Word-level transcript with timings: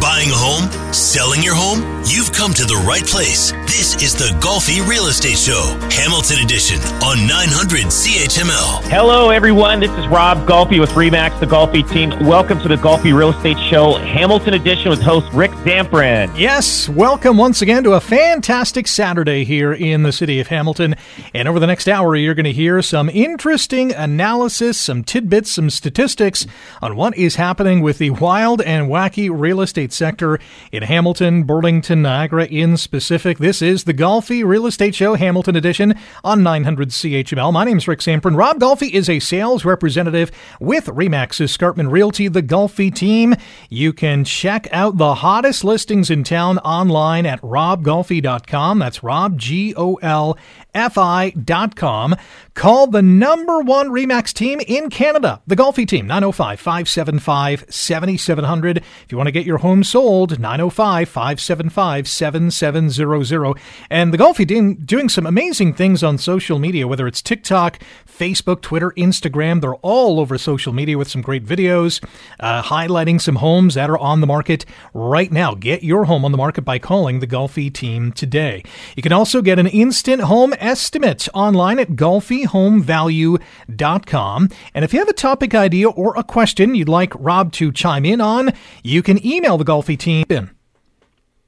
Buying 0.00 0.30
a 0.30 0.34
home? 0.34 0.92
Selling 0.92 1.42
your 1.42 1.54
home? 1.54 2.02
You've 2.06 2.32
come 2.32 2.52
to 2.54 2.64
the 2.64 2.76
right 2.86 3.04
place. 3.04 3.52
This 3.66 4.02
is 4.02 4.14
the 4.14 4.34
Golfi 4.40 4.86
Real 4.86 5.06
Estate 5.06 5.38
Show, 5.38 5.76
Hamilton 5.90 6.38
Edition 6.44 6.78
on 7.02 7.26
900 7.26 7.86
CHML. 7.86 8.82
Hello, 8.88 9.30
everyone. 9.30 9.80
This 9.80 9.90
is 9.92 10.06
Rob 10.08 10.46
Golfi 10.46 10.78
with 10.78 10.90
Remax, 10.90 11.38
the 11.40 11.46
Golfi 11.46 11.88
team. 11.90 12.10
Welcome 12.26 12.60
to 12.60 12.68
the 12.68 12.76
Golfi 12.76 13.16
Real 13.16 13.30
Estate 13.30 13.58
Show, 13.58 13.94
Hamilton 13.94 14.54
Edition 14.54 14.90
with 14.90 15.00
host 15.00 15.32
Rick 15.32 15.50
Zamperin. 15.52 16.32
Yes, 16.38 16.88
welcome 16.88 17.36
once 17.36 17.62
again 17.62 17.84
to 17.84 17.92
a 17.92 18.00
fantastic 18.00 18.86
Saturday 18.86 19.44
here 19.44 19.72
in 19.72 20.02
the 20.02 20.12
city 20.12 20.40
of 20.40 20.48
Hamilton. 20.48 20.94
And 21.32 21.48
over 21.48 21.58
the 21.58 21.66
next 21.66 21.88
hour, 21.88 22.14
you're 22.14 22.34
going 22.34 22.44
to 22.44 22.52
hear 22.52 22.82
some 22.82 23.08
interesting 23.08 23.92
analysis, 23.92 24.78
some 24.78 25.02
tidbits, 25.04 25.50
some 25.50 25.70
statistics 25.70 26.46
on 26.82 26.96
what 26.96 27.16
is 27.16 27.36
happening 27.36 27.80
with 27.80 27.98
the 27.98 28.10
wild 28.10 28.60
and 28.62 28.88
wacky 28.88 29.30
real 29.32 29.60
estate 29.60 29.83
sector 29.92 30.38
in 30.72 30.82
Hamilton, 30.82 31.44
Burlington, 31.44 32.02
Niagara 32.02 32.46
in 32.46 32.76
specific. 32.76 33.38
This 33.38 33.60
is 33.62 33.84
the 33.84 33.94
Golfi 33.94 34.44
Real 34.44 34.66
Estate 34.66 34.94
Show, 34.94 35.14
Hamilton 35.14 35.56
Edition 35.56 35.94
on 36.22 36.42
900 36.42 36.90
CHML. 36.90 37.52
My 37.52 37.64
name 37.64 37.78
is 37.78 37.88
Rick 37.88 38.00
Zamperin. 38.00 38.36
Rob 38.36 38.58
Golfi 38.58 38.90
is 38.90 39.08
a 39.08 39.18
sales 39.18 39.64
representative 39.64 40.30
with 40.60 40.86
Remax 40.86 41.40
Escarpment 41.40 41.90
Realty, 41.90 42.28
the 42.28 42.42
Golfi 42.42 42.94
team. 42.94 43.34
You 43.68 43.92
can 43.92 44.24
check 44.24 44.68
out 44.72 44.98
the 44.98 45.16
hottest 45.16 45.64
listings 45.64 46.10
in 46.10 46.24
town 46.24 46.58
online 46.58 47.26
at 47.26 47.40
robgolfi.com. 47.42 48.78
That's 48.78 49.02
Rob, 49.02 49.38
G 49.38 49.74
O 49.76 49.94
L 49.96 50.38
fi.com. 50.74 52.16
Call 52.54 52.86
the 52.86 53.02
number 53.02 53.60
one 53.60 53.88
Remax 53.88 54.32
team 54.32 54.60
in 54.60 54.90
Canada, 54.90 55.42
the 55.46 55.56
Golfi 55.56 55.86
team, 55.86 56.06
905 56.06 56.60
575 56.60 57.64
7700. 57.68 58.78
If 58.78 59.06
you 59.10 59.18
want 59.18 59.26
to 59.26 59.32
get 59.32 59.44
your 59.44 59.58
home 59.58 59.82
sold, 59.82 60.38
905 60.38 61.08
575 61.08 62.08
7700. 62.08 63.58
And 63.90 64.12
the 64.12 64.18
Golfi 64.18 64.46
team 64.46 64.74
doing 64.74 65.08
some 65.08 65.26
amazing 65.26 65.74
things 65.74 66.04
on 66.04 66.18
social 66.18 66.58
media, 66.58 66.86
whether 66.86 67.08
it's 67.08 67.20
TikTok, 67.20 67.80
Facebook, 68.06 68.60
Twitter, 68.60 68.92
Instagram. 68.92 69.60
They're 69.60 69.74
all 69.76 70.20
over 70.20 70.38
social 70.38 70.72
media 70.72 70.96
with 70.96 71.08
some 71.08 71.22
great 71.22 71.44
videos 71.44 72.04
uh, 72.40 72.62
highlighting 72.62 73.20
some 73.20 73.36
homes 73.36 73.74
that 73.74 73.90
are 73.90 73.98
on 73.98 74.20
the 74.20 74.26
market 74.26 74.64
right 74.92 75.30
now. 75.30 75.54
Get 75.54 75.82
your 75.82 76.04
home 76.04 76.24
on 76.24 76.32
the 76.32 76.38
market 76.38 76.62
by 76.62 76.78
calling 76.78 77.20
the 77.20 77.26
Golfi 77.26 77.72
team 77.72 78.12
today. 78.12 78.62
You 78.96 79.02
can 79.02 79.12
also 79.12 79.42
get 79.42 79.58
an 79.58 79.66
instant 79.66 80.22
home 80.22 80.54
estimate 80.64 81.28
online 81.34 81.78
at 81.78 81.90
golfihomevalue.com. 81.90 84.48
And 84.74 84.84
if 84.84 84.92
you 84.92 84.98
have 84.98 85.08
a 85.08 85.12
topic 85.12 85.54
idea 85.54 85.88
or 85.88 86.16
a 86.16 86.24
question 86.24 86.74
you'd 86.74 86.88
like 86.88 87.12
Rob 87.16 87.52
to 87.52 87.70
chime 87.70 88.04
in 88.04 88.20
on, 88.20 88.52
you 88.82 89.00
can 89.02 89.24
email 89.24 89.56
the 89.58 89.64
Golfi 89.64 89.96
team. 89.98 90.50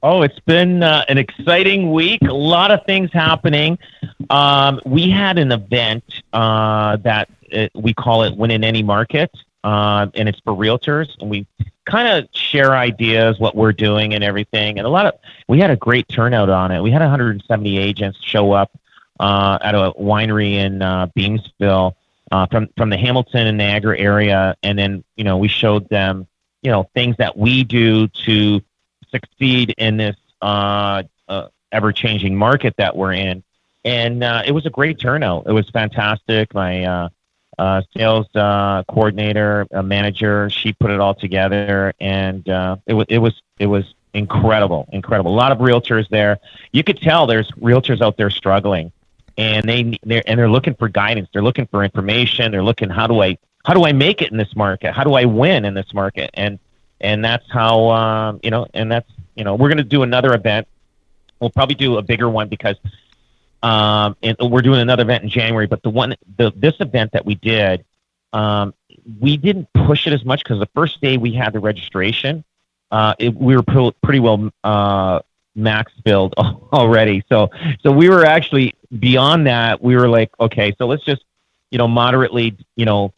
Oh, 0.03 0.21
it's 0.21 0.39
been 0.41 0.83
uh, 0.83 1.03
an 1.09 1.17
exciting 1.17 1.91
week. 1.91 2.21
A 2.21 2.33
lot 2.33 2.69
of 2.69 2.85
things 2.85 3.11
happening. 3.11 3.79
Um, 4.29 4.79
we 4.85 5.09
had 5.09 5.39
an 5.39 5.51
event 5.51 6.03
uh, 6.33 6.97
that 6.97 7.29
uh, 7.51 7.67
we 7.73 7.95
call 7.95 8.21
it 8.23 8.37
Win 8.37 8.51
in 8.51 8.63
Any 8.63 8.83
Market, 8.83 9.31
uh, 9.63 10.05
and 10.13 10.29
it's 10.29 10.39
for 10.41 10.53
realtors. 10.53 11.09
And 11.19 11.31
we 11.31 11.47
kind 11.85 12.07
of 12.07 12.29
share 12.31 12.75
ideas, 12.75 13.39
what 13.39 13.55
we're 13.55 13.73
doing, 13.73 14.13
and 14.13 14.23
everything. 14.23 14.77
And 14.77 14.85
a 14.85 14.89
lot 14.89 15.07
of 15.07 15.15
we 15.47 15.59
had 15.59 15.71
a 15.71 15.75
great 15.75 16.07
turnout 16.09 16.49
on 16.49 16.71
it. 16.71 16.79
We 16.81 16.91
had 16.91 17.01
170 17.01 17.79
agents 17.79 18.19
show 18.21 18.51
up 18.51 18.69
uh, 19.19 19.57
at 19.61 19.75
a 19.75 19.93
winery 19.99 20.53
in 20.53 20.81
uh, 20.81 21.07
Beamsville 21.07 21.95
uh, 22.31 22.45
from 22.47 22.69
from 22.77 22.89
the 22.89 22.97
Hamilton 22.97 23.47
and 23.47 23.57
Niagara 23.57 23.97
area, 23.97 24.55
and 24.63 24.77
then 24.77 25.03
you 25.15 25.23
know 25.23 25.37
we 25.37 25.47
showed 25.47 25.87
them 25.89 26.27
you 26.61 26.71
know 26.71 26.89
things 26.93 27.15
that 27.17 27.37
we 27.37 27.63
do 27.63 28.07
to 28.25 28.61
succeed 29.09 29.73
in 29.77 29.97
this 29.97 30.15
uh, 30.41 31.03
uh, 31.27 31.47
ever 31.71 31.91
changing 31.91 32.35
market 32.35 32.75
that 32.77 32.95
we're 32.95 33.13
in, 33.13 33.43
and 33.85 34.23
uh, 34.23 34.43
it 34.45 34.51
was 34.51 34.65
a 34.65 34.69
great 34.69 34.99
turnout. 34.99 35.45
It 35.47 35.53
was 35.53 35.69
fantastic. 35.69 36.53
My 36.53 36.83
uh, 36.83 37.09
uh, 37.57 37.81
sales 37.95 38.27
uh, 38.35 38.83
coordinator, 38.83 39.65
a 39.71 39.81
manager, 39.81 40.49
she 40.49 40.73
put 40.73 40.91
it 40.91 40.99
all 40.99 41.15
together, 41.15 41.93
and 41.99 42.47
uh, 42.49 42.77
it 42.85 42.93
was 42.93 43.05
it 43.09 43.19
was 43.19 43.41
it 43.59 43.67
was 43.67 43.93
incredible, 44.13 44.87
incredible. 44.91 45.33
A 45.33 45.37
lot 45.37 45.51
of 45.51 45.59
realtors 45.59 46.07
there. 46.09 46.39
You 46.71 46.83
could 46.83 47.01
tell 47.01 47.25
there's 47.25 47.49
realtors 47.51 48.01
out 48.01 48.17
there 48.17 48.29
struggling 48.29 48.91
and 49.37 49.67
they 49.67 49.99
they're 50.03 50.23
and 50.25 50.39
they're 50.39 50.49
looking 50.49 50.75
for 50.75 50.89
guidance. 50.89 51.29
They're 51.31 51.43
looking 51.43 51.67
for 51.67 51.83
information. 51.83 52.51
They're 52.51 52.63
looking 52.63 52.89
how 52.89 53.07
do 53.07 53.21
I 53.21 53.37
how 53.65 53.73
do 53.73 53.85
I 53.85 53.91
make 53.91 54.21
it 54.21 54.31
in 54.31 54.37
this 54.37 54.55
market? 54.55 54.93
How 54.93 55.03
do 55.03 55.13
I 55.13 55.25
win 55.25 55.65
in 55.65 55.73
this 55.73 55.93
market? 55.93 56.31
And 56.33 56.59
and 56.99 57.23
that's 57.23 57.45
how 57.49 57.89
um, 57.89 58.39
you 58.43 58.51
know. 58.51 58.67
And 58.73 58.91
that's 58.91 59.09
you 59.35 59.43
know 59.43 59.55
we're 59.55 59.69
going 59.69 59.77
to 59.77 59.83
do 59.83 60.03
another 60.03 60.33
event. 60.33 60.67
We'll 61.39 61.51
probably 61.51 61.75
do 61.75 61.97
a 61.97 62.01
bigger 62.01 62.29
one 62.29 62.47
because 62.47 62.77
um, 63.63 64.15
and 64.23 64.37
we're 64.39 64.61
doing 64.61 64.79
another 64.79 65.03
event 65.03 65.23
in 65.23 65.29
January. 65.29 65.67
But 65.67 65.83
the 65.83 65.89
one 65.89 66.15
the 66.37 66.51
this 66.55 66.75
event 66.79 67.11
that 67.11 67.25
we 67.25 67.35
did, 67.35 67.85
um, 68.33 68.73
we 69.19 69.37
didn't 69.37 69.71
push 69.73 70.07
it 70.07 70.13
as 70.13 70.25
much 70.25 70.43
because 70.43 70.59
the 70.59 70.69
first 70.73 71.01
day 71.01 71.17
we 71.17 71.33
had 71.33 71.53
the 71.53 71.59
registration, 71.59 72.43
uh, 72.91 73.15
it, 73.19 73.35
we 73.35 73.55
were 73.55 73.63
pretty 73.63 74.19
well 74.19 74.51
uh, 74.63 75.19
max 75.57 75.91
filled 76.05 76.33
already. 76.37 77.23
So 77.27 77.49
so 77.81 77.91
we 77.91 78.09
were 78.09 78.25
actually 78.25 78.73
beyond 78.99 79.47
that. 79.47 79.81
We 79.81 79.95
were 79.95 80.07
like, 80.07 80.31
okay, 80.39 80.73
so 80.77 80.87
let's 80.87 81.03
just 81.03 81.23
you 81.71 81.77
know 81.77 81.87
moderately 81.87 82.55
you 82.75 82.85
know 82.85 83.13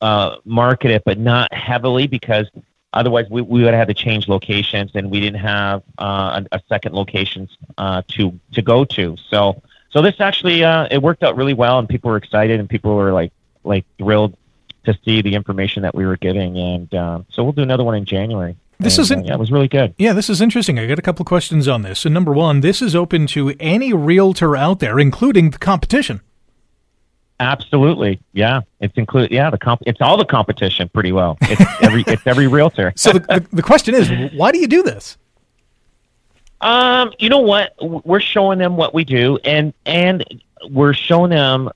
uh, 0.00 0.36
market 0.44 0.90
it, 0.90 1.02
but 1.04 1.18
not 1.18 1.52
heavily 1.52 2.06
because 2.06 2.46
otherwise 2.92 3.26
we, 3.30 3.42
we 3.42 3.62
would 3.62 3.74
have 3.74 3.88
had 3.88 3.88
to 3.88 3.94
change 3.94 4.28
locations 4.28 4.90
and 4.94 5.10
we 5.10 5.20
didn't 5.20 5.40
have 5.40 5.82
uh, 5.98 6.40
a, 6.52 6.56
a 6.56 6.62
second 6.68 6.94
location 6.94 7.48
uh, 7.78 8.02
to 8.08 8.38
to 8.52 8.62
go 8.62 8.84
to. 8.84 9.16
So 9.28 9.62
so 9.90 10.02
this 10.02 10.20
actually 10.20 10.64
uh, 10.64 10.88
it 10.90 11.02
worked 11.02 11.22
out 11.22 11.36
really 11.36 11.54
well 11.54 11.78
and 11.78 11.88
people 11.88 12.10
were 12.10 12.16
excited 12.16 12.60
and 12.60 12.68
people 12.68 12.94
were 12.94 13.12
like 13.12 13.32
like 13.64 13.84
thrilled 13.98 14.36
to 14.84 14.98
see 15.04 15.20
the 15.20 15.34
information 15.34 15.82
that 15.82 15.94
we 15.94 16.06
were 16.06 16.16
giving 16.16 16.56
and 16.56 16.94
uh, 16.94 17.20
so 17.28 17.42
we'll 17.42 17.52
do 17.52 17.62
another 17.62 17.84
one 17.84 17.94
in 17.94 18.04
January. 18.04 18.56
This 18.80 18.96
and, 18.96 19.04
is 19.04 19.12
uh, 19.12 19.20
yeah, 19.24 19.34
it 19.34 19.38
was 19.38 19.52
really 19.52 19.68
good. 19.68 19.94
Yeah, 19.98 20.14
this 20.14 20.30
is 20.30 20.40
interesting. 20.40 20.78
I 20.78 20.86
got 20.86 20.98
a 20.98 21.02
couple 21.02 21.22
of 21.22 21.26
questions 21.26 21.68
on 21.68 21.82
this. 21.82 22.00
So 22.00 22.08
number 22.08 22.32
one, 22.32 22.60
this 22.60 22.80
is 22.80 22.96
open 22.96 23.26
to 23.28 23.54
any 23.60 23.92
realtor 23.92 24.56
out 24.56 24.80
there, 24.80 24.98
including 24.98 25.50
the 25.50 25.58
competition. 25.58 26.22
Absolutely, 27.38 28.20
yeah. 28.32 28.62
It's 28.80 28.96
include 28.96 29.30
yeah 29.30 29.50
the 29.50 29.58
comp. 29.58 29.82
It's 29.86 30.00
all 30.00 30.16
the 30.16 30.24
competition 30.24 30.88
pretty 30.88 31.12
well. 31.12 31.36
It's 31.42 31.62
every 31.82 32.04
it's 32.06 32.26
every 32.26 32.46
realtor. 32.46 32.92
So 32.96 33.12
the, 33.12 33.20
the, 33.20 33.46
the 33.52 33.62
question 33.62 33.94
is, 33.94 34.10
why 34.34 34.50
do 34.50 34.58
you 34.58 34.66
do 34.66 34.82
this? 34.82 35.16
Um, 36.62 37.12
you 37.18 37.28
know 37.28 37.40
what? 37.40 37.74
We're 37.80 38.20
showing 38.20 38.58
them 38.58 38.76
what 38.76 38.94
we 38.94 39.04
do, 39.04 39.38
and 39.44 39.74
and 39.86 40.42
we're 40.70 40.94
showing 40.94 41.30
them 41.30 41.70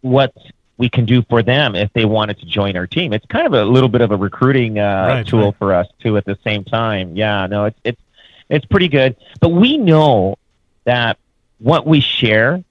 what 0.00 0.32
we 0.80 0.88
can 0.88 1.04
do 1.04 1.22
for 1.28 1.42
them 1.42 1.74
if 1.76 1.92
they 1.92 2.06
wanted 2.06 2.38
to 2.40 2.46
join 2.46 2.74
our 2.74 2.86
team. 2.86 3.12
It's 3.12 3.26
kind 3.26 3.46
of 3.46 3.52
a 3.52 3.64
little 3.64 3.90
bit 3.90 4.00
of 4.00 4.10
a 4.10 4.16
recruiting 4.16 4.78
uh, 4.78 5.04
Right, 5.08 5.26
tool 5.26 5.44
right. 5.44 5.54
for 5.58 5.74
us 5.74 5.86
too. 6.02 6.16
At 6.16 6.24
the 6.24 6.38
same 6.42 6.64
time, 6.64 7.14
yeah, 7.16 7.46
no, 7.46 7.66
it's 7.66 7.78
it's 7.84 8.00
it's 8.48 8.64
pretty 8.64 8.88
good. 8.88 9.14
But 9.40 9.50
we 9.50 9.76
know 9.76 10.38
that 10.84 11.18
what 11.58 11.86
we 11.86 12.00
share, 12.00 12.64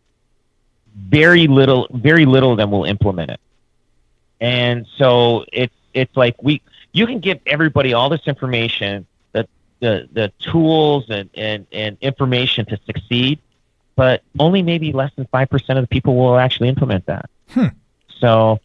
very 0.96 1.47
little, 1.47 1.88
very 1.92 2.25
little 2.25 2.52
of 2.52 2.58
them 2.58 2.72
will 2.72 2.86
implement 2.86 3.30
it, 3.31 3.40
and 4.41 4.88
so 4.97 5.46
it's 5.53 5.76
it's 5.94 6.18
like 6.18 6.36
we 6.41 6.62
you 6.91 7.06
can 7.06 7.20
give 7.20 7.40
everybody 7.46 7.94
all 7.94 8.09
this 8.09 8.26
information, 8.26 9.06
the 9.34 9.47
the 9.82 10.09
the 10.12 10.32
tools 10.40 11.05
and 11.09 11.29
and 11.35 11.67
and 11.72 11.97
information 12.02 12.66
to 12.66 12.79
succeed, 12.88 13.38
but 13.96 14.23
only 14.40 14.64
maybe 14.64 14.91
less 14.94 15.12
than 15.16 15.28
five 15.28 15.47
percent 15.50 15.78
of 15.78 15.84
the 15.84 15.88
people 15.88 16.16
will 16.16 16.38
actually 16.40 16.70
implement 16.70 17.05
that. 17.05 17.29
Hmm. 17.52 17.67
So, 18.19 18.59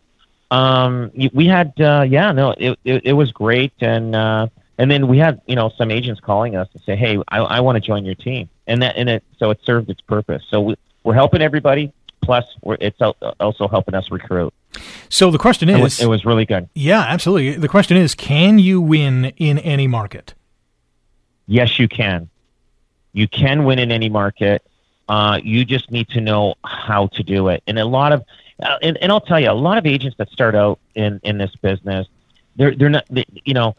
um, 0.50 1.10
we 1.32 1.46
had, 1.46 1.72
uh, 1.80 2.04
yeah, 2.08 2.32
no, 2.32 2.50
it, 2.56 2.78
it, 2.84 3.06
it 3.06 3.12
was 3.14 3.32
great. 3.32 3.72
And, 3.80 4.14
uh, 4.14 4.48
and 4.78 4.90
then 4.90 5.08
we 5.08 5.18
had, 5.18 5.40
you 5.46 5.56
know, 5.56 5.70
some 5.76 5.90
agents 5.90 6.20
calling 6.20 6.54
us 6.56 6.68
and 6.74 6.82
say, 6.82 6.96
Hey, 6.96 7.18
I, 7.28 7.38
I 7.38 7.60
want 7.60 7.76
to 7.76 7.80
join 7.80 8.04
your 8.04 8.14
team. 8.14 8.48
And 8.66 8.82
that, 8.82 8.96
and 8.96 9.08
it, 9.08 9.24
so 9.38 9.50
it 9.50 9.60
served 9.64 9.90
its 9.90 10.00
purpose. 10.00 10.44
So 10.48 10.60
we, 10.60 10.76
we're 11.02 11.14
helping 11.14 11.42
everybody. 11.42 11.92
Plus 12.20 12.44
we're, 12.62 12.78
it's 12.80 13.00
also 13.00 13.68
helping 13.68 13.94
us 13.94 14.10
recruit. 14.10 14.52
So 15.08 15.30
the 15.30 15.38
question 15.38 15.68
It 15.68 15.76
is, 15.76 15.80
was, 15.80 16.00
it 16.00 16.06
was 16.06 16.24
really 16.24 16.46
good. 16.46 16.68
yeah, 16.74 17.00
absolutely. 17.00 17.56
The 17.56 17.68
question 17.68 17.96
is, 17.96 18.14
can 18.14 18.58
you 18.58 18.80
win 18.80 19.26
in 19.36 19.58
any 19.58 19.86
market? 19.86 20.34
Yes, 21.46 21.78
you 21.78 21.86
can. 21.88 22.28
You 23.12 23.28
can 23.28 23.64
win 23.64 23.78
in 23.78 23.92
any 23.92 24.08
market. 24.08 24.66
Uh, 25.08 25.38
you 25.44 25.64
just 25.64 25.90
need 25.90 26.08
to 26.08 26.20
know 26.20 26.54
how 26.64 27.08
to 27.08 27.22
do 27.22 27.48
it. 27.48 27.62
And 27.66 27.78
a 27.78 27.84
lot 27.84 28.12
of, 28.12 28.24
uh, 28.62 28.78
and, 28.82 28.96
and 28.98 29.10
I'll 29.10 29.20
tell 29.20 29.40
you, 29.40 29.50
a 29.50 29.52
lot 29.52 29.78
of 29.78 29.86
agents 29.86 30.16
that 30.18 30.30
start 30.30 30.54
out 30.54 30.78
in, 30.94 31.20
in 31.24 31.38
this 31.38 31.54
business, 31.56 32.06
they're 32.56 32.74
they're 32.74 32.88
not, 32.90 33.04
they, 33.10 33.24
you 33.44 33.54
know, 33.54 33.76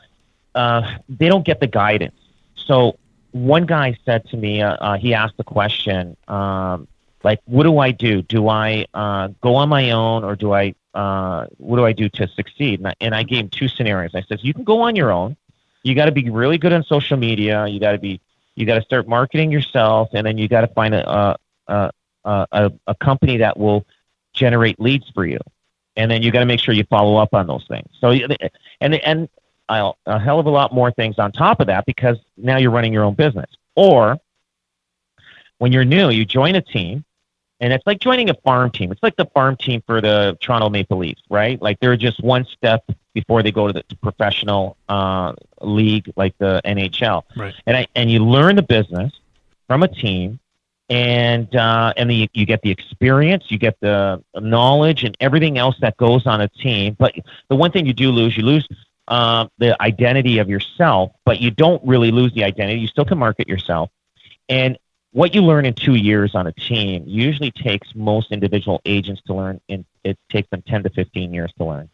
uh, 0.54 0.98
they 1.08 1.28
don't 1.28 1.46
get 1.46 1.60
the 1.60 1.68
guidance. 1.68 2.20
So 2.56 2.98
one 3.32 3.66
guy 3.66 3.98
said 4.06 4.28
to 4.30 4.38
me, 4.38 4.62
uh, 4.62 4.74
uh, 4.76 4.98
he 4.98 5.14
asked 5.14 5.38
the 5.38 5.44
question, 5.44 6.18
um, 6.28 6.88
like, 7.24 7.42
what 7.46 7.64
do 7.64 7.80
I 7.80 7.92
do? 7.92 8.22
Do 8.22 8.50
I 8.50 8.86
uh, 8.94 9.30
go 9.42 9.56
on 9.56 9.70
my 9.70 9.92
own, 9.92 10.24
or 10.24 10.36
do 10.36 10.54
I? 10.54 10.76
Uh, 10.94 11.48
what 11.58 11.76
do 11.76 11.86
I 11.86 11.92
do 11.92 12.08
to 12.08 12.28
succeed? 12.28 12.80
And 12.80 12.88
I, 12.88 12.94
and 13.02 13.14
I 13.14 13.24
gave 13.24 13.40
him 13.40 13.50
two 13.50 13.68
scenarios. 13.68 14.12
I 14.16 14.22
said, 14.22 14.40
you 14.42 14.54
can 14.54 14.64
go 14.64 14.82
on 14.82 14.96
your 14.96 15.12
own. 15.12 15.36
You 15.84 15.94
got 15.94 16.06
to 16.06 16.12
be 16.12 16.30
really 16.30 16.58
good 16.58 16.72
on 16.72 16.84
social 16.84 17.18
media. 17.18 17.68
You 17.68 17.82
got 17.82 17.92
to 17.92 17.98
be, 17.98 18.22
you 18.56 18.66
got 18.66 18.76
to 18.76 18.82
start 18.82 19.06
marketing 19.06 19.52
yourself, 19.52 20.10
and 20.14 20.26
then 20.26 20.38
you 20.38 20.48
got 20.48 20.62
to 20.62 20.68
find 20.68 20.96
a, 20.96 21.38
a, 21.68 21.90
a, 22.24 22.72
a 22.88 22.96
company 22.96 23.38
that 23.38 23.60
will 23.60 23.86
generate 24.36 24.80
leads 24.80 25.10
for 25.10 25.26
you 25.26 25.40
and 25.96 26.12
then 26.12 26.22
you 26.22 26.32
got 26.32 26.40
to 26.40 26.46
make 26.46 26.60
sure 26.60 26.74
you 26.74 26.84
follow 26.86 27.16
up 27.16 27.34
on 27.34 27.48
those 27.48 27.66
things. 27.68 27.88
So, 28.00 28.12
and 28.82 28.96
and 28.96 29.30
a 29.70 30.20
hell 30.20 30.40
of 30.40 30.46
a 30.46 30.50
lot 30.50 30.74
more 30.74 30.92
things 30.92 31.18
on 31.18 31.32
top 31.32 31.60
of 31.60 31.68
that 31.68 31.86
because 31.86 32.18
now 32.38 32.58
you're 32.58 32.72
running 32.72 32.94
your 32.94 33.04
own 33.04 33.16
business. 33.16 33.50
Or 33.76 34.18
when 35.58 35.72
you're 35.72 35.86
new, 35.86 36.10
you 36.10 36.26
join 36.26 36.56
a 36.56 36.62
team, 36.62 37.04
and 37.60 37.74
it's 37.74 37.86
like 37.88 38.00
joining 38.00 38.30
a 38.30 38.34
farm 38.36 38.72
team. 38.72 38.92
It's 38.92 39.02
like 39.02 39.16
the 39.16 39.26
farm 39.28 39.56
team 39.58 39.82
for 39.86 40.02
the 40.02 40.38
Toronto 40.42 40.70
Maple 40.70 40.98
Leafs, 40.98 41.22
right? 41.30 41.62
Like 41.62 41.80
they're 41.80 41.98
just 41.98 42.22
one 42.22 42.46
step 42.46 42.84
before 43.14 43.42
they 43.42 43.52
go 43.52 43.68
to 43.68 43.74
the 43.74 43.84
professional 44.02 44.78
uh, 44.90 45.34
league, 45.62 46.12
like 46.16 46.38
the 46.38 46.62
NHL. 46.66 47.24
Right. 47.36 47.56
And 47.66 47.78
I 47.78 47.88
and 47.96 48.12
you 48.12 48.20
learn 48.20 48.56
the 48.56 48.62
business 48.62 49.14
from 49.68 49.84
a 49.84 49.88
team 49.88 50.40
and 50.90 51.54
uh, 51.56 51.94
and 51.98 52.10
the, 52.10 52.30
you 52.34 52.46
get 52.46 52.62
the 52.62 52.70
experience, 52.70 53.46
you 53.50 53.58
get 53.58 53.80
the 53.80 54.24
knowledge, 54.36 55.04
and 55.04 55.16
everything 55.20 55.58
else 55.58 55.76
that 55.82 55.98
goes 55.98 56.28
on 56.28 56.42
a 56.42 56.48
team. 56.48 56.96
But 56.98 57.16
the 57.50 57.56
one 57.56 57.72
thing 57.72 57.86
you 57.86 57.94
do 57.94 58.12
lose, 58.12 58.38
you 58.38 58.44
lose 58.44 58.68
uh, 59.08 59.48
the 59.58 59.82
identity 59.82 60.38
of 60.38 60.50
yourself, 60.50 61.12
but 61.26 61.42
you 61.42 61.52
don't 61.52 61.84
really 61.86 62.12
lose 62.12 62.34
the 62.34 62.44
identity. 62.44 62.80
You 62.80 62.88
still 62.88 63.06
can 63.06 63.18
market 63.18 63.48
yourself, 63.48 63.90
and 64.48 64.78
what 65.12 65.34
you 65.34 65.42
learn 65.42 65.66
in 65.66 65.74
two 65.74 65.96
years 65.96 66.36
on 66.36 66.46
a 66.46 66.52
team 66.52 67.04
usually 67.08 67.50
takes 67.50 67.96
most 67.96 68.32
individual 68.32 68.82
agents 68.86 69.22
to 69.28 69.34
learn. 69.34 69.62
It 69.68 70.18
takes 70.30 70.50
them 70.50 70.62
ten 70.62 70.84
to 70.84 70.90
fifteen 70.90 71.34
years 71.34 71.52
to 71.58 71.66
learn, 71.66 71.90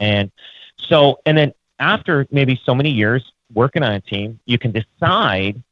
and 0.00 0.30
so 0.76 1.20
and 1.24 1.38
then 1.38 1.54
after 1.78 2.26
maybe 2.30 2.60
so 2.62 2.74
many 2.74 2.90
years 2.90 3.32
working 3.54 3.82
on 3.82 3.92
a 3.92 4.00
team, 4.00 4.38
you 4.44 4.58
can 4.58 4.72
decide 4.72 5.62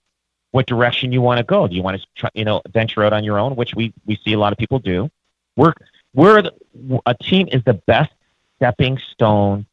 what 0.56 0.66
direction 0.66 1.12
you 1.12 1.20
want 1.20 1.36
to 1.36 1.44
go. 1.44 1.68
Do 1.68 1.76
you 1.76 1.82
want 1.82 2.00
to 2.00 2.06
try, 2.14 2.30
you 2.32 2.46
know 2.46 2.62
venture 2.70 3.04
out 3.04 3.12
on 3.12 3.22
your 3.22 3.38
own, 3.38 3.54
which 3.56 3.74
we 3.74 3.92
we 4.06 4.16
see 4.24 4.32
a 4.32 4.38
lot 4.38 4.52
of 4.52 4.58
people 4.58 4.78
do. 4.78 5.10
We're 5.54 5.74
we're 6.14 6.40
the, 6.40 6.52
a 7.04 7.14
team 7.14 7.46
is 7.52 7.62
the 7.64 7.74
best 7.74 8.10
stepping 8.56 8.98
stone 9.12 9.66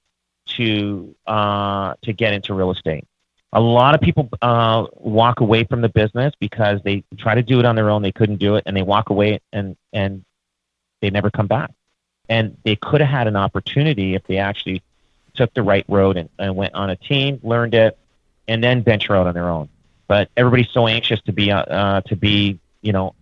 to 0.58 1.16
uh, 1.26 1.94
to 2.04 2.12
get 2.12 2.34
into 2.34 2.54
real 2.54 2.70
estate. 2.70 3.06
A 3.54 3.62
lot 3.62 3.96
of 3.96 4.02
people 4.02 4.30
uh, 4.42 4.88
walk 4.96 5.40
away 5.40 5.64
from 5.64 5.80
the 5.80 5.88
business 5.88 6.34
because 6.38 6.82
they 6.84 7.06
try 7.18 7.34
to 7.34 7.44
do 7.44 7.60
it 7.60 7.66
on 7.66 7.76
their 7.78 7.90
own. 7.90 8.02
They 8.02 8.12
couldn't 8.12 8.38
do 8.38 8.56
it, 8.58 8.64
and 8.66 8.76
they 8.76 8.82
walk 8.82 9.10
away 9.10 9.40
and 9.54 9.78
and 9.94 10.26
they 11.00 11.10
never 11.10 11.32
come 11.32 11.48
back. 11.48 11.72
And 12.28 12.58
they 12.66 12.76
could 12.76 13.00
have 13.00 13.10
had 13.10 13.28
an 13.28 13.38
opportunity 13.38 14.16
if 14.16 14.24
they 14.28 14.38
actually 14.38 14.82
took 15.34 15.54
the 15.54 15.64
right 15.64 15.86
road 15.88 16.18
and, 16.18 16.30
and 16.38 16.58
went 16.58 16.74
on 16.74 16.90
a 16.90 16.96
team, 16.98 17.40
learned 17.42 17.74
it, 17.74 17.98
and 18.50 18.62
then 18.62 18.84
venture 18.84 19.16
out 19.16 19.28
on 19.28 19.34
their 19.34 19.50
own 19.50 19.70
but 20.08 20.30
everybody's 20.38 20.70
so 20.72 20.88
anxious 20.88 21.22
to 21.22 21.34
be 21.34 21.52
uh, 21.52 21.62
uh, 21.62 22.02
to 22.02 22.16
be 22.16 22.60
you 22.82 22.92
know 22.92 23.16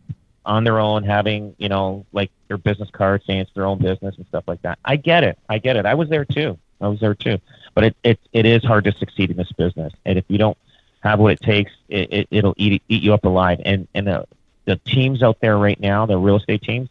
on 0.46 0.64
their 0.64 0.80
own, 0.80 1.04
having 1.04 1.56
you 1.58 1.70
know 1.70 2.06
like 2.12 2.32
their 2.48 2.58
business 2.58 2.90
card 2.92 3.24
saying 3.26 3.42
it's 3.42 3.54
their 3.54 3.66
own 3.66 3.80
business 3.80 4.16
and 4.18 4.26
stuff 4.28 4.44
like 4.48 4.62
that. 4.64 4.80
I 4.84 4.96
get 4.96 5.24
it. 5.24 5.38
I 5.50 5.58
get 5.58 5.76
it. 5.76 5.86
I 5.86 5.94
was 5.94 6.10
there 6.10 6.26
too. 6.26 6.58
I 6.80 6.88
was 6.88 7.00
there 7.00 7.16
too. 7.16 7.38
But 7.74 7.86
it 7.86 7.96
it, 8.04 8.20
it 8.34 8.46
is 8.46 8.64
hard 8.64 8.84
to 8.86 8.92
succeed 8.94 9.32
in 9.32 9.38
this 9.38 9.52
business, 9.52 9.94
and 10.06 10.18
if 10.18 10.26
you 10.28 10.38
don't 10.38 10.58
have 11.02 11.20
what 11.20 11.34
it 11.34 11.42
takes, 11.42 11.72
it, 11.90 12.12
it 12.12 12.28
it'll 12.32 12.56
eat 12.58 12.82
eat 12.88 13.04
you 13.04 13.14
up 13.14 13.26
alive. 13.26 13.62
And 13.64 13.88
and 13.94 14.08
the 14.08 14.26
the 14.66 14.78
teams 14.78 15.24
out 15.24 15.40
there 15.40 15.58
right 15.58 15.80
now, 15.80 16.06
the 16.06 16.18
real 16.18 16.38
estate 16.38 16.62
teams, 16.62 16.90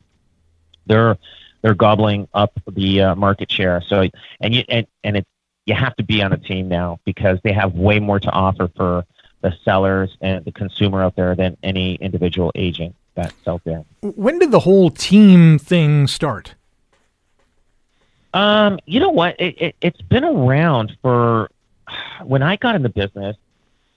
they're 0.86 1.18
they're 1.62 1.74
gobbling 1.74 2.28
up 2.34 2.52
the 2.70 3.02
uh, 3.02 3.14
market 3.14 3.50
share. 3.50 3.82
So 3.82 4.08
and 4.40 4.54
you 4.54 4.64
and 4.68 4.86
and 5.04 5.18
it 5.18 5.26
you 5.66 5.74
have 5.74 5.94
to 5.96 6.02
be 6.02 6.22
on 6.22 6.32
a 6.32 6.38
team 6.38 6.68
now 6.68 6.98
because 7.04 7.38
they 7.44 7.52
have 7.52 7.74
way 7.74 8.00
more 8.00 8.18
to 8.18 8.30
offer 8.30 8.68
for 8.76 9.04
the 9.42 9.54
sellers 9.64 10.16
and 10.20 10.44
the 10.44 10.52
consumer 10.52 11.02
out 11.02 11.16
there 11.16 11.34
than 11.34 11.56
any 11.62 11.94
individual 11.96 12.52
agent 12.54 12.94
that's 13.14 13.34
out 13.46 13.62
there. 13.64 13.84
When 14.02 14.38
did 14.38 14.50
the 14.50 14.60
whole 14.60 14.90
team 14.90 15.58
thing 15.58 16.06
start? 16.06 16.54
Um, 18.32 18.78
you 18.86 19.00
know 19.00 19.10
what? 19.10 19.40
It, 19.40 19.60
it, 19.60 19.76
it's 19.80 20.00
been 20.02 20.24
around 20.24 20.96
for 21.02 21.50
when 22.24 22.42
I 22.42 22.56
got 22.56 22.74
in 22.74 22.82
the 22.82 22.88
business. 22.88 23.36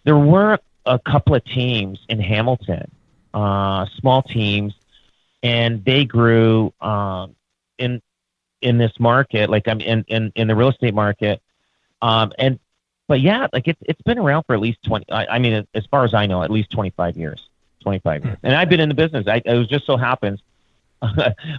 There 0.05 0.17
were 0.17 0.59
a 0.85 0.99
couple 0.99 1.35
of 1.35 1.45
teams 1.45 1.99
in 2.09 2.19
Hamilton, 2.19 2.91
uh, 3.33 3.85
small 3.99 4.21
teams, 4.21 4.73
and 5.41 5.83
they 5.85 6.05
grew 6.05 6.73
um, 6.81 7.35
in 7.77 8.01
in 8.61 8.77
this 8.77 8.93
market, 8.99 9.49
like 9.49 9.67
I'm 9.67 9.81
in, 9.81 10.03
in 10.07 10.31
in 10.35 10.47
the 10.47 10.55
real 10.55 10.69
estate 10.69 10.93
market. 10.93 11.41
Um, 12.01 12.33
and 12.37 12.59
but 13.13 13.21
yeah, 13.21 13.45
like 13.53 13.67
it's 13.67 13.79
it's 13.83 14.01
been 14.01 14.17
around 14.17 14.41
for 14.41 14.55
at 14.55 14.59
least 14.59 14.81
twenty. 14.81 15.05
I, 15.11 15.35
I 15.35 15.37
mean, 15.37 15.67
as 15.75 15.85
far 15.85 16.03
as 16.03 16.15
I 16.15 16.25
know, 16.25 16.41
at 16.41 16.49
least 16.49 16.71
twenty 16.71 16.89
five 16.89 17.15
years. 17.15 17.47
Twenty 17.79 17.99
five 17.99 18.25
years, 18.25 18.37
and 18.41 18.55
I've 18.55 18.69
been 18.69 18.79
in 18.79 18.89
the 18.89 18.95
business. 18.95 19.27
I, 19.27 19.39
it 19.45 19.53
was 19.53 19.67
just 19.67 19.85
so 19.85 19.97
happens 19.97 20.41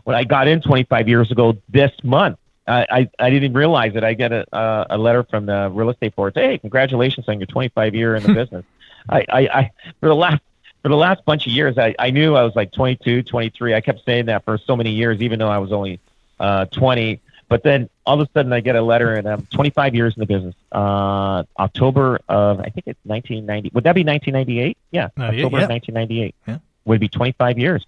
when 0.02 0.16
I 0.16 0.24
got 0.24 0.48
in 0.48 0.60
twenty 0.60 0.82
five 0.82 1.08
years 1.08 1.30
ago 1.30 1.56
this 1.68 1.92
month. 2.02 2.38
I, 2.66 2.86
I, 2.90 3.10
I 3.20 3.30
didn't 3.30 3.52
realize 3.52 3.94
that 3.94 4.02
I 4.02 4.14
get 4.14 4.32
a, 4.32 4.52
uh, 4.52 4.86
a 4.90 4.98
letter 4.98 5.22
from 5.22 5.46
the 5.46 5.70
real 5.72 5.90
estate 5.90 6.16
board. 6.16 6.32
Hey, 6.34 6.58
congratulations 6.58 7.28
on 7.28 7.38
your 7.38 7.46
25 7.46 7.94
year 7.94 8.16
in 8.16 8.24
the 8.24 8.34
business. 8.34 8.64
I, 9.08 9.24
I, 9.28 9.40
I, 9.40 9.70
for 10.00 10.08
the 10.08 10.14
last, 10.16 10.42
for 10.82 10.88
the 10.88 10.96
last 10.96 11.24
bunch 11.24 11.46
of 11.46 11.52
years, 11.52 11.76
I, 11.76 11.94
I 11.98 12.10
knew 12.10 12.34
I 12.34 12.42
was 12.42 12.56
like 12.56 12.72
22, 12.72 13.22
23. 13.22 13.74
I 13.74 13.80
kept 13.80 14.02
saying 14.06 14.26
that 14.26 14.46
for 14.46 14.56
so 14.56 14.76
many 14.76 14.92
years, 14.92 15.20
even 15.20 15.38
though 15.38 15.50
I 15.50 15.58
was 15.58 15.72
only, 15.72 16.00
uh, 16.40 16.64
20. 16.64 17.20
But 17.48 17.62
then 17.62 17.88
all 18.06 18.20
of 18.20 18.28
a 18.28 18.32
sudden, 18.32 18.52
I 18.52 18.60
get 18.60 18.76
a 18.76 18.82
letter, 18.82 19.14
and 19.14 19.28
I'm 19.28 19.46
25 19.46 19.94
years 19.94 20.14
in 20.16 20.20
the 20.20 20.26
business. 20.26 20.54
Uh, 20.72 21.44
October 21.58 22.20
of 22.28 22.60
I 22.60 22.70
think 22.70 22.86
it's 22.86 23.00
1990. 23.04 23.70
Would 23.74 23.84
that 23.84 23.94
be 23.94 24.04
1998? 24.04 24.78
Yeah, 24.90 25.04
uh, 25.18 25.24
October 25.24 25.58
yeah. 25.58 25.64
of 25.64 25.70
1998 25.70 26.34
yeah. 26.46 26.58
would 26.84 27.00
be 27.00 27.08
25 27.08 27.58
years. 27.58 27.86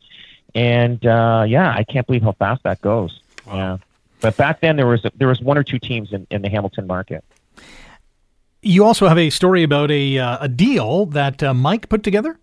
And 0.54 1.04
uh, 1.04 1.44
yeah, 1.46 1.74
I 1.74 1.84
can't 1.84 2.06
believe 2.06 2.22
how 2.22 2.32
fast 2.32 2.62
that 2.64 2.80
goes. 2.80 3.20
Wow. 3.46 3.56
Yeah, 3.56 3.76
but 4.20 4.36
back 4.36 4.60
then 4.60 4.76
there 4.76 4.86
was 4.86 5.04
a, 5.04 5.12
there 5.14 5.28
was 5.28 5.40
one 5.40 5.58
or 5.58 5.62
two 5.62 5.78
teams 5.78 6.12
in, 6.12 6.26
in 6.30 6.42
the 6.42 6.48
Hamilton 6.48 6.86
market. 6.86 7.24
You 8.62 8.84
also 8.84 9.06
have 9.06 9.18
a 9.18 9.30
story 9.30 9.62
about 9.62 9.90
a 9.90 10.18
uh, 10.18 10.38
a 10.40 10.48
deal 10.48 11.06
that 11.06 11.42
uh, 11.42 11.54
Mike 11.54 11.88
put 11.88 12.02
together. 12.02 12.38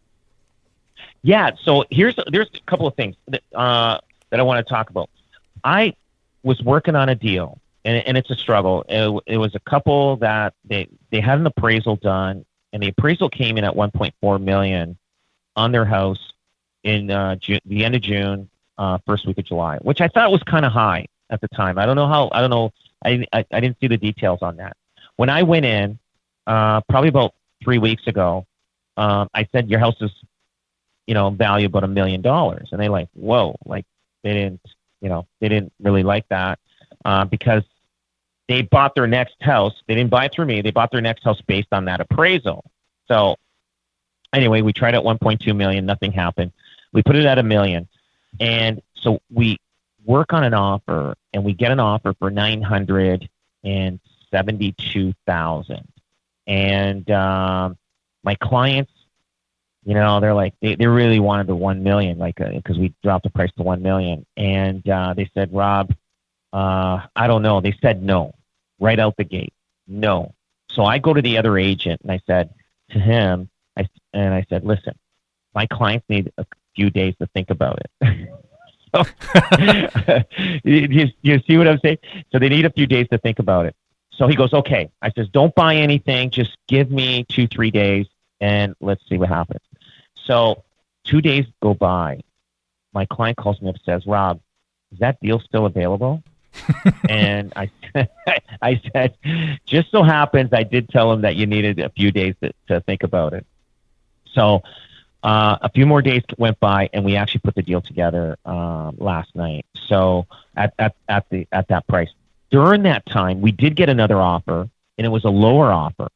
Yeah, 1.21 1.51
so 1.63 1.85
here's 1.89 2.15
there's 2.31 2.49
a 2.53 2.61
couple 2.65 2.85
of 2.85 2.95
things 2.95 3.15
that 3.27 3.43
uh, 3.55 3.99
that 4.29 4.39
I 4.39 4.43
want 4.43 4.65
to 4.65 4.69
talk 4.69 4.89
about. 4.89 5.09
I 5.63 5.95
was 6.43 6.61
working 6.61 6.95
on 6.95 7.09
a 7.09 7.15
deal, 7.15 7.59
and, 7.85 8.05
and 8.05 8.17
it's 8.17 8.29
a 8.29 8.35
struggle. 8.35 8.85
It, 8.87 9.23
it 9.25 9.37
was 9.37 9.55
a 9.55 9.59
couple 9.59 10.17
that 10.17 10.53
they 10.65 10.87
they 11.09 11.19
had 11.19 11.39
an 11.39 11.45
appraisal 11.47 11.95
done, 11.95 12.45
and 12.71 12.83
the 12.83 12.89
appraisal 12.89 13.29
came 13.29 13.57
in 13.57 13.63
at 13.63 13.73
1.4 13.73 14.41
million 14.41 14.97
on 15.55 15.71
their 15.71 15.85
house 15.85 16.33
in 16.83 17.09
uh, 17.11 17.35
June, 17.35 17.59
the 17.65 17.85
end 17.85 17.95
of 17.95 18.01
June, 18.01 18.49
uh, 18.77 18.97
first 19.05 19.25
week 19.25 19.37
of 19.37 19.45
July, 19.45 19.77
which 19.77 20.01
I 20.01 20.07
thought 20.07 20.31
was 20.31 20.43
kind 20.43 20.65
of 20.65 20.71
high 20.71 21.07
at 21.29 21.41
the 21.41 21.47
time. 21.49 21.77
I 21.77 21.85
don't 21.85 21.95
know 21.95 22.07
how. 22.07 22.29
I 22.31 22.41
don't 22.41 22.49
know. 22.49 22.71
I, 23.05 23.25
I, 23.33 23.45
I 23.51 23.59
didn't 23.59 23.79
see 23.79 23.87
the 23.87 23.97
details 23.97 24.39
on 24.41 24.57
that. 24.57 24.75
When 25.15 25.29
I 25.29 25.43
went 25.43 25.65
in, 25.65 25.99
uh, 26.47 26.81
probably 26.89 27.09
about 27.09 27.33
three 27.63 27.77
weeks 27.77 28.07
ago, 28.07 28.45
um, 28.97 29.29
I 29.33 29.47
said 29.51 29.69
your 29.69 29.79
house 29.79 29.95
is, 30.01 30.11
you 31.07 31.13
know, 31.13 31.29
value 31.29 31.67
about 31.67 31.83
a 31.83 31.87
million 31.87 32.21
dollars, 32.21 32.69
and 32.71 32.79
they 32.79 32.89
like, 32.89 33.09
whoa, 33.13 33.55
like 33.65 33.85
they 34.23 34.33
didn't 34.33 34.61
you 35.03 35.09
know, 35.09 35.27
they 35.41 35.49
didn't 35.49 35.73
really 35.81 36.01
like 36.01 36.27
that 36.29 36.57
uh, 37.03 37.25
because 37.25 37.63
they 38.47 38.61
bought 38.61 38.95
their 38.95 39.05
next 39.05 39.35
house. 39.41 39.73
They 39.85 39.95
didn't 39.95 40.09
buy 40.09 40.25
it 40.25 40.31
through 40.31 40.45
me. 40.45 40.61
They 40.61 40.71
bought 40.71 40.91
their 40.91 41.01
next 41.01 41.23
house 41.25 41.41
based 41.41 41.67
on 41.73 41.85
that 41.85 41.99
appraisal. 41.99 42.63
So 43.09 43.35
anyway, 44.33 44.61
we 44.61 44.71
tried 44.71 44.95
at 44.95 45.03
1.2 45.03 45.55
million. 45.55 45.85
Nothing 45.85 46.13
happened. 46.13 46.53
We 46.93 47.03
put 47.03 47.17
it 47.17 47.25
at 47.25 47.37
a 47.37 47.43
million, 47.43 47.87
and 48.39 48.81
so 48.95 49.19
we 49.29 49.57
work 50.05 50.31
on 50.31 50.43
an 50.43 50.53
offer, 50.53 51.15
and 51.33 51.43
we 51.43 51.53
get 51.53 51.71
an 51.71 51.79
offer 51.79 52.13
for 52.13 52.29
nine 52.29 52.61
hundred 52.61 53.27
and 53.63 53.99
seventy-two 54.29 55.13
thousand. 55.25 55.87
And 56.45 57.09
um, 57.09 57.77
my 58.23 58.35
clients 58.35 58.92
you 59.85 59.93
know, 59.93 60.19
they're 60.19 60.33
like 60.33 60.53
they, 60.61 60.75
they 60.75 60.87
really 60.87 61.19
wanted 61.19 61.47
the 61.47 61.55
one 61.55 61.83
million, 61.83 62.17
like 62.17 62.35
because 62.35 62.77
uh, 62.77 62.81
we 62.81 62.93
dropped 63.03 63.23
the 63.23 63.29
price 63.29 63.51
to 63.57 63.63
one 63.63 63.81
million, 63.81 64.25
and 64.37 64.87
uh, 64.87 65.13
they 65.13 65.29
said, 65.33 65.53
Rob, 65.53 65.93
uh, 66.53 67.01
I 67.15 67.27
don't 67.27 67.41
know. 67.41 67.61
They 67.61 67.75
said 67.81 68.01
no, 68.01 68.33
right 68.79 68.99
out 68.99 69.17
the 69.17 69.23
gate, 69.23 69.53
no. 69.87 70.33
So 70.71 70.85
I 70.85 70.99
go 70.99 71.13
to 71.13 71.21
the 71.21 71.37
other 71.37 71.57
agent 71.57 72.01
and 72.01 72.11
I 72.11 72.21
said 72.25 72.53
to 72.91 72.99
him, 72.99 73.49
I 73.77 73.87
and 74.13 74.33
I 74.33 74.45
said, 74.49 74.65
listen, 74.65 74.97
my 75.53 75.65
clients 75.67 76.07
need 76.09 76.31
a 76.37 76.45
few 76.75 76.89
days 76.89 77.15
to 77.19 77.27
think 77.27 77.49
about 77.49 77.79
it. 77.79 78.29
so, 78.95 79.03
you, 80.63 81.09
you 81.21 81.39
see 81.47 81.57
what 81.57 81.67
I'm 81.67 81.79
saying? 81.79 81.97
So 82.31 82.39
they 82.39 82.49
need 82.49 82.65
a 82.65 82.71
few 82.71 82.87
days 82.87 83.07
to 83.11 83.17
think 83.17 83.39
about 83.39 83.65
it. 83.65 83.75
so 84.11 84.27
he 84.27 84.35
goes, 84.35 84.53
okay. 84.53 84.89
I 85.01 85.11
says, 85.11 85.27
don't 85.29 85.53
buy 85.55 85.75
anything. 85.75 86.29
Just 86.29 86.57
give 86.67 86.89
me 86.89 87.25
two, 87.29 87.47
three 87.47 87.71
days, 87.71 88.07
and 88.39 88.75
let's 88.79 89.07
see 89.09 89.17
what 89.17 89.29
happens. 89.29 89.61
So 90.25 90.63
two 91.03 91.21
days 91.21 91.45
go 91.61 91.73
by. 91.73 92.21
My 92.93 93.05
client 93.05 93.37
calls 93.37 93.61
me 93.61 93.69
up 93.69 93.75
and 93.75 93.83
says, 93.85 94.05
Rob, 94.05 94.39
is 94.91 94.99
that 94.99 95.19
deal 95.21 95.39
still 95.39 95.65
available? 95.65 96.23
and 97.09 97.51
I, 97.55 97.71
I 98.61 98.81
said, 98.93 99.17
just 99.65 99.89
so 99.91 100.03
happens 100.03 100.51
I 100.53 100.63
did 100.63 100.89
tell 100.89 101.11
him 101.11 101.21
that 101.21 101.35
you 101.35 101.47
needed 101.47 101.79
a 101.79 101.89
few 101.89 102.11
days 102.11 102.35
to, 102.43 102.53
to 102.67 102.81
think 102.81 103.03
about 103.03 103.33
it. 103.33 103.45
So 104.33 104.61
uh, 105.23 105.57
a 105.61 105.69
few 105.69 105.85
more 105.85 106.01
days 106.01 106.21
went 106.37 106.59
by, 106.59 106.89
and 106.93 107.03
we 107.05 107.15
actually 107.15 107.41
put 107.41 107.55
the 107.55 107.61
deal 107.61 107.81
together 107.81 108.37
um, 108.45 108.95
last 108.99 109.35
night. 109.35 109.65
So 109.87 110.27
at, 110.55 110.73
at, 110.77 110.95
at 111.07 111.29
the 111.29 111.47
at 111.51 111.67
that 111.69 111.87
price. 111.87 112.09
During 112.51 112.83
that 112.83 113.05
time, 113.07 113.41
we 113.41 113.51
did 113.51 113.75
get 113.75 113.89
another 113.89 114.21
offer, 114.21 114.69
and 114.97 115.05
it 115.05 115.09
was 115.09 115.23
a 115.23 115.29
lower 115.29 115.71
offer. 115.71 116.09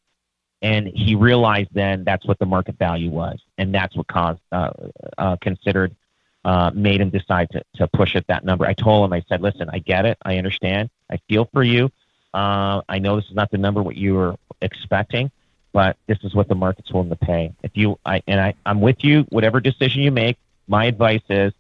And 0.62 0.88
he 0.88 1.14
realized 1.16 1.70
then 1.74 2.04
that's 2.04 2.26
what 2.26 2.40
the 2.40 2.46
market 2.48 2.80
value 2.80 3.12
was, 3.12 3.40
and 3.60 3.74
that's 3.74 3.96
what 3.96 4.08
caused 4.08 4.40
uh, 4.52 4.72
uh, 5.18 5.36
considered 5.38 5.96
uh, 6.44 6.72
made 6.74 7.02
him 7.02 7.10
decide 7.10 7.50
to, 7.52 7.64
to 7.76 7.88
push 7.88 8.16
at 8.16 8.26
that 8.28 8.44
number. 8.44 8.66
I 8.66 8.74
told 8.74 9.06
him, 9.06 9.14
I 9.14 9.24
said, 9.30 9.42
listen, 9.42 9.70
I 9.72 9.80
get 9.80 10.06
it, 10.06 10.18
I 10.24 10.38
understand, 10.38 10.90
I 11.12 11.20
feel 11.28 11.46
for 11.54 11.62
you. 11.62 11.92
Uh, 12.34 12.82
I 12.90 13.00
know 13.00 13.18
this 13.18 13.26
is 13.26 13.36
not 13.36 13.52
the 13.52 13.58
number 13.58 13.84
what 13.84 13.98
you 13.98 14.16
were 14.16 14.36
expecting, 14.62 15.30
but 15.74 15.98
this 16.08 16.18
is 16.24 16.34
what 16.34 16.48
the 16.48 16.56
market's 16.56 16.92
willing 16.92 17.10
to 17.10 17.16
pay. 17.16 17.54
If 17.64 17.72
you, 17.76 18.00
I, 18.06 18.24
and 18.28 18.40
I, 18.40 18.54
I'm 18.66 18.82
with 18.82 19.04
you, 19.04 19.26
whatever 19.30 19.60
decision 19.60 20.02
you 20.02 20.12
make. 20.12 20.38
My 20.68 20.86
advice 20.86 21.22
is, 21.30 21.54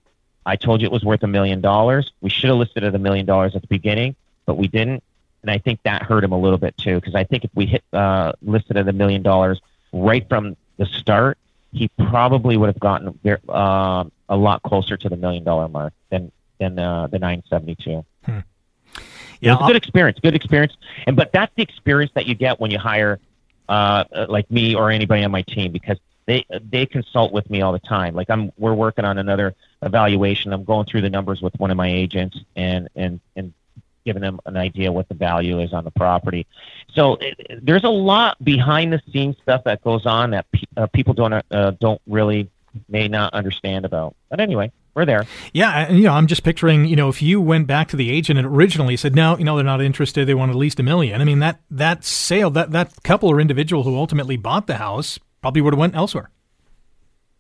I 0.46 0.56
told 0.56 0.82
you 0.82 0.86
it 0.86 0.92
was 0.92 1.04
worth 1.04 1.22
a 1.24 1.28
million 1.28 1.62
dollars. 1.62 2.12
We 2.22 2.30
should 2.30 2.50
have 2.50 2.58
listed 2.58 2.84
at 2.84 2.96
a 2.96 3.00
million 3.00 3.26
dollars 3.26 3.56
at 3.56 3.62
the 3.62 3.68
beginning, 3.68 4.16
but 4.46 4.58
we 4.58 4.68
didn't, 4.68 5.04
and 5.48 5.56
I 5.56 5.60
think 5.60 5.82
that 5.84 6.04
hurt 6.04 6.24
him 6.24 6.34
a 6.34 6.40
little 6.40 6.58
bit 6.58 6.78
too. 6.78 6.96
Because 6.96 7.16
I 7.16 7.24
think 7.24 7.46
if 7.46 7.52
we 7.56 7.66
hit 7.66 7.84
uh, 7.94 8.34
listed 8.42 8.76
at 8.76 8.88
a 8.88 8.94
million 8.94 9.22
dollars 9.24 9.62
right 9.94 10.28
from 10.28 10.58
the 10.76 10.86
start, 10.86 11.38
he 11.72 11.90
probably 12.10 12.58
would 12.58 12.68
have 12.68 12.80
gotten 12.80 13.18
uh, 13.48 14.04
a 14.30 14.36
lot 14.36 14.62
closer 14.64 14.98
to 14.98 15.10
the 15.10 15.16
million 15.16 15.44
dollar 15.44 15.68
mark 15.70 15.94
than 16.10 16.32
than 16.60 16.78
uh, 16.78 17.08
the 17.08 17.20
972. 17.20 18.06
Hmm. 18.26 18.40
Yeah, 19.40 19.54
it 19.54 19.56
was 19.56 19.64
a 19.64 19.68
good 19.68 19.76
experience, 19.76 20.20
good 20.20 20.36
experience, 20.36 20.76
and 21.06 21.16
but 21.16 21.32
that's 21.32 21.54
the 21.56 21.64
experience 21.64 22.12
that 22.16 22.26
you 22.26 22.36
get 22.36 22.60
when 22.60 22.72
you 22.72 22.80
hire 22.80 23.20
uh, 23.70 24.04
like 24.28 24.50
me 24.52 24.76
or 24.76 24.92
anybody 24.92 25.24
on 25.24 25.32
my 25.32 25.44
team 25.44 25.72
because 25.72 25.98
they 26.26 26.46
they 26.70 26.86
consult 26.86 27.32
with 27.32 27.50
me 27.50 27.62
all 27.62 27.72
the 27.72 27.80
time. 27.80 28.16
Like 28.16 28.30
I'm 28.30 28.52
we're 28.58 28.74
working 28.74 29.06
on 29.06 29.18
another 29.18 29.56
evaluation. 29.82 30.52
I'm 30.52 30.66
going 30.66 30.88
through 30.88 31.02
the 31.02 31.10
numbers 31.10 31.42
with 31.42 31.58
one 31.60 31.72
of 31.72 31.78
my 31.78 31.90
agents 31.90 32.38
and 32.56 32.90
and 32.96 33.22
and 33.36 33.54
giving 34.08 34.22
them 34.22 34.40
an 34.46 34.56
idea 34.56 34.90
what 34.90 35.10
the 35.10 35.16
value 35.16 35.60
is 35.60 35.74
on 35.74 35.84
the 35.84 35.92
property. 35.92 36.48
So 36.94 37.18
it, 37.20 37.60
there's 37.62 37.84
a 37.84 37.90
lot 37.90 38.42
behind 38.44 38.94
the 38.94 39.02
scenes 39.12 39.36
stuff 39.44 39.66
that 39.66 39.84
goes 39.84 40.06
on 40.06 40.32
that 40.32 40.50
pe- 40.54 40.64
uh, 40.78 40.88
people 40.88 41.14
don't 41.14 41.34
uh, 41.52 41.72
don't 41.80 42.02
really 42.08 42.50
may 42.88 43.10
not 43.10 43.34
understand 43.34 43.84
about. 43.86 44.16
But 44.30 44.40
anyway, 44.40 44.72
we're 44.94 45.06
there. 45.06 45.26
Yeah, 45.54 45.92
you 45.92 46.04
know, 46.04 46.14
I'm 46.14 46.28
just 46.28 46.44
picturing, 46.44 46.86
you 46.86 46.96
know, 46.96 47.10
if 47.10 47.22
you 47.22 47.42
went 47.42 47.68
back 47.68 47.90
to 47.90 47.98
the 47.98 48.10
agent 48.10 48.40
and 48.40 48.48
originally 48.48 48.96
said, 48.96 49.14
no, 49.14 49.38
you 49.38 49.44
know, 49.44 49.56
they're 49.58 49.66
not 49.66 49.82
interested, 49.82 50.26
they 50.26 50.34
want 50.34 50.52
at 50.52 50.58
least 50.58 50.80
a 50.80 50.84
million. 50.84 51.22
I 51.22 51.26
mean, 51.26 51.40
that 51.40 51.60
that 51.70 52.06
sale, 52.06 52.50
that 52.52 52.72
that 52.72 53.04
couple 53.04 53.28
or 53.28 53.42
individual 53.42 53.84
who 53.84 53.98
ultimately 53.98 54.38
bought 54.38 54.68
the 54.68 54.78
house 54.78 55.20
probably 55.42 55.62
would 55.62 55.74
have 55.74 55.80
went 55.80 55.96
elsewhere. 55.96 56.30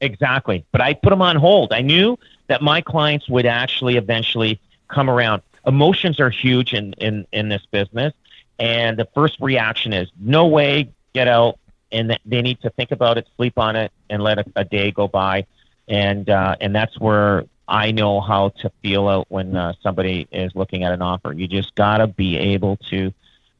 Exactly, 0.01 0.65
but 0.73 0.81
I 0.81 0.93
put 0.93 1.11
them 1.11 1.21
on 1.21 1.37
hold. 1.37 1.71
I 1.71 1.81
knew 1.81 2.19
that 2.47 2.61
my 2.61 2.81
clients 2.81 3.27
would 3.29 3.45
actually 3.45 3.95
eventually 3.95 4.59
come 4.89 5.09
around. 5.09 5.41
Emotions 5.67 6.19
are 6.19 6.29
huge 6.29 6.73
in 6.73 6.93
in 6.93 7.27
in 7.31 7.49
this 7.49 7.65
business, 7.69 8.13
and 8.57 8.97
the 8.97 9.07
first 9.13 9.39
reaction 9.39 9.93
is 9.93 10.09
no 10.19 10.47
way, 10.47 10.89
get 11.13 11.27
out, 11.27 11.59
and 11.91 12.17
they 12.25 12.41
need 12.41 12.61
to 12.61 12.69
think 12.71 12.91
about 12.91 13.17
it, 13.17 13.27
sleep 13.35 13.59
on 13.59 13.75
it, 13.75 13.91
and 14.09 14.23
let 14.23 14.39
a, 14.39 14.45
a 14.55 14.63
day 14.63 14.91
go 14.91 15.07
by 15.07 15.45
and 15.87 16.29
uh, 16.29 16.55
and 16.59 16.75
that's 16.75 16.99
where 16.99 17.45
I 17.67 17.91
know 17.91 18.21
how 18.21 18.49
to 18.49 18.71
feel 18.81 19.07
out 19.07 19.27
when 19.29 19.55
uh, 19.55 19.73
somebody 19.81 20.27
is 20.31 20.53
looking 20.55 20.83
at 20.83 20.91
an 20.91 21.01
offer. 21.01 21.33
You 21.33 21.47
just 21.47 21.75
gotta 21.75 22.07
be 22.07 22.37
able 22.37 22.77
to, 22.89 23.13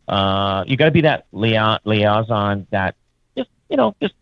uh, 0.07 0.63
you 0.67 0.77
gotta 0.77 0.91
be 0.91 1.01
that 1.01 1.25
lia- 1.31 1.79
liaison 1.83 2.67
that 2.71 2.95
just 3.37 3.49
you 3.69 3.77
know 3.77 3.95
just 4.01 4.13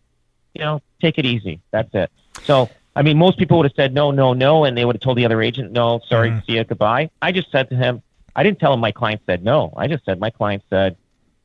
you 0.54 0.62
know 0.62 0.80
take 1.00 1.18
it 1.18 1.26
easy. 1.26 1.60
That's 1.70 1.92
it. 1.94 2.10
So 2.44 2.70
I 2.96 3.02
mean, 3.02 3.18
most 3.18 3.38
people 3.38 3.58
would 3.58 3.66
have 3.66 3.74
said 3.76 3.92
no, 3.92 4.10
no, 4.10 4.32
no, 4.32 4.64
and 4.64 4.76
they 4.76 4.86
would 4.86 4.96
have 4.96 5.02
told 5.02 5.18
the 5.18 5.26
other 5.26 5.42
agent 5.42 5.70
no, 5.70 6.00
sorry, 6.08 6.30
mm-hmm. 6.30 6.46
see 6.46 6.54
you, 6.54 6.64
goodbye. 6.64 7.10
I 7.20 7.30
just 7.30 7.52
said 7.52 7.68
to 7.68 7.76
him, 7.76 8.02
I 8.34 8.42
didn't 8.42 8.58
tell 8.58 8.72
him 8.72 8.80
my 8.80 8.90
client 8.90 9.20
said 9.26 9.44
no. 9.44 9.72
I 9.76 9.86
just 9.86 10.04
said 10.06 10.18
my 10.18 10.30
client 10.30 10.62
said 10.70 10.96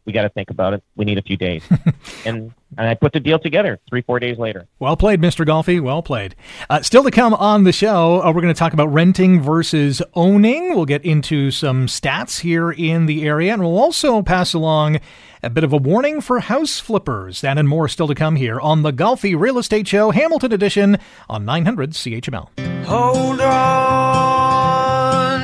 we 0.05 0.13
got 0.13 0.23
to 0.23 0.29
think 0.29 0.49
about 0.49 0.73
it. 0.73 0.83
We 0.95 1.03
need 1.03 1.17
a 1.17 1.21
few 1.21 1.35
days. 1.37 1.63
and 2.25 2.53
and 2.77 2.87
I 2.87 2.93
put 2.93 3.13
the 3.13 3.19
deal 3.19 3.39
together 3.39 3.79
three, 3.89 4.01
four 4.01 4.19
days 4.19 4.37
later. 4.37 4.67
Well 4.79 4.95
played, 4.95 5.21
Mr. 5.21 5.45
Golfi. 5.45 5.81
Well 5.81 6.01
played. 6.01 6.35
Uh, 6.69 6.81
still 6.81 7.03
to 7.03 7.11
come 7.11 7.33
on 7.33 7.63
the 7.63 7.71
show, 7.71 8.21
uh, 8.21 8.31
we're 8.31 8.41
going 8.41 8.53
to 8.53 8.59
talk 8.59 8.73
about 8.73 8.87
renting 8.87 9.41
versus 9.41 10.01
owning. 10.13 10.75
We'll 10.75 10.85
get 10.85 11.03
into 11.03 11.51
some 11.51 11.87
stats 11.87 12.41
here 12.41 12.71
in 12.71 13.05
the 13.05 13.23
area, 13.23 13.53
and 13.53 13.61
we'll 13.61 13.77
also 13.77 14.21
pass 14.21 14.53
along 14.53 14.99
a 15.43 15.49
bit 15.49 15.63
of 15.63 15.73
a 15.73 15.77
warning 15.77 16.21
for 16.21 16.39
house 16.39 16.79
flippers. 16.79 17.41
That 17.41 17.57
and 17.57 17.67
more 17.67 17.87
still 17.87 18.07
to 18.07 18.15
come 18.15 18.35
here 18.35 18.59
on 18.59 18.83
the 18.83 18.93
Golfi 18.93 19.37
Real 19.39 19.57
Estate 19.57 19.87
Show, 19.87 20.11
Hamilton 20.11 20.53
Edition 20.53 20.97
on 21.29 21.45
900 21.45 21.91
CHML. 21.91 22.49
Hold 22.85 23.41
on 23.41 24.21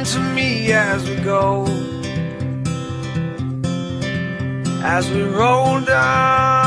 to 0.06 0.20
me 0.20 0.72
as 0.72 1.10
we 1.10 1.16
go 1.18 1.66
as 4.84 5.10
we 5.12 5.22
roll 5.22 5.82
down 5.82 6.67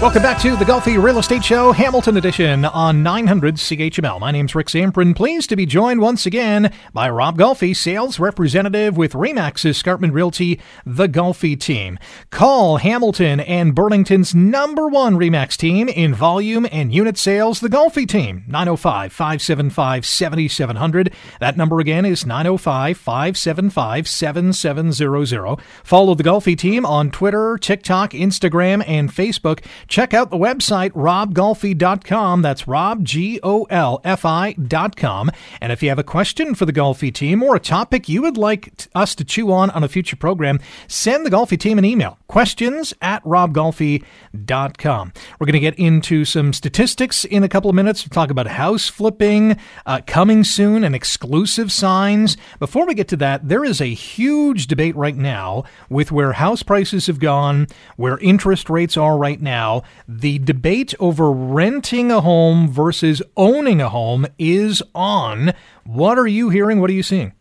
Welcome 0.00 0.22
back 0.22 0.40
to 0.40 0.56
the 0.56 0.64
Golfi 0.64 1.00
Real 1.00 1.18
Estate 1.18 1.44
Show, 1.44 1.72
Hamilton 1.72 2.16
Edition 2.16 2.64
on 2.64 3.02
900 3.02 3.56
CHML. 3.56 4.18
My 4.18 4.30
name's 4.30 4.54
Rick 4.54 4.68
Zamperin. 4.68 5.14
Pleased 5.14 5.50
to 5.50 5.56
be 5.56 5.66
joined 5.66 6.00
once 6.00 6.24
again 6.24 6.72
by 6.94 7.10
Rob 7.10 7.36
Golfi, 7.36 7.76
sales 7.76 8.18
representative 8.18 8.96
with 8.96 9.12
Remax 9.12 9.62
Escarpment 9.66 10.14
Realty, 10.14 10.58
the 10.86 11.06
Golfi 11.06 11.54
team. 11.60 11.98
Call 12.30 12.78
Hamilton 12.78 13.40
and 13.40 13.74
Burlington's 13.74 14.34
number 14.34 14.88
one 14.88 15.16
Remax 15.16 15.58
team 15.58 15.90
in 15.90 16.14
volume 16.14 16.66
and 16.72 16.94
unit 16.94 17.18
sales, 17.18 17.60
the 17.60 17.68
Golfi 17.68 18.08
team, 18.08 18.44
905 18.46 19.12
575 19.12 20.06
7700. 20.06 21.12
That 21.40 21.58
number 21.58 21.78
again 21.78 22.06
is 22.06 22.24
905 22.24 22.96
575 22.96 24.08
7700. 24.08 25.56
Follow 25.84 26.14
the 26.14 26.24
Golfi 26.24 26.56
team 26.56 26.86
on 26.86 27.10
Twitter, 27.10 27.58
TikTok, 27.58 28.12
Instagram, 28.12 28.82
and 28.88 29.12
Facebook. 29.12 29.62
Check 29.90 30.14
out 30.14 30.30
the 30.30 30.36
website, 30.36 30.92
robgolfi.com. 30.92 32.42
That's 32.42 32.68
Rob, 32.68 33.04
G 33.04 33.40
O 33.42 33.64
L 33.64 34.00
F 34.04 34.24
I.com. 34.24 35.32
And 35.60 35.72
if 35.72 35.82
you 35.82 35.88
have 35.88 35.98
a 35.98 36.04
question 36.04 36.54
for 36.54 36.64
the 36.64 36.72
Golfi 36.72 37.12
team 37.12 37.42
or 37.42 37.56
a 37.56 37.60
topic 37.60 38.08
you 38.08 38.22
would 38.22 38.38
like 38.38 38.86
us 38.94 39.16
to 39.16 39.24
chew 39.24 39.50
on 39.50 39.68
on 39.70 39.82
a 39.82 39.88
future 39.88 40.14
program, 40.14 40.60
send 40.86 41.26
the 41.26 41.30
Golfi 41.30 41.58
team 41.58 41.76
an 41.76 41.84
email. 41.84 42.18
Questions 42.28 42.94
at 43.02 43.20
robgolfi.com. 43.24 45.12
We're 45.40 45.44
going 45.46 45.54
to 45.54 45.58
get 45.58 45.76
into 45.76 46.24
some 46.24 46.52
statistics 46.52 47.24
in 47.24 47.42
a 47.42 47.48
couple 47.48 47.68
of 47.68 47.74
minutes. 47.74 48.04
We'll 48.04 48.14
talk 48.14 48.30
about 48.30 48.46
house 48.46 48.86
flipping 48.86 49.56
uh, 49.86 50.02
coming 50.06 50.44
soon 50.44 50.84
and 50.84 50.94
exclusive 50.94 51.72
signs. 51.72 52.36
Before 52.60 52.86
we 52.86 52.94
get 52.94 53.08
to 53.08 53.16
that, 53.16 53.48
there 53.48 53.64
is 53.64 53.80
a 53.80 53.86
huge 53.86 54.68
debate 54.68 54.94
right 54.94 55.16
now 55.16 55.64
with 55.88 56.12
where 56.12 56.34
house 56.34 56.62
prices 56.62 57.08
have 57.08 57.18
gone, 57.18 57.66
where 57.96 58.18
interest 58.18 58.70
rates 58.70 58.96
are 58.96 59.18
right 59.18 59.42
now 59.42 59.79
the 60.08 60.38
debate 60.38 60.94
over 61.00 61.30
renting 61.30 62.10
a 62.10 62.20
home 62.20 62.68
versus 62.68 63.22
owning 63.36 63.80
a 63.80 63.88
home 63.88 64.26
is 64.38 64.82
on. 64.94 65.52
What 65.84 66.18
are 66.18 66.26
you 66.26 66.50
hearing? 66.50 66.80
What 66.80 66.90
are 66.90 66.94
you 66.94 67.02
seeing? 67.02 67.32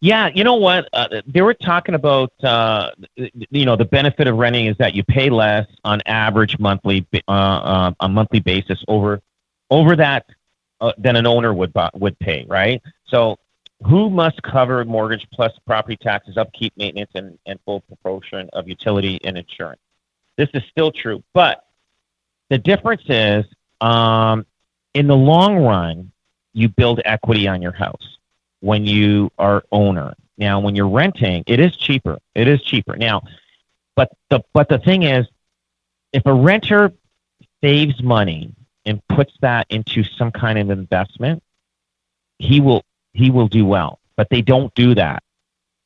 Yeah, 0.00 0.28
you 0.34 0.44
know 0.44 0.56
what? 0.56 0.88
Uh, 0.92 1.22
they 1.26 1.40
were 1.40 1.54
talking 1.54 1.94
about, 1.94 2.32
uh, 2.44 2.90
you 3.16 3.64
know, 3.64 3.76
the 3.76 3.86
benefit 3.86 4.26
of 4.26 4.36
renting 4.36 4.66
is 4.66 4.76
that 4.78 4.94
you 4.94 5.02
pay 5.02 5.30
less 5.30 5.66
on 5.84 6.02
average 6.04 6.58
monthly, 6.58 7.06
uh, 7.26 7.30
uh, 7.30 7.92
a 8.00 8.08
monthly 8.08 8.40
basis 8.40 8.84
over, 8.88 9.22
over 9.70 9.96
that 9.96 10.26
uh, 10.80 10.92
than 10.98 11.16
an 11.16 11.26
owner 11.26 11.54
would 11.54 11.72
would 11.94 12.18
pay, 12.18 12.44
right? 12.46 12.82
So, 13.06 13.38
who 13.84 14.10
must 14.10 14.42
cover 14.42 14.84
mortgage 14.84 15.26
plus 15.32 15.52
property 15.66 15.96
taxes, 15.96 16.36
upkeep, 16.36 16.74
maintenance, 16.76 17.10
and, 17.14 17.38
and 17.46 17.58
full 17.64 17.80
proportion 17.80 18.48
of 18.52 18.68
utility 18.68 19.18
and 19.24 19.36
insurance? 19.36 19.80
This 20.36 20.48
is 20.54 20.62
still 20.70 20.92
true. 20.92 21.22
But 21.32 21.64
the 22.50 22.58
difference 22.58 23.02
is, 23.08 23.44
um, 23.80 24.46
in 24.94 25.06
the 25.06 25.16
long 25.16 25.58
run, 25.58 26.12
you 26.52 26.68
build 26.68 27.00
equity 27.04 27.48
on 27.48 27.60
your 27.60 27.72
house 27.72 28.18
when 28.60 28.86
you 28.86 29.30
are 29.38 29.64
owner. 29.70 30.14
Now, 30.38 30.60
when 30.60 30.74
you're 30.74 30.88
renting, 30.88 31.44
it 31.46 31.60
is 31.60 31.76
cheaper. 31.76 32.18
It 32.34 32.48
is 32.48 32.62
cheaper. 32.62 32.96
Now, 32.96 33.22
but 33.94 34.10
the 34.30 34.42
but 34.52 34.68
the 34.68 34.78
thing 34.78 35.02
is, 35.02 35.26
if 36.12 36.24
a 36.26 36.32
renter 36.32 36.92
saves 37.62 38.02
money 38.02 38.54
and 38.84 39.06
puts 39.08 39.32
that 39.40 39.66
into 39.70 40.04
some 40.04 40.30
kind 40.30 40.58
of 40.58 40.70
investment, 40.70 41.42
he 42.38 42.60
will 42.60 42.84
he 43.12 43.30
will 43.30 43.48
do 43.48 43.64
well. 43.64 43.98
But 44.16 44.28
they 44.30 44.42
don't 44.42 44.74
do 44.74 44.94
that. 44.94 45.22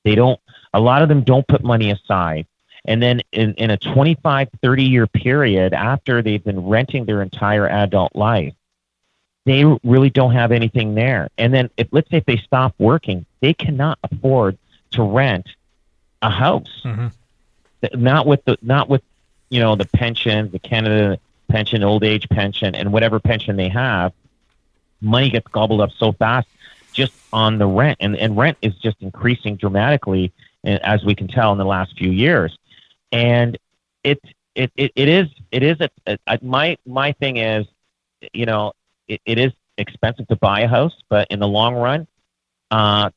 They 0.05 0.15
don't. 0.15 0.41
A 0.73 0.81
lot 0.81 1.03
of 1.03 1.09
them 1.09 1.23
don't 1.23 1.47
put 1.47 1.63
money 1.63 1.91
aside. 1.91 2.47
And 2.85 3.03
then 3.03 3.21
in, 3.33 3.55
in 3.55 3.71
a 3.71 3.77
25, 3.77 4.49
30 4.63 4.85
year 4.85 5.07
period 5.07 5.75
after 5.75 6.23
they've 6.23 6.43
been 6.43 6.67
renting 6.67 7.05
their 7.05 7.23
entire 7.23 7.69
adult 7.69 8.15
life, 8.15 8.55
they 9.45 9.65
really 9.85 10.11
don't 10.11 10.33
have 10.33 10.53
anything 10.53 10.95
there. 10.95 11.29
And 11.39 11.53
then 11.53 11.71
if 11.77 11.89
let's 11.91 12.11
say 12.11 12.19
if 12.19 12.27
they 12.27 12.37
stop 12.37 12.75
working, 12.79 13.27
they 13.41 13.55
cannot 13.55 13.99
afford 14.03 14.59
to 14.93 15.03
rent 15.03 15.49
a 16.23 16.31
house. 16.31 16.83
Mm-hmm. 16.85 18.03
Not 18.03 18.27
with 18.27 18.45
the 18.45 18.59
not 18.61 18.89
with 18.89 19.03
you 19.49 19.61
know 19.61 19.75
the 19.77 19.87
pension, 19.87 20.51
the 20.51 20.59
Canada 20.59 21.19
pension, 21.49 21.83
old 21.83 22.05
age 22.05 22.29
pension, 22.29 22.75
and 22.75 22.93
whatever 22.93 23.19
pension 23.19 23.57
they 23.57 23.69
have. 23.69 24.13
Money 25.01 25.31
gets 25.31 25.49
gobbled 25.49 25.81
up 25.81 25.91
so 25.93 26.13
fast 26.13 26.47
just 26.93 27.13
on 27.33 27.59
the 27.59 27.67
rent, 27.67 27.99
and, 28.01 28.17
and 28.17 28.37
rent 28.37 28.59
is 28.63 28.75
just 28.77 28.97
increasing 29.01 29.57
dramatically, 29.57 30.33
eh, 30.65 30.79
as 30.83 31.05
we 31.05 31.15
can 31.15 31.29
tell 31.29 31.53
in 31.53 31.59
the 31.59 31.65
last 31.65 31.97
few 31.97 32.11
years. 32.11 32.57
And 33.13 33.59
it 34.05 34.21
it, 34.55 34.73
it, 34.77 34.93
it 34.95 35.09
is 35.09 35.29
it 35.51 35.63
is 35.63 35.77
a, 35.81 36.19
a, 36.27 36.39
my 36.43 36.77
my 36.87 37.13
thing 37.13 37.37
is, 37.37 37.67
you 38.33 38.47
know, 38.47 38.73
it, 39.09 39.21
it 39.25 39.39
is 39.39 39.53
expensive 39.79 40.29
to 40.29 40.37
buy 40.37 40.61
a 40.61 40.69
house, 40.69 40.95
but 41.09 41.29
in 41.31 41.41
the 41.41 41.49
long 41.49 41.75
run, 41.75 42.07
uh, 42.71 43.11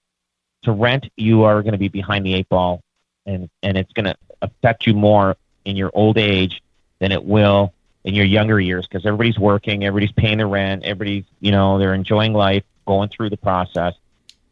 to 0.63 0.71
rent, 0.71 1.09
you 1.17 1.43
are 1.43 1.61
going 1.61 1.73
to 1.73 1.77
be 1.77 1.89
behind 1.89 2.25
the 2.25 2.33
eight 2.33 2.49
ball, 2.49 2.81
and 3.25 3.49
and 3.61 3.77
it's 3.77 3.91
going 3.93 4.05
to 4.05 4.15
affect 4.41 4.87
you 4.87 4.93
more 4.93 5.35
in 5.65 5.75
your 5.75 5.91
old 5.93 6.17
age 6.17 6.61
than 6.99 7.11
it 7.11 7.23
will 7.23 7.73
in 8.03 8.13
your 8.13 8.25
younger 8.25 8.59
years 8.59 8.85
because 8.87 9.05
everybody's 9.05 9.39
working, 9.39 9.85
everybody's 9.85 10.13
paying 10.13 10.37
the 10.37 10.45
rent, 10.45 10.83
everybody's 10.83 11.25
you 11.39 11.51
know 11.51 11.77
they're 11.77 11.93
enjoying 11.93 12.33
life, 12.33 12.63
going 12.85 13.09
through 13.09 13.29
the 13.29 13.37
process. 13.37 13.93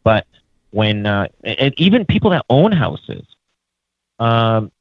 But 0.03 0.25
when 0.71 1.05
uh, 1.05 1.27
and 1.43 1.73
even 1.77 2.05
people 2.05 2.31
that 2.31 2.45
own 2.49 2.71
houses, 2.71 3.25
um, 4.19 4.71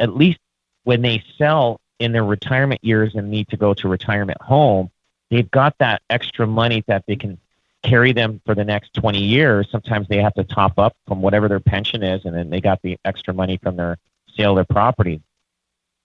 at 0.00 0.16
least 0.16 0.38
when 0.84 1.02
they 1.02 1.22
sell 1.38 1.80
in 1.98 2.12
their 2.12 2.24
retirement 2.24 2.82
years 2.82 3.14
and 3.14 3.30
need 3.30 3.48
to 3.48 3.56
go 3.56 3.74
to 3.74 3.88
retirement 3.88 4.40
home, 4.40 4.90
they've 5.30 5.50
got 5.50 5.76
that 5.78 6.02
extra 6.10 6.46
money 6.46 6.82
that 6.86 7.04
they 7.06 7.16
can 7.16 7.38
carry 7.82 8.12
them 8.12 8.40
for 8.44 8.54
the 8.54 8.64
next 8.64 8.94
20 8.94 9.22
years. 9.22 9.68
Sometimes 9.70 10.08
they 10.08 10.18
have 10.18 10.34
to 10.34 10.44
top 10.44 10.78
up 10.78 10.96
from 11.06 11.22
whatever 11.22 11.48
their 11.48 11.60
pension 11.60 12.02
is, 12.02 12.24
and 12.24 12.34
then 12.34 12.50
they 12.50 12.60
got 12.60 12.80
the 12.82 12.98
extra 13.04 13.32
money 13.32 13.58
from 13.58 13.76
their 13.76 13.98
sale 14.34 14.50
of 14.50 14.56
their 14.56 14.64
property. 14.64 15.20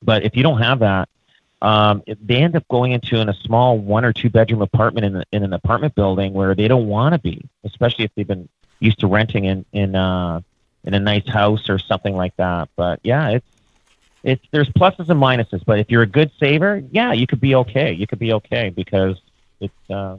But 0.01 0.23
if 0.23 0.35
you 0.35 0.43
don't 0.43 0.61
have 0.61 0.79
that, 0.79 1.09
um, 1.61 2.03
they 2.21 2.43
end 2.43 2.55
up 2.55 2.67
going 2.67 2.91
into 2.91 3.19
in 3.19 3.29
a 3.29 3.33
small 3.33 3.77
one 3.77 4.05
or 4.05 4.13
two 4.13 4.29
bedroom 4.29 4.61
apartment 4.61 5.05
in, 5.05 5.23
in 5.31 5.43
an 5.43 5.53
apartment 5.53 5.95
building 5.95 6.33
where 6.33 6.53
they 6.53 6.67
don't 6.67 6.87
want 6.87 7.13
to 7.13 7.19
be, 7.19 7.43
especially 7.63 8.05
if 8.05 8.11
they've 8.15 8.27
been 8.27 8.47
used 8.79 8.99
to 8.99 9.07
renting 9.07 9.45
in 9.45 9.65
in 9.71 9.95
uh, 9.95 10.41
in 10.83 10.93
a 10.93 10.99
nice 10.99 11.27
house 11.27 11.69
or 11.69 11.79
something 11.79 12.15
like 12.15 12.35
that. 12.35 12.69
But 12.75 12.99
yeah, 13.03 13.29
it's 13.29 13.54
it's 14.25 14.43
there's 14.51 14.69
pluses 14.69 15.09
and 15.09 15.21
minuses. 15.21 15.63
But 15.65 15.79
if 15.79 15.89
you're 15.89 16.01
a 16.01 16.07
good 16.07 16.31
saver, 16.39 16.81
yeah, 16.91 17.13
you 17.13 17.27
could 17.27 17.39
be 17.39 17.55
okay. 17.55 17.93
You 17.93 18.07
could 18.07 18.19
be 18.19 18.33
okay 18.33 18.69
because 18.69 19.15
it's 19.59 19.89
uh, 19.89 20.17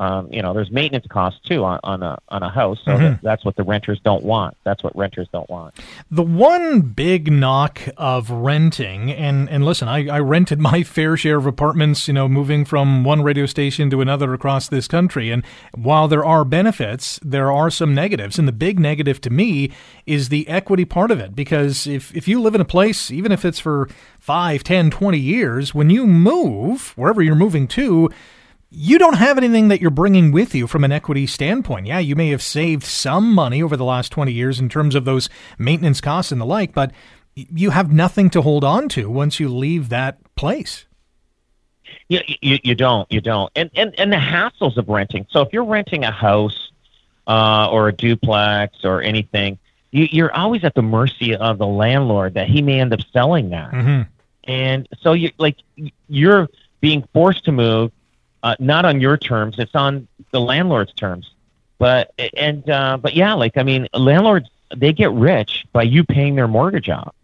um, 0.00 0.32
you 0.32 0.40
know, 0.40 0.54
there's 0.54 0.70
maintenance 0.70 1.04
costs 1.10 1.40
too 1.46 1.62
on, 1.62 1.78
on 1.84 2.02
a 2.02 2.18
on 2.30 2.42
a 2.42 2.48
house. 2.48 2.78
So 2.86 2.92
mm-hmm. 2.92 3.02
that, 3.02 3.22
that's 3.22 3.44
what 3.44 3.56
the 3.56 3.64
renters 3.64 4.00
don't 4.02 4.24
want. 4.24 4.56
That's 4.64 4.82
what 4.82 4.96
renters 4.96 5.28
don't 5.30 5.48
want. 5.50 5.74
The 6.10 6.22
one 6.22 6.80
big 6.80 7.30
knock 7.30 7.82
of 7.98 8.30
renting, 8.30 9.12
and 9.12 9.46
and 9.50 9.62
listen, 9.62 9.88
I, 9.88 10.08
I 10.08 10.20
rented 10.20 10.58
my 10.70 10.84
fair 10.84 11.18
share 11.18 11.36
of 11.36 11.44
apartments. 11.44 12.08
You 12.08 12.14
know, 12.14 12.28
moving 12.28 12.64
from 12.64 13.04
one 13.04 13.22
radio 13.22 13.44
station 13.44 13.90
to 13.90 14.00
another 14.00 14.32
across 14.32 14.68
this 14.68 14.88
country. 14.88 15.30
And 15.30 15.44
while 15.74 16.08
there 16.08 16.24
are 16.24 16.46
benefits, 16.46 17.20
there 17.22 17.52
are 17.52 17.68
some 17.68 17.94
negatives. 17.94 18.38
And 18.38 18.48
the 18.48 18.52
big 18.52 18.80
negative 18.80 19.20
to 19.20 19.28
me 19.28 19.70
is 20.06 20.30
the 20.30 20.48
equity 20.48 20.86
part 20.86 21.10
of 21.10 21.20
it. 21.20 21.36
Because 21.36 21.86
if 21.86 22.16
if 22.16 22.26
you 22.26 22.40
live 22.40 22.54
in 22.54 22.62
a 22.62 22.64
place, 22.64 23.10
even 23.10 23.32
if 23.32 23.44
it's 23.44 23.60
for 23.60 23.86
5, 24.18 24.64
10, 24.64 24.90
20 24.90 25.18
years, 25.18 25.74
when 25.74 25.90
you 25.90 26.06
move 26.06 26.94
wherever 26.96 27.20
you're 27.20 27.34
moving 27.34 27.68
to 27.68 28.08
you 28.70 28.98
don't 28.98 29.16
have 29.16 29.36
anything 29.36 29.68
that 29.68 29.80
you're 29.80 29.90
bringing 29.90 30.30
with 30.30 30.54
you 30.54 30.66
from 30.66 30.84
an 30.84 30.92
equity 30.92 31.26
standpoint. 31.26 31.86
Yeah, 31.86 31.98
you 31.98 32.14
may 32.14 32.28
have 32.30 32.42
saved 32.42 32.84
some 32.84 33.32
money 33.32 33.62
over 33.62 33.76
the 33.76 33.84
last 33.84 34.12
20 34.12 34.32
years 34.32 34.60
in 34.60 34.68
terms 34.68 34.94
of 34.94 35.04
those 35.04 35.28
maintenance 35.58 36.00
costs 36.00 36.30
and 36.30 36.40
the 36.40 36.46
like, 36.46 36.72
but 36.72 36.92
you 37.34 37.70
have 37.70 37.92
nothing 37.92 38.30
to 38.30 38.42
hold 38.42 38.62
on 38.62 38.88
to 38.90 39.10
once 39.10 39.40
you 39.40 39.48
leave 39.48 39.88
that 39.88 40.18
place. 40.36 40.86
You, 42.08 42.20
you, 42.40 42.58
you 42.62 42.74
don't, 42.76 43.10
you 43.10 43.20
don't. 43.20 43.50
And, 43.56 43.70
and, 43.74 43.98
and 43.98 44.12
the 44.12 44.16
hassles 44.16 44.76
of 44.76 44.88
renting. 44.88 45.26
So 45.30 45.40
if 45.40 45.52
you're 45.52 45.64
renting 45.64 46.04
a 46.04 46.12
house 46.12 46.70
uh, 47.26 47.68
or 47.70 47.88
a 47.88 47.92
duplex 47.92 48.84
or 48.84 49.02
anything, 49.02 49.58
you, 49.90 50.06
you're 50.12 50.32
always 50.32 50.62
at 50.62 50.74
the 50.74 50.82
mercy 50.82 51.34
of 51.34 51.58
the 51.58 51.66
landlord 51.66 52.34
that 52.34 52.48
he 52.48 52.62
may 52.62 52.80
end 52.80 52.92
up 52.92 53.00
selling 53.12 53.50
that. 53.50 53.72
Mm-hmm. 53.72 54.02
And 54.44 54.88
so 55.00 55.12
you 55.12 55.30
like 55.38 55.56
you're 56.08 56.48
being 56.80 57.06
forced 57.12 57.44
to 57.44 57.52
move 57.52 57.92
uh, 58.42 58.56
not 58.58 58.84
on 58.84 59.00
your 59.00 59.16
terms. 59.16 59.58
It's 59.58 59.74
on 59.74 60.08
the 60.30 60.40
landlord's 60.40 60.92
terms. 60.92 61.30
But 61.78 62.12
and 62.36 62.68
uh, 62.68 62.98
but 62.98 63.14
yeah, 63.14 63.34
like 63.34 63.56
I 63.56 63.62
mean, 63.62 63.88
landlords 63.94 64.48
they 64.76 64.92
get 64.92 65.10
rich 65.12 65.66
by 65.72 65.82
you 65.82 66.04
paying 66.04 66.34
their 66.34 66.48
mortgage 66.48 66.88
off. 66.88 67.14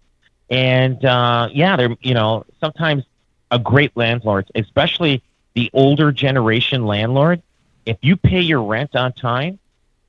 And 0.49 1.05
uh, 1.05 1.49
yeah, 1.53 1.77
they're 1.77 1.97
you 2.01 2.15
know 2.15 2.45
sometimes 2.61 3.05
a 3.51 3.59
great 3.59 3.97
landlord, 3.97 4.51
especially 4.55 5.23
the 5.55 5.71
older 5.73 6.11
generation 6.13 6.87
landlord. 6.87 7.43
If 7.85 7.99
you 8.01 8.17
pay 8.17 8.41
your 8.41 8.63
rent 8.63 8.97
on 8.97 9.13
time 9.13 9.59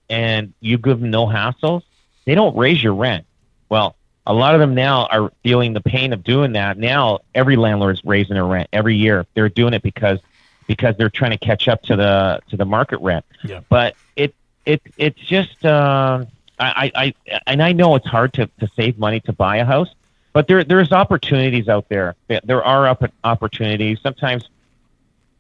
and 0.10 0.54
you 0.62 0.78
give 0.78 1.00
them 1.00 1.12
no 1.12 1.28
hassles, 1.28 1.84
they 2.26 2.34
don't 2.34 2.56
raise 2.56 2.82
your 2.82 2.96
rent. 2.96 3.26
Well, 3.70 3.96
a 4.26 4.34
lot 4.34 4.56
of 4.56 4.60
them 4.60 4.76
now 4.76 5.06
are 5.08 5.32
feeling 5.44 5.74
the 5.74 5.82
pain 5.82 6.12
of 6.14 6.24
doing 6.24 6.54
that. 6.54 6.78
Now 6.78 7.20
every 7.36 7.56
landlord 7.56 7.96
is 7.96 8.06
raising 8.06 8.34
their 8.34 8.46
rent 8.46 8.70
every 8.74 8.96
year. 8.96 9.26
They're 9.34 9.50
doing 9.50 9.74
it 9.74 9.84
because 9.84 10.20
because 10.68 10.96
they're 10.98 11.10
trying 11.10 11.32
to 11.32 11.38
catch 11.38 11.68
up 11.68 11.82
to 11.84 11.96
the 11.96 12.42
to 12.50 12.58
the 12.58 12.66
market 12.66 13.00
rent. 13.02 13.26
Yeah. 13.44 13.62
But 13.70 13.96
it 14.16 14.36
it 14.66 14.82
it's 14.98 15.20
just 15.20 15.66
uh, 15.66 16.26
I, 16.60 16.92
I 16.96 17.40
and 17.46 17.64
I 17.64 17.72
know 17.72 17.96
it's 17.96 18.08
hard 18.08 18.34
to, 18.34 18.48
to 18.60 18.70
save 18.76 18.98
money 19.00 19.20
to 19.22 19.34
buy 19.34 19.58
a 19.58 19.66
house, 19.66 19.90
but 20.34 20.48
there 20.48 20.64
there's 20.64 20.92
opportunities 20.92 21.70
out 21.70 21.90
there. 21.90 22.16
There 22.28 22.64
are 22.64 22.98
opportunities. 23.24 24.00
Sometimes, 24.02 24.50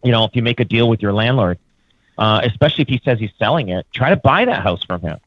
you 0.04 0.12
know, 0.12 0.26
if 0.26 0.36
you 0.36 0.42
make 0.42 0.60
a 0.60 0.66
deal 0.66 0.90
with 0.90 1.02
your 1.02 1.13
landlord, 1.13 1.60
uh, 2.18 2.42
especially 2.44 2.84
if 2.84 2.88
he 2.88 3.02
says 3.04 3.20
he's 3.20 3.34
selling 3.38 3.70
it, 3.70 3.86
try 3.94 4.10
to 4.10 4.16
buy 4.16 4.46
that 4.46 4.63
house 4.63 4.84
from 4.84 5.02
him. 5.02 5.20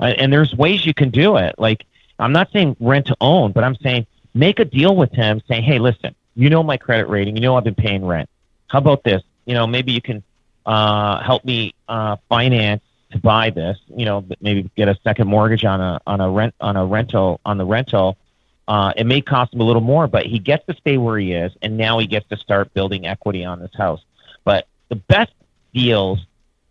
Uh, 0.00 0.14
and 0.16 0.32
there's 0.32 0.54
ways 0.54 0.86
you 0.86 0.94
can 0.94 1.10
do 1.10 1.36
it. 1.36 1.54
Like 1.58 1.84
I'm 2.18 2.32
not 2.32 2.52
saying 2.52 2.76
rent 2.78 3.06
to 3.06 3.16
own, 3.20 3.52
but 3.52 3.64
I'm 3.64 3.76
saying 3.76 4.06
make 4.34 4.60
a 4.60 4.64
deal 4.64 4.94
with 4.94 5.12
him, 5.12 5.40
saying, 5.48 5.62
hey, 5.62 5.78
listen, 5.78 6.14
you 6.34 6.50
know 6.50 6.62
my 6.62 6.76
credit 6.76 7.08
rating, 7.08 7.36
you 7.36 7.42
know 7.42 7.56
I've 7.56 7.64
been 7.64 7.74
paying 7.74 8.04
rent. 8.04 8.28
How 8.68 8.78
about 8.78 9.02
this? 9.02 9.22
You 9.48 9.54
know, 9.54 9.66
maybe 9.66 9.92
you 9.92 10.02
can 10.02 10.22
uh, 10.66 11.20
help 11.22 11.42
me 11.44 11.74
uh, 11.88 12.16
finance 12.28 12.82
to 13.10 13.18
buy 13.18 13.48
this. 13.48 13.78
You 13.88 14.04
know, 14.04 14.24
maybe 14.40 14.70
get 14.76 14.88
a 14.88 14.98
second 15.02 15.26
mortgage 15.26 15.64
on 15.64 15.80
a 15.80 16.00
on 16.06 16.20
a 16.20 16.30
rent 16.30 16.54
on 16.60 16.76
a 16.76 16.84
rental 16.84 17.40
on 17.46 17.56
the 17.56 17.64
rental. 17.64 18.18
Uh, 18.68 18.92
it 18.94 19.06
may 19.06 19.22
cost 19.22 19.54
him 19.54 19.62
a 19.62 19.64
little 19.64 19.80
more, 19.80 20.06
but 20.06 20.26
he 20.26 20.38
gets 20.38 20.66
to 20.66 20.74
stay 20.74 20.98
where 20.98 21.18
he 21.18 21.32
is, 21.32 21.50
and 21.62 21.78
now 21.78 21.98
he 21.98 22.06
gets 22.06 22.28
to 22.28 22.36
start 22.36 22.72
building 22.74 23.06
equity 23.06 23.42
on 23.42 23.58
this 23.58 23.74
house. 23.74 24.02
But 24.44 24.68
the 24.90 24.96
best 24.96 25.32
deals 25.72 26.18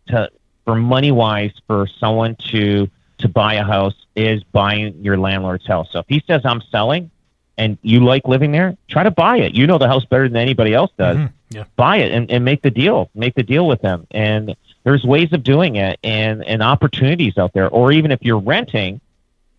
to 0.09 0.29
for 0.63 0.75
money 0.75 1.11
wise 1.11 1.53
for 1.65 1.87
someone 1.99 2.35
to 2.51 2.87
to 3.17 3.27
buy 3.27 3.55
a 3.55 3.63
house 3.63 3.95
is 4.15 4.43
buying 4.43 5.03
your 5.03 5.17
landlord's 5.17 5.65
house. 5.65 5.87
So 5.91 5.99
if 5.99 6.05
he 6.07 6.23
says 6.27 6.41
I'm 6.45 6.61
selling, 6.71 7.09
and 7.57 7.77
you 7.81 8.03
like 8.03 8.27
living 8.27 8.51
there, 8.51 8.77
try 8.87 9.03
to 9.03 9.11
buy 9.11 9.37
it. 9.37 9.55
You 9.55 9.67
know 9.67 9.77
the 9.77 9.87
house 9.87 10.05
better 10.05 10.27
than 10.27 10.37
anybody 10.37 10.73
else 10.73 10.91
does. 10.97 11.17
Mm-hmm. 11.17 11.33
Yeah. 11.49 11.63
Buy 11.75 11.97
it 11.97 12.11
and, 12.11 12.29
and 12.29 12.43
make 12.43 12.61
the 12.61 12.71
deal. 12.71 13.09
Make 13.15 13.35
the 13.35 13.43
deal 13.43 13.67
with 13.67 13.81
them. 13.81 14.05
And 14.11 14.55
there's 14.83 15.03
ways 15.03 15.31
of 15.33 15.43
doing 15.43 15.77
it 15.77 15.99
and, 16.03 16.43
and 16.43 16.61
opportunities 16.61 17.37
out 17.37 17.53
there. 17.53 17.69
Or 17.69 17.91
even 17.91 18.11
if 18.11 18.19
you're 18.21 18.39
renting 18.39 19.01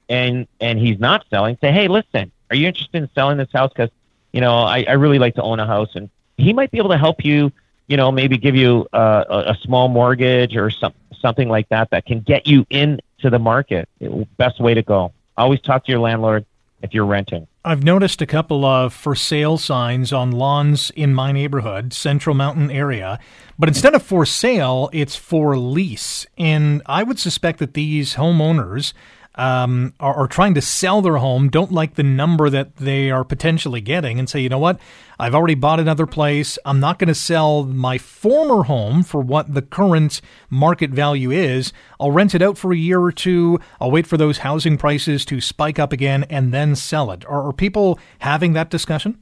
and 0.09 0.47
and 0.61 0.79
he's 0.79 0.99
not 0.99 1.27
selling, 1.31 1.59
say, 1.61 1.73
hey, 1.73 1.89
listen, 1.89 2.33
are 2.51 2.57
you 2.57 2.67
interested 2.67 3.03
in 3.03 3.11
selling 3.15 3.37
this 3.37 3.53
house? 3.53 3.71
Because 3.73 3.91
you 4.33 4.41
know 4.41 4.55
I, 4.55 4.85
I 4.89 4.93
really 4.93 5.19
like 5.19 5.35
to 5.35 5.43
own 5.43 5.61
a 5.61 5.67
house, 5.67 5.95
and 5.95 6.09
he 6.37 6.53
might 6.53 6.71
be 6.71 6.79
able 6.79 6.91
to 6.91 6.99
help 6.99 7.25
you. 7.25 7.53
You 7.89 7.97
know, 7.97 8.13
maybe 8.13 8.37
give 8.37 8.55
you 8.55 8.87
a, 8.93 9.45
a 9.49 9.57
small 9.63 9.89
mortgage 9.89 10.57
or 10.57 10.71
some, 10.71 10.93
something 11.21 11.49
like 11.49 11.71
that 11.71 11.91
that 11.91 12.05
can 12.05 12.21
get 12.21 12.47
you 12.47 12.67
into 12.69 13.01
the 13.23 13.39
market. 13.39 13.89
Best 14.37 14.61
way 14.61 14.75
to 14.75 14.83
go. 14.83 15.13
Always 15.39 15.61
talk 15.63 15.87
to 15.87 15.91
your 15.91 16.01
landlord 16.01 16.45
if 16.83 16.95
you're 16.95 17.07
renting. 17.07 17.47
I've 17.65 17.85
noticed 17.85 18.23
a 18.23 18.27
couple 18.27 18.65
of 18.65 18.95
for 18.95 19.15
sale 19.15 19.59
signs 19.59 20.13
on 20.13 20.31
lawns 20.31 20.91
in 20.91 21.15
my 21.15 21.33
neighborhood, 21.33 21.93
Central 21.93 22.35
Mountain 22.35 22.71
area, 22.71 23.19
but 23.59 23.69
instead 23.69 23.95
of 23.95 24.03
for 24.03 24.25
sale, 24.25 24.89
it's 24.93 25.17
for 25.17 25.57
lease. 25.57 26.27
And 26.39 26.83
I 26.87 27.03
would 27.03 27.19
suspect 27.19 27.59
that 27.59 27.75
these 27.75 28.15
homeowners 28.15 28.93
um, 29.39 29.95
are, 30.01 30.15
are, 30.15 30.27
trying 30.27 30.55
to 30.55 30.61
sell 30.61 31.01
their 31.01 31.19
home, 31.19 31.49
don't 31.49 31.71
like 31.71 31.95
the 31.95 32.03
number 32.03 32.51
that 32.51 32.77
they 32.77 33.11
are 33.11 33.23
potentially 33.23 33.81
getting, 33.81 34.19
and 34.19 34.29
say, 34.29 34.41
you 34.41 34.49
know 34.49 34.59
what, 34.59 34.81
I've 35.19 35.35
already 35.35 35.55
bought 35.55 35.79
another 35.79 36.07
place. 36.07 36.59
I'm 36.65 36.81
not 36.81 36.99
going 36.99 37.09
to 37.09 37.15
sell 37.15 37.63
my 37.65 37.99
former 37.99 38.65
home 38.65 39.05
for 39.05 39.21
what 39.21 39.55
the 39.55 39.63
current 39.63 40.21
market 40.51 40.91
value 40.91 41.31
is. 41.31 41.73
I'll 42.01 42.11
rent 42.11 42.35
it 42.35 42.43
out 42.43 42.59
for 42.59 42.73
a 42.73 42.77
year 42.77 43.01
or 43.01 43.13
two. 43.13 43.61
I'll 43.81 43.93
wait 43.93 44.09
for 44.09 44.17
those 44.17 44.39
housing 44.39 44.77
prices 44.77 45.25
to 45.27 45.41
spike 45.41 45.79
up 45.79 45.93
again 45.93 46.25
and 46.25 46.53
then 46.53 46.75
sell 46.75 47.13
it. 47.13 47.25
Are, 47.27 47.49
are 47.49 47.53
people 47.53 47.99
having 48.19 48.55
that 48.55 48.71
discussion? 48.71 49.21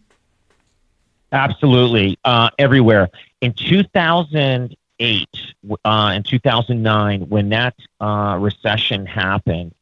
Absolutely, 1.31 2.19
uh, 2.25 2.49
everywhere. 2.59 3.11
In 3.43 3.53
2008 3.53 5.29
uh, 5.71 5.77
and 5.85 6.25
2009, 6.25 7.29
when 7.29 7.51
that 7.51 7.75
uh, 8.01 8.39
recession 8.41 9.05
happened, 9.05 9.75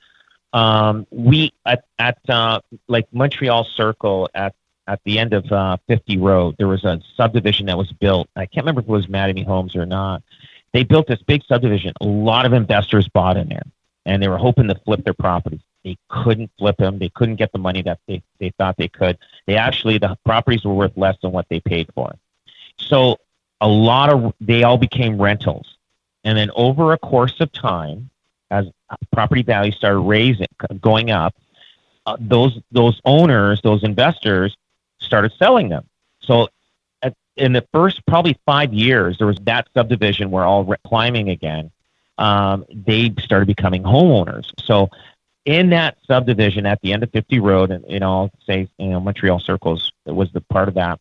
um, 0.55 1.07
we 1.11 1.53
at, 1.67 1.85
at 1.99 2.19
uh, 2.31 2.61
like 2.89 3.07
Montreal 3.13 3.65
Circle 3.65 4.31
at 4.35 4.55
at 4.87 5.01
the 5.05 5.19
end 5.19 5.33
of 5.33 5.51
uh, 5.51 5.79
50 5.89 6.19
Road, 6.19 6.57
there 6.59 6.69
was 6.69 6.85
a 6.85 7.01
subdivision 7.17 7.67
that 7.67 7.79
was 7.79 7.91
built. 7.93 8.29
I 8.37 8.47
can't 8.47 8.65
remember 8.65 8.83
if 8.83 8.87
it 8.87 8.91
was 8.91 9.07
Mattamy 9.07 9.45
Homes 9.45 9.75
or 9.75 9.87
not. 9.87 10.23
They 10.73 10.85
built 10.85 11.07
this 11.07 11.23
big 11.23 11.43
subdivision. 11.45 11.95
A 12.01 12.05
lot 12.05 12.45
of 12.47 12.53
investors 12.53 13.09
bought 13.09 13.37
in 13.37 13.49
there, 13.49 13.63
and 14.05 14.23
they 14.23 14.29
were 14.29 14.37
hoping 14.37 14.69
to 14.69 14.75
flip 14.85 15.03
their 15.03 15.15
properties. 15.15 15.61
They 15.85 15.97
couldn't 16.09 16.51
flip 16.59 16.77
them. 16.77 16.99
They 16.99 17.09
couldn't 17.09 17.37
get 17.37 17.53
the 17.53 17.59
money 17.59 17.83
that 17.83 17.99
they, 18.07 18.23
they 18.39 18.51
thought 18.59 18.77
they 18.77 18.89
could. 18.89 19.19
They 19.47 19.57
actually 19.57 19.99
the 19.99 20.19
properties 20.25 20.65
were 20.65 20.75
worth 20.75 20.97
less 20.97 21.17
than 21.23 21.33
what 21.33 21.49
they 21.49 21.61
paid 21.61 21.89
for. 21.95 22.15
So 22.77 23.19
a 23.61 23.69
lot 23.69 24.13
of 24.13 24.35
they 24.41 24.65
all 24.65 24.79
became 24.79 25.21
rentals, 25.21 25.79
and 26.25 26.37
then 26.37 26.51
over 26.55 26.93
a 26.93 26.99
course 26.99 27.41
of 27.41 27.53
time, 27.53 28.11
as 28.55 28.67
property 29.13 29.43
values 29.43 29.77
started 29.77 30.01
raising, 30.01 30.47
going 30.81 31.11
up, 31.11 31.35
uh, 32.07 32.17
those 32.21 32.59
those 32.71 33.01
owners, 33.05 33.61
those 33.63 33.83
investors, 33.83 34.57
started 35.01 35.33
selling 35.39 35.69
them. 35.69 35.85
So, 36.21 36.49
at, 37.03 37.15
in 37.37 37.53
the 37.53 37.67
first 37.73 38.05
probably 38.07 38.39
five 38.47 38.73
years, 38.73 39.19
there 39.19 39.27
was 39.27 39.39
that 39.43 39.69
subdivision 39.75 40.31
where 40.31 40.45
all 40.45 40.65
re- 40.65 40.77
climbing 40.87 41.31
again. 41.31 41.71
Um, 42.17 42.65
they 42.71 43.13
started 43.19 43.47
becoming 43.47 43.83
homeowners. 43.83 44.51
So, 44.65 44.91
in 45.45 45.71
that 45.71 45.97
subdivision 46.07 46.65
at 46.65 46.81
the 46.81 46.93
end 46.93 47.03
of 47.03 47.11
50 47.11 47.41
Road, 47.41 47.71
and 47.71 47.85
you 47.89 48.01
know, 48.01 48.31
say 48.47 48.69
you 48.79 48.89
know 48.89 49.01
Montreal 49.01 49.41
Circles 49.41 49.93
was 50.07 50.31
the 50.33 50.41
part 50.43 50.69
of 50.69 50.75
that. 50.75 51.01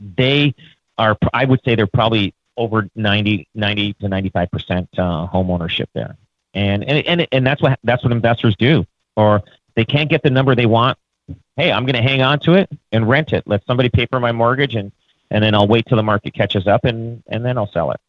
They 0.00 0.54
are, 0.96 1.16
I 1.32 1.44
would 1.44 1.60
say, 1.64 1.74
they're 1.74 1.86
probably 1.86 2.34
over 2.56 2.88
90, 2.96 3.46
90 3.54 3.92
to 3.94 4.08
95 4.08 4.50
percent 4.50 4.88
uh, 4.98 5.26
home 5.26 5.50
ownership 5.50 5.90
there 5.92 6.16
and 6.54 6.84
and 6.84 7.06
and, 7.06 7.28
and 7.32 7.46
that's 7.46 7.62
what 7.62 7.78
that's 7.84 8.02
what 8.02 8.12
investors 8.12 8.54
do. 8.58 8.84
Or 9.16 9.42
they 9.74 9.84
can't 9.84 10.10
get 10.10 10.22
the 10.22 10.30
number 10.30 10.54
they 10.54 10.66
want. 10.66 10.98
Hey, 11.56 11.72
I'm 11.72 11.84
going 11.84 11.96
to 11.96 12.02
hang 12.02 12.22
on 12.22 12.38
to 12.40 12.54
it 12.54 12.70
and 12.92 13.08
rent 13.08 13.32
it. 13.32 13.44
Let 13.46 13.64
somebody 13.66 13.88
pay 13.88 14.06
for 14.06 14.20
my 14.20 14.32
mortgage, 14.32 14.74
and 14.74 14.92
and 15.30 15.42
then 15.42 15.54
I'll 15.54 15.68
wait 15.68 15.86
till 15.86 15.96
the 15.96 16.02
market 16.02 16.34
catches 16.34 16.66
up, 16.66 16.84
and 16.84 17.22
and 17.28 17.44
then 17.44 17.58
I'll 17.58 17.70
sell 17.70 17.90
it. 17.90 18.00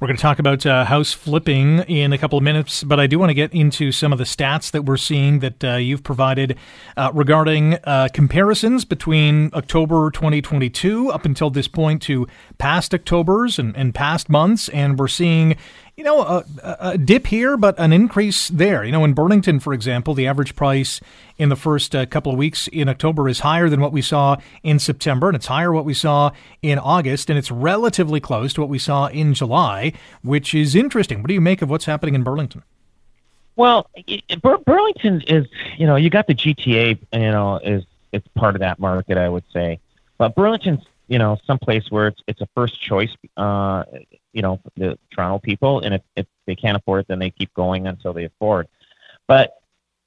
We're 0.00 0.08
going 0.08 0.16
to 0.16 0.22
talk 0.22 0.38
about 0.38 0.64
uh, 0.64 0.84
house 0.84 1.12
flipping 1.12 1.80
in 1.80 2.12
a 2.12 2.18
couple 2.18 2.38
of 2.38 2.44
minutes, 2.44 2.82
but 2.82 3.00
I 3.00 3.06
do 3.06 3.18
want 3.18 3.30
to 3.30 3.34
get 3.34 3.52
into 3.52 3.92
some 3.92 4.12
of 4.12 4.18
the 4.18 4.24
stats 4.24 4.70
that 4.70 4.82
we're 4.84 4.96
seeing 4.96 5.40
that 5.40 5.64
uh, 5.64 5.74
you've 5.76 6.02
provided 6.02 6.56
uh, 6.96 7.10
regarding 7.14 7.74
uh, 7.84 8.08
comparisons 8.12 8.84
between 8.84 9.50
October 9.54 10.10
2022 10.10 11.10
up 11.10 11.24
until 11.24 11.50
this 11.50 11.68
point 11.68 12.02
to 12.02 12.26
past 12.58 12.94
Octobers 12.94 13.58
and, 13.58 13.76
and 13.76 13.94
past 13.94 14.28
months. 14.28 14.68
And 14.70 14.98
we're 14.98 15.08
seeing 15.08 15.56
you 15.96 16.04
know, 16.04 16.20
a, 16.20 16.44
a, 16.62 16.98
dip 16.98 17.26
here, 17.26 17.56
but 17.56 17.74
an 17.78 17.90
increase 17.90 18.48
there. 18.48 18.84
You 18.84 18.92
know, 18.92 19.02
in 19.04 19.14
Burlington, 19.14 19.60
for 19.60 19.72
example, 19.72 20.12
the 20.12 20.26
average 20.26 20.54
price 20.54 21.00
in 21.38 21.48
the 21.48 21.56
first 21.56 21.96
uh, 21.96 22.04
couple 22.04 22.30
of 22.30 22.36
weeks 22.36 22.68
in 22.68 22.86
October 22.90 23.30
is 23.30 23.40
higher 23.40 23.70
than 23.70 23.80
what 23.80 23.92
we 23.92 24.02
saw 24.02 24.36
in 24.62 24.78
September, 24.78 25.28
and 25.28 25.36
it's 25.36 25.46
higher 25.46 25.72
what 25.72 25.86
we 25.86 25.94
saw 25.94 26.32
in 26.60 26.78
August, 26.78 27.30
and 27.30 27.38
it's 27.38 27.50
relatively 27.50 28.20
close 28.20 28.52
to 28.52 28.60
what 28.60 28.68
we 28.68 28.78
saw 28.78 29.06
in 29.06 29.32
July, 29.32 29.94
which 30.22 30.54
is 30.54 30.74
interesting. 30.74 31.22
What 31.22 31.28
do 31.28 31.34
you 31.34 31.40
make 31.40 31.62
of 31.62 31.70
what's 31.70 31.86
happening 31.86 32.14
in 32.14 32.22
Burlington? 32.22 32.62
Well, 33.56 33.88
Burlington 34.66 35.22
is, 35.22 35.46
you 35.78 35.86
know, 35.86 35.96
you 35.96 36.10
got 36.10 36.26
the 36.26 36.34
GTA, 36.34 36.98
you 37.14 37.18
know, 37.20 37.58
is 37.64 37.84
it's 38.12 38.28
part 38.34 38.54
of 38.54 38.60
that 38.60 38.78
market, 38.78 39.16
I 39.16 39.30
would 39.30 39.44
say, 39.50 39.80
but 40.18 40.34
Burlington's 40.34 40.84
you 41.08 41.18
know, 41.18 41.38
someplace 41.46 41.90
where 41.90 42.08
it's 42.08 42.20
it's 42.26 42.40
a 42.40 42.48
first 42.54 42.80
choice, 42.80 43.10
uh, 43.36 43.84
you 44.36 44.42
know, 44.42 44.60
the 44.76 44.98
Toronto 45.10 45.38
people, 45.38 45.80
and 45.80 45.94
if, 45.94 46.02
if 46.14 46.26
they 46.44 46.54
can't 46.54 46.76
afford 46.76 47.00
it, 47.00 47.08
then 47.08 47.18
they 47.18 47.30
keep 47.30 47.52
going 47.54 47.86
until 47.86 48.12
they 48.12 48.24
afford. 48.24 48.68
But 49.26 49.54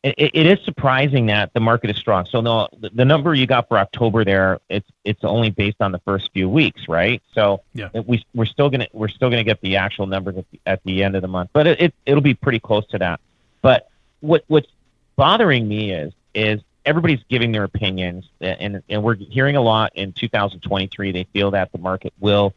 it, 0.03 0.13
it 0.17 0.45
is 0.45 0.63
surprising 0.65 1.25
that 1.25 1.51
the 1.53 1.59
market 1.59 1.89
is 1.89 1.97
strong. 1.97 2.27
So 2.27 2.39
no, 2.39 2.67
the, 2.79 2.91
the 2.93 3.05
number 3.05 3.33
you 3.33 3.47
got 3.47 3.67
for 3.67 3.79
October 3.79 4.23
there, 4.23 4.59
it's 4.69 4.87
it's 5.03 5.23
only 5.23 5.49
based 5.49 5.77
on 5.79 5.91
the 5.91 5.97
first 5.99 6.31
few 6.31 6.47
weeks, 6.47 6.87
right? 6.87 7.23
So 7.33 7.63
yeah. 7.73 7.89
we 8.05 8.23
we're 8.35 8.45
still 8.45 8.69
gonna 8.69 8.87
we're 8.93 9.07
still 9.07 9.31
gonna 9.31 9.43
get 9.43 9.59
the 9.61 9.77
actual 9.77 10.05
numbers 10.05 10.37
at 10.37 10.45
the, 10.51 10.59
at 10.67 10.83
the 10.83 11.03
end 11.03 11.15
of 11.15 11.23
the 11.23 11.27
month, 11.27 11.49
but 11.51 11.65
it, 11.65 11.81
it 11.81 11.93
it'll 12.05 12.21
be 12.21 12.35
pretty 12.35 12.59
close 12.59 12.85
to 12.89 12.99
that. 12.99 13.19
But 13.63 13.89
what 14.19 14.43
what's 14.47 14.69
bothering 15.15 15.67
me 15.67 15.91
is 15.91 16.13
is 16.35 16.61
everybody's 16.85 17.23
giving 17.27 17.51
their 17.51 17.63
opinions, 17.63 18.29
and 18.39 18.83
and 18.87 19.03
we're 19.03 19.15
hearing 19.15 19.55
a 19.55 19.61
lot 19.61 19.91
in 19.95 20.13
2023. 20.13 21.13
They 21.13 21.23
feel 21.33 21.49
that 21.51 21.71
the 21.71 21.79
market 21.79 22.13
will 22.19 22.53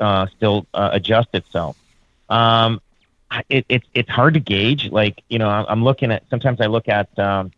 uh, 0.00 0.26
still 0.36 0.66
uh, 0.74 0.90
adjust 0.92 1.28
itself. 1.34 1.76
Um, 2.28 2.80
it, 3.48 3.66
it's 3.68 3.86
it's 3.94 4.10
hard 4.10 4.34
to 4.34 4.40
gauge. 4.40 4.90
Like 4.90 5.22
you 5.28 5.38
know, 5.38 5.48
I'm 5.48 5.82
looking 5.84 6.12
at 6.12 6.24
sometimes 6.30 6.60
I 6.60 6.66
look 6.66 6.88
at 6.88 7.16
um, 7.18 7.52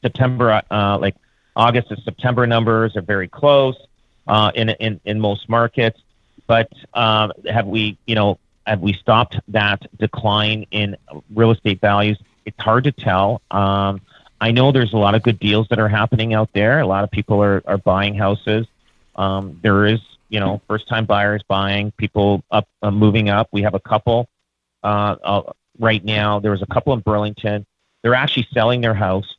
September, 0.00 0.62
uh, 0.70 0.98
like 0.98 1.16
August 1.54 1.90
and 1.90 2.02
September 2.02 2.46
numbers 2.46 2.96
are 2.96 3.02
very 3.02 3.28
close 3.28 3.76
uh, 4.26 4.52
in 4.54 4.70
in 4.70 5.00
in 5.04 5.20
most 5.20 5.48
markets. 5.48 6.00
But 6.46 6.72
um, 6.94 7.32
have 7.48 7.66
we 7.66 7.96
you 8.06 8.14
know 8.14 8.38
have 8.66 8.80
we 8.80 8.92
stopped 8.92 9.38
that 9.48 9.86
decline 9.98 10.66
in 10.70 10.96
real 11.34 11.50
estate 11.50 11.80
values? 11.80 12.18
It's 12.44 12.60
hard 12.60 12.84
to 12.84 12.92
tell. 12.92 13.40
Um, 13.50 14.00
I 14.40 14.50
know 14.50 14.72
there's 14.72 14.92
a 14.92 14.96
lot 14.96 15.14
of 15.14 15.22
good 15.22 15.38
deals 15.38 15.68
that 15.68 15.78
are 15.78 15.88
happening 15.88 16.34
out 16.34 16.52
there. 16.52 16.80
A 16.80 16.86
lot 16.86 17.04
of 17.04 17.12
people 17.12 17.42
are, 17.42 17.62
are 17.64 17.78
buying 17.78 18.14
houses. 18.14 18.66
Um, 19.14 19.60
there 19.62 19.86
is, 19.86 20.00
you 20.32 20.40
know, 20.40 20.62
first 20.66 20.88
time 20.88 21.04
buyers 21.04 21.42
buying, 21.46 21.92
people 21.92 22.42
up 22.50 22.66
uh, 22.80 22.90
moving 22.90 23.28
up. 23.28 23.48
We 23.52 23.62
have 23.62 23.74
a 23.74 23.80
couple 23.80 24.30
uh, 24.82 25.16
uh, 25.22 25.52
right 25.78 26.02
now. 26.02 26.40
There 26.40 26.50
was 26.50 26.62
a 26.62 26.66
couple 26.66 26.94
in 26.94 27.00
Burlington. 27.00 27.66
They're 28.02 28.14
actually 28.14 28.48
selling 28.50 28.80
their 28.80 28.94
house 28.94 29.36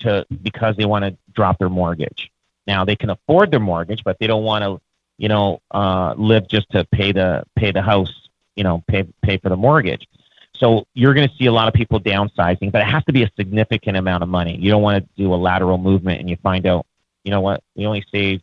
to 0.00 0.26
because 0.42 0.76
they 0.76 0.84
want 0.84 1.06
to 1.06 1.16
drop 1.32 1.58
their 1.58 1.70
mortgage. 1.70 2.30
Now 2.66 2.84
they 2.84 2.94
can 2.94 3.08
afford 3.08 3.50
their 3.50 3.58
mortgage, 3.58 4.04
but 4.04 4.18
they 4.18 4.26
don't 4.26 4.44
want 4.44 4.64
to, 4.64 4.78
you 5.16 5.28
know, 5.28 5.62
uh, 5.70 6.12
live 6.18 6.46
just 6.46 6.68
to 6.72 6.84
pay 6.84 7.10
the 7.10 7.44
pay 7.56 7.72
the 7.72 7.80
house, 7.80 8.28
you 8.54 8.64
know, 8.64 8.84
pay 8.86 9.04
pay 9.22 9.38
for 9.38 9.48
the 9.48 9.56
mortgage. 9.56 10.06
So 10.52 10.86
you're 10.92 11.14
going 11.14 11.26
to 11.26 11.34
see 11.36 11.46
a 11.46 11.52
lot 11.52 11.68
of 11.68 11.74
people 11.74 12.00
downsizing, 12.00 12.70
but 12.70 12.82
it 12.82 12.88
has 12.88 13.02
to 13.04 13.14
be 13.14 13.22
a 13.22 13.30
significant 13.34 13.96
amount 13.96 14.22
of 14.22 14.28
money. 14.28 14.58
You 14.58 14.70
don't 14.70 14.82
want 14.82 15.02
to 15.02 15.08
do 15.16 15.32
a 15.32 15.36
lateral 15.36 15.78
movement 15.78 16.20
and 16.20 16.28
you 16.28 16.36
find 16.36 16.66
out, 16.66 16.84
you 17.24 17.30
know 17.30 17.40
what, 17.40 17.62
we 17.74 17.86
only 17.86 18.04
saved 18.12 18.42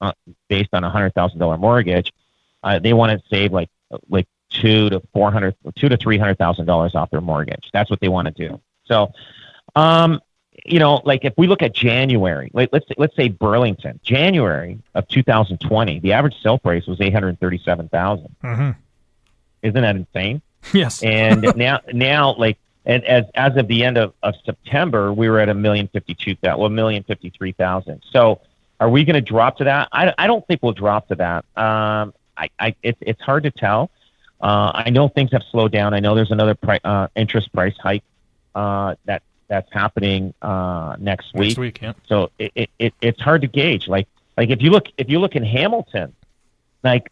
uh, 0.00 0.12
based 0.48 0.70
on 0.72 0.84
a 0.84 0.90
hundred 0.90 1.14
thousand 1.14 1.38
dollar 1.38 1.56
mortgage. 1.56 2.12
Uh, 2.62 2.78
they 2.78 2.92
want 2.92 3.18
to 3.18 3.28
save 3.28 3.52
like 3.52 3.70
like 4.08 4.26
two 4.50 4.90
to 4.90 5.00
four 5.12 5.30
hundred, 5.30 5.54
two 5.76 5.88
to 5.88 5.96
three 5.96 6.18
hundred 6.18 6.38
thousand 6.38 6.66
dollars 6.66 6.94
off 6.94 7.10
their 7.10 7.20
mortgage. 7.20 7.70
That's 7.72 7.90
what 7.90 8.00
they 8.00 8.08
want 8.08 8.26
to 8.34 8.48
do. 8.48 8.60
So, 8.84 9.12
um, 9.74 10.20
you 10.64 10.78
know, 10.78 11.02
like 11.04 11.24
if 11.24 11.34
we 11.36 11.46
look 11.46 11.62
at 11.62 11.74
January, 11.74 12.50
like 12.52 12.70
let's 12.72 12.86
let's 12.96 13.14
say 13.16 13.28
Burlington, 13.28 14.00
January 14.02 14.78
of 14.94 15.06
2020, 15.08 16.00
the 16.00 16.12
average 16.12 16.34
sale 16.42 16.58
price 16.58 16.86
was 16.86 17.00
eight 17.00 17.12
hundred 17.12 17.38
thirty-seven 17.40 17.88
thousand. 17.88 18.34
Mm-hmm. 18.42 18.70
Isn't 19.62 19.82
that 19.82 19.96
insane? 19.96 20.42
Yes. 20.72 21.02
and 21.04 21.52
now, 21.56 21.80
now, 21.92 22.34
like, 22.36 22.58
and 22.84 23.04
as 23.04 23.24
as 23.34 23.56
of 23.56 23.68
the 23.68 23.84
end 23.84 23.98
of, 23.98 24.14
of 24.22 24.34
September, 24.44 25.12
we 25.12 25.28
were 25.28 25.40
at 25.40 25.48
a 25.48 25.54
million 25.54 25.88
fifty 25.88 26.14
two 26.14 26.34
thousand, 26.36 26.60
well, 26.60 26.70
million 26.70 27.02
fifty 27.02 27.30
three 27.30 27.52
thousand. 27.52 28.02
So, 28.10 28.40
are 28.80 28.90
we 28.90 29.04
going 29.04 29.14
to 29.14 29.20
drop 29.20 29.58
to 29.58 29.64
that? 29.64 29.88
I, 29.92 30.12
I 30.18 30.26
don't 30.26 30.46
think 30.46 30.62
we'll 30.62 30.72
drop 30.72 31.08
to 31.08 31.14
that. 31.16 31.44
Um, 31.56 32.12
I, 32.36 32.50
I 32.58 32.74
it's 32.82 32.98
it's 33.00 33.20
hard 33.22 33.44
to 33.44 33.50
tell. 33.50 33.90
Uh, 34.40 34.70
I 34.74 34.90
know 34.90 35.08
things 35.08 35.32
have 35.32 35.42
slowed 35.50 35.72
down. 35.72 35.94
I 35.94 36.00
know 36.00 36.14
there's 36.14 36.30
another 36.30 36.54
pri- 36.54 36.80
uh, 36.84 37.08
interest 37.16 37.52
price 37.52 37.76
hike 37.78 38.04
uh, 38.54 38.94
that 39.06 39.22
that's 39.48 39.72
happening 39.72 40.34
uh, 40.42 40.96
next 40.98 41.32
week. 41.32 41.48
Next 41.48 41.58
week, 41.58 41.78
yeah. 41.80 41.92
So 42.06 42.30
it, 42.38 42.52
it, 42.54 42.70
it 42.78 42.94
it's 43.00 43.20
hard 43.20 43.42
to 43.42 43.48
gauge. 43.48 43.88
Like 43.88 44.08
like 44.36 44.50
if 44.50 44.60
you 44.60 44.70
look 44.70 44.88
if 44.98 45.08
you 45.08 45.18
look 45.18 45.36
in 45.36 45.44
Hamilton, 45.44 46.14
like 46.82 47.10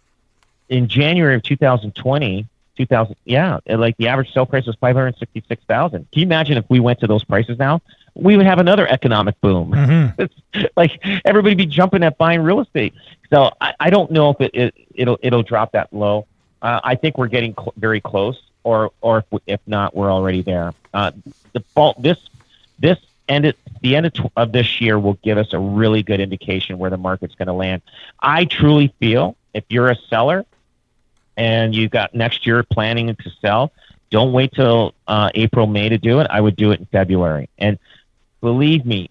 in 0.68 0.88
January 0.88 1.34
of 1.34 1.42
2020, 1.42 2.46
2000 2.76 3.16
yeah 3.24 3.58
like 3.66 3.96
the 3.98 4.08
average 4.08 4.32
sale 4.32 4.46
price 4.46 4.66
was 4.66 4.76
566000 4.76 6.10
can 6.10 6.20
you 6.20 6.26
imagine 6.26 6.58
if 6.58 6.64
we 6.68 6.80
went 6.80 6.98
to 7.00 7.06
those 7.06 7.24
prices 7.24 7.58
now 7.58 7.80
we 8.14 8.36
would 8.36 8.46
have 8.46 8.58
another 8.58 8.86
economic 8.86 9.40
boom. 9.40 9.72
Mm-hmm. 9.72 10.64
like 10.76 11.00
everybody 11.24 11.54
be 11.54 11.66
jumping 11.66 12.02
at 12.02 12.16
buying 12.16 12.40
real 12.42 12.60
estate. 12.60 12.94
So 13.30 13.52
I, 13.60 13.74
I 13.80 13.90
don't 13.90 14.10
know 14.10 14.30
if 14.30 14.40
it, 14.40 14.50
it 14.54 14.74
it'll 14.94 15.18
it'll 15.22 15.42
drop 15.42 15.72
that 15.72 15.92
low. 15.92 16.26
Uh, 16.62 16.80
I 16.82 16.94
think 16.94 17.18
we're 17.18 17.28
getting 17.28 17.54
cl- 17.54 17.74
very 17.76 18.00
close, 18.00 18.40
or 18.62 18.92
or 19.00 19.18
if, 19.18 19.40
if 19.46 19.60
not, 19.66 19.94
we're 19.94 20.10
already 20.10 20.42
there. 20.42 20.72
Uh, 20.92 21.10
the 21.52 21.60
fall, 21.74 21.94
this 21.98 22.18
this 22.78 22.98
end 23.28 23.46
at 23.46 23.56
the 23.80 23.96
end 23.96 24.06
of, 24.06 24.12
tw- 24.12 24.32
of 24.36 24.52
this 24.52 24.80
year 24.80 24.98
will 24.98 25.18
give 25.22 25.38
us 25.38 25.52
a 25.52 25.58
really 25.58 26.02
good 26.02 26.20
indication 26.20 26.78
where 26.78 26.90
the 26.90 26.96
market's 26.96 27.34
going 27.34 27.48
to 27.48 27.54
land. 27.54 27.82
I 28.20 28.44
truly 28.44 28.94
feel 29.00 29.36
if 29.52 29.64
you're 29.68 29.90
a 29.90 29.96
seller 30.08 30.44
and 31.36 31.74
you've 31.74 31.90
got 31.90 32.14
next 32.14 32.46
year 32.46 32.62
planning 32.62 33.14
to 33.14 33.30
sell, 33.40 33.72
don't 34.10 34.32
wait 34.32 34.52
till 34.52 34.94
uh, 35.08 35.30
April, 35.34 35.66
May 35.66 35.88
to 35.88 35.98
do 35.98 36.20
it. 36.20 36.26
I 36.30 36.40
would 36.40 36.56
do 36.56 36.70
it 36.70 36.80
in 36.80 36.86
February. 36.86 37.48
And 37.58 37.78
believe 38.44 38.84
me, 38.84 39.08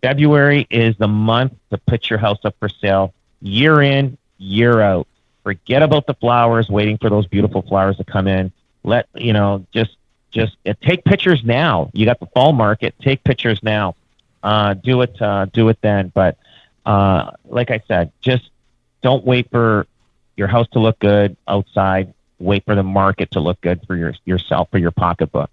February 0.00 0.64
is 0.70 0.96
the 0.96 1.08
month 1.08 1.54
to 1.70 1.78
put 1.78 2.08
your 2.08 2.20
house 2.20 2.38
up 2.44 2.54
for 2.60 2.68
sale 2.68 3.12
year 3.42 3.82
in, 3.82 4.16
year 4.38 4.80
out. 4.80 5.08
Forget 5.42 5.82
about 5.82 6.06
the 6.06 6.14
flowers, 6.14 6.68
waiting 6.68 6.96
for 6.96 7.10
those 7.10 7.26
beautiful 7.26 7.62
flowers 7.62 7.96
to 7.96 8.04
come 8.04 8.28
in. 8.28 8.52
Let 8.84 9.08
you 9.16 9.32
know, 9.32 9.66
just 9.72 9.96
just 10.30 10.56
uh, 10.64 10.74
take 10.80 11.04
pictures 11.04 11.42
now. 11.42 11.90
You 11.92 12.06
got 12.06 12.20
the 12.20 12.26
fall 12.26 12.52
market. 12.52 12.94
Take 13.00 13.24
pictures 13.24 13.60
now. 13.60 13.96
Uh, 14.40 14.74
do 14.74 15.02
it. 15.02 15.20
Uh, 15.20 15.46
do 15.46 15.68
it 15.68 15.78
then. 15.82 16.12
But 16.14 16.38
uh, 16.86 17.32
like 17.46 17.72
I 17.72 17.82
said, 17.88 18.12
just 18.20 18.50
don't 19.02 19.24
wait 19.24 19.50
for 19.50 19.88
your 20.36 20.46
house 20.46 20.68
to 20.74 20.78
look 20.78 21.00
good 21.00 21.36
outside. 21.48 22.14
Wait 22.38 22.64
for 22.64 22.76
the 22.76 22.84
market 22.84 23.32
to 23.32 23.40
look 23.40 23.60
good 23.62 23.80
for 23.88 23.96
your 23.96 24.14
yourself 24.24 24.68
for 24.70 24.78
your 24.78 24.92
pocketbook. 24.92 25.50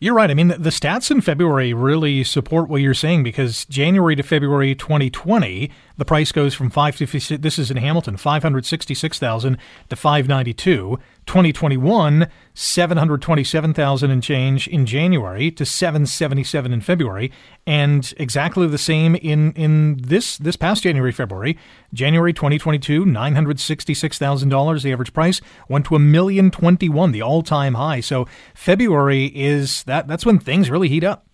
You're 0.00 0.14
right. 0.14 0.30
I 0.30 0.34
mean, 0.34 0.48
the, 0.48 0.70
stats 0.70 1.10
in 1.10 1.20
February 1.20 1.72
really 1.72 2.24
support 2.24 2.68
what 2.68 2.80
you're 2.80 2.94
saying 2.94 3.22
because 3.22 3.64
January 3.66 4.16
to 4.16 4.22
February 4.22 4.74
2020, 4.74 5.70
the 5.96 6.04
price 6.04 6.32
goes 6.32 6.54
from 6.54 6.70
556 6.70 7.42
this 7.42 7.58
is 7.58 7.70
in 7.70 7.76
Hamilton, 7.76 8.16
566,000 8.16 9.58
to 9.88 9.96
592. 9.96 10.98
2021, 11.26 12.28
727,000 12.54 14.10
and 14.10 14.22
change 14.22 14.68
in 14.68 14.86
January 14.86 15.50
to 15.50 15.64
777 15.64 16.72
in 16.72 16.80
February, 16.80 17.32
and 17.66 18.12
exactly 18.16 18.66
the 18.66 18.78
same 18.78 19.14
in 19.16 19.52
in 19.52 19.96
this 19.96 20.38
this 20.38 20.56
past 20.56 20.82
January 20.82 21.12
February. 21.12 21.58
January 21.92 22.32
2022, 22.32 23.04
$966,000 23.04 24.82
the 24.82 24.92
average 24.92 25.12
price 25.12 25.40
went 25.68 25.86
to 25.86 25.94
a 25.94 25.98
million 25.98 26.50
21, 26.50 27.12
the 27.12 27.22
all-time 27.22 27.74
high. 27.74 28.00
So 28.00 28.26
February 28.54 29.26
is 29.26 29.84
that 29.84 30.08
that's 30.08 30.26
when 30.26 30.38
things 30.38 30.70
really 30.70 30.88
heat 30.88 31.04
up. 31.04 31.26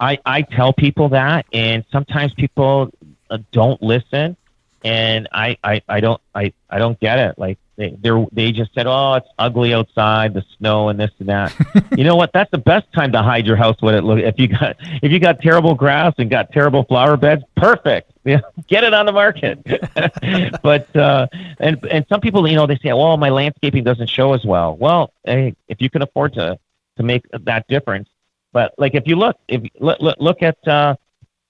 I, 0.00 0.18
I 0.24 0.42
tell 0.42 0.72
people 0.72 1.08
that, 1.10 1.46
and 1.52 1.84
sometimes 1.90 2.32
people 2.34 2.90
uh, 3.30 3.38
don't 3.52 3.82
listen, 3.82 4.36
and 4.84 5.28
I, 5.32 5.56
I, 5.62 5.82
I 5.88 6.00
don't 6.00 6.20
I, 6.34 6.52
I 6.70 6.78
don't 6.78 6.98
get 7.00 7.18
it. 7.18 7.38
Like 7.38 7.58
they 7.76 7.96
they 8.00 8.10
they 8.32 8.52
just 8.52 8.74
said, 8.74 8.86
oh, 8.86 9.14
it's 9.14 9.28
ugly 9.38 9.74
outside, 9.74 10.34
the 10.34 10.44
snow 10.58 10.88
and 10.88 10.98
this 10.98 11.10
and 11.18 11.28
that. 11.28 11.54
you 11.96 12.04
know 12.04 12.16
what? 12.16 12.32
That's 12.32 12.50
the 12.50 12.58
best 12.58 12.92
time 12.92 13.12
to 13.12 13.22
hide 13.22 13.46
your 13.46 13.56
house 13.56 13.76
when 13.80 13.94
it 13.94 14.04
look. 14.04 14.18
If 14.18 14.38
you 14.38 14.48
got 14.48 14.76
if 15.02 15.12
you 15.12 15.18
got 15.18 15.40
terrible 15.40 15.74
grass 15.74 16.14
and 16.18 16.28
got 16.28 16.52
terrible 16.52 16.84
flower 16.84 17.16
beds, 17.16 17.42
perfect. 17.56 18.12
Yeah, 18.24 18.40
get 18.66 18.84
it 18.84 18.94
on 18.94 19.06
the 19.06 19.12
market. 19.12 19.64
but 20.62 20.94
uh, 20.96 21.28
and 21.58 21.84
and 21.86 22.04
some 22.08 22.20
people, 22.20 22.46
you 22.48 22.56
know, 22.56 22.66
they 22.66 22.76
say, 22.78 22.92
well, 22.92 23.16
my 23.16 23.30
landscaping 23.30 23.84
doesn't 23.84 24.08
show 24.08 24.32
as 24.32 24.44
well. 24.44 24.76
Well, 24.76 25.12
hey, 25.24 25.54
if 25.68 25.80
you 25.80 25.88
can 25.90 26.02
afford 26.02 26.34
to 26.34 26.58
to 26.96 27.02
make 27.02 27.24
that 27.32 27.66
difference, 27.68 28.08
but 28.52 28.74
like 28.76 28.94
if 28.94 29.06
you 29.06 29.16
look, 29.16 29.38
if 29.46 29.62
look, 29.78 30.00
look, 30.00 30.16
look 30.18 30.42
at 30.42 30.66
uh, 30.66 30.96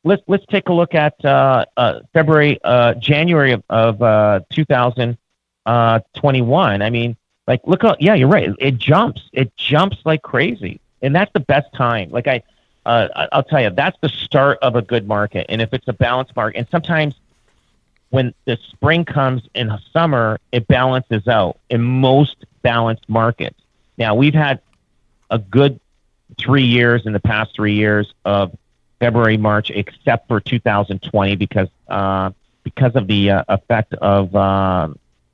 let's 0.05 0.23
let's 0.27 0.45
take 0.47 0.69
a 0.69 0.73
look 0.73 0.95
at 0.95 1.23
uh, 1.25 1.65
uh, 1.77 2.01
February, 2.13 2.59
uh, 2.65 2.95
January 2.95 3.53
of, 3.53 3.63
of 3.69 4.03
uh, 4.03 4.41
2021. 4.51 6.83
I 6.83 6.91
mean, 6.91 7.17
like 7.47 7.61
look, 7.65 7.83
how, 7.83 7.97
yeah, 7.99 8.15
you're 8.15 8.29
right. 8.29 8.51
It, 8.59 8.79
jumps, 8.79 9.23
it 9.33 9.55
jumps 9.57 9.99
like 10.05 10.23
crazy, 10.23 10.81
and 11.03 11.15
that's 11.15 11.33
the 11.33 11.41
best 11.41 11.73
time. 11.75 12.11
Like 12.11 12.27
I, 12.27 12.43
uh, 12.87 13.09
I- 13.15 13.29
I'll 13.33 13.43
tell 13.43 13.61
you, 13.61 13.71
that's 13.71 13.99
the 14.01 14.09
start 14.09 14.59
of 14.63 14.77
a 14.77 14.83
good 14.83 15.07
market. 15.07 15.47
And 15.49 15.61
if 15.61 15.73
it's 15.73 15.89
a 15.89 15.93
balanced 15.93 16.35
market, 16.37 16.59
and 16.59 16.69
sometimes 16.71 17.15
when 18.11 18.35
the 18.47 18.59
spring 18.71 19.05
comes 19.05 19.43
in 19.55 19.71
summer, 19.93 20.39
it 20.53 20.67
balances 20.67 21.29
out 21.29 21.59
in 21.69 21.83
most 21.83 22.37
balanced 22.63 23.09
markets. 23.09 23.61
Now 23.99 24.15
we've 24.15 24.35
had 24.35 24.61
a 25.31 25.39
good 25.39 25.79
three 26.39 26.65
years 26.65 27.05
in 27.05 27.13
the 27.13 27.21
past 27.21 27.55
three 27.55 27.75
years 27.75 28.15
of 28.25 28.57
February, 29.01 29.37
March, 29.37 29.71
except 29.71 30.29
for 30.29 30.41
2020 30.41 31.37
because 31.37 31.69
uh, 31.89 32.31
because 32.65 32.95
of 32.97 33.07
the 33.07 33.31
uh, 33.31 33.45
effect 33.49 33.95
of 33.95 34.35
uh, 34.35 34.89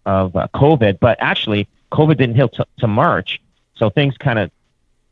of 0.06 0.36
uh, 0.36 0.48
COVID. 0.54 0.98
But 1.00 1.16
actually, 1.20 1.66
COVID 1.92 2.16
didn't 2.18 2.36
hit 2.36 2.52
t- 2.52 2.62
to 2.78 2.86
March, 2.86 3.40
so 3.76 3.90
things 3.90 4.16
kind 4.18 4.38
of 4.38 4.50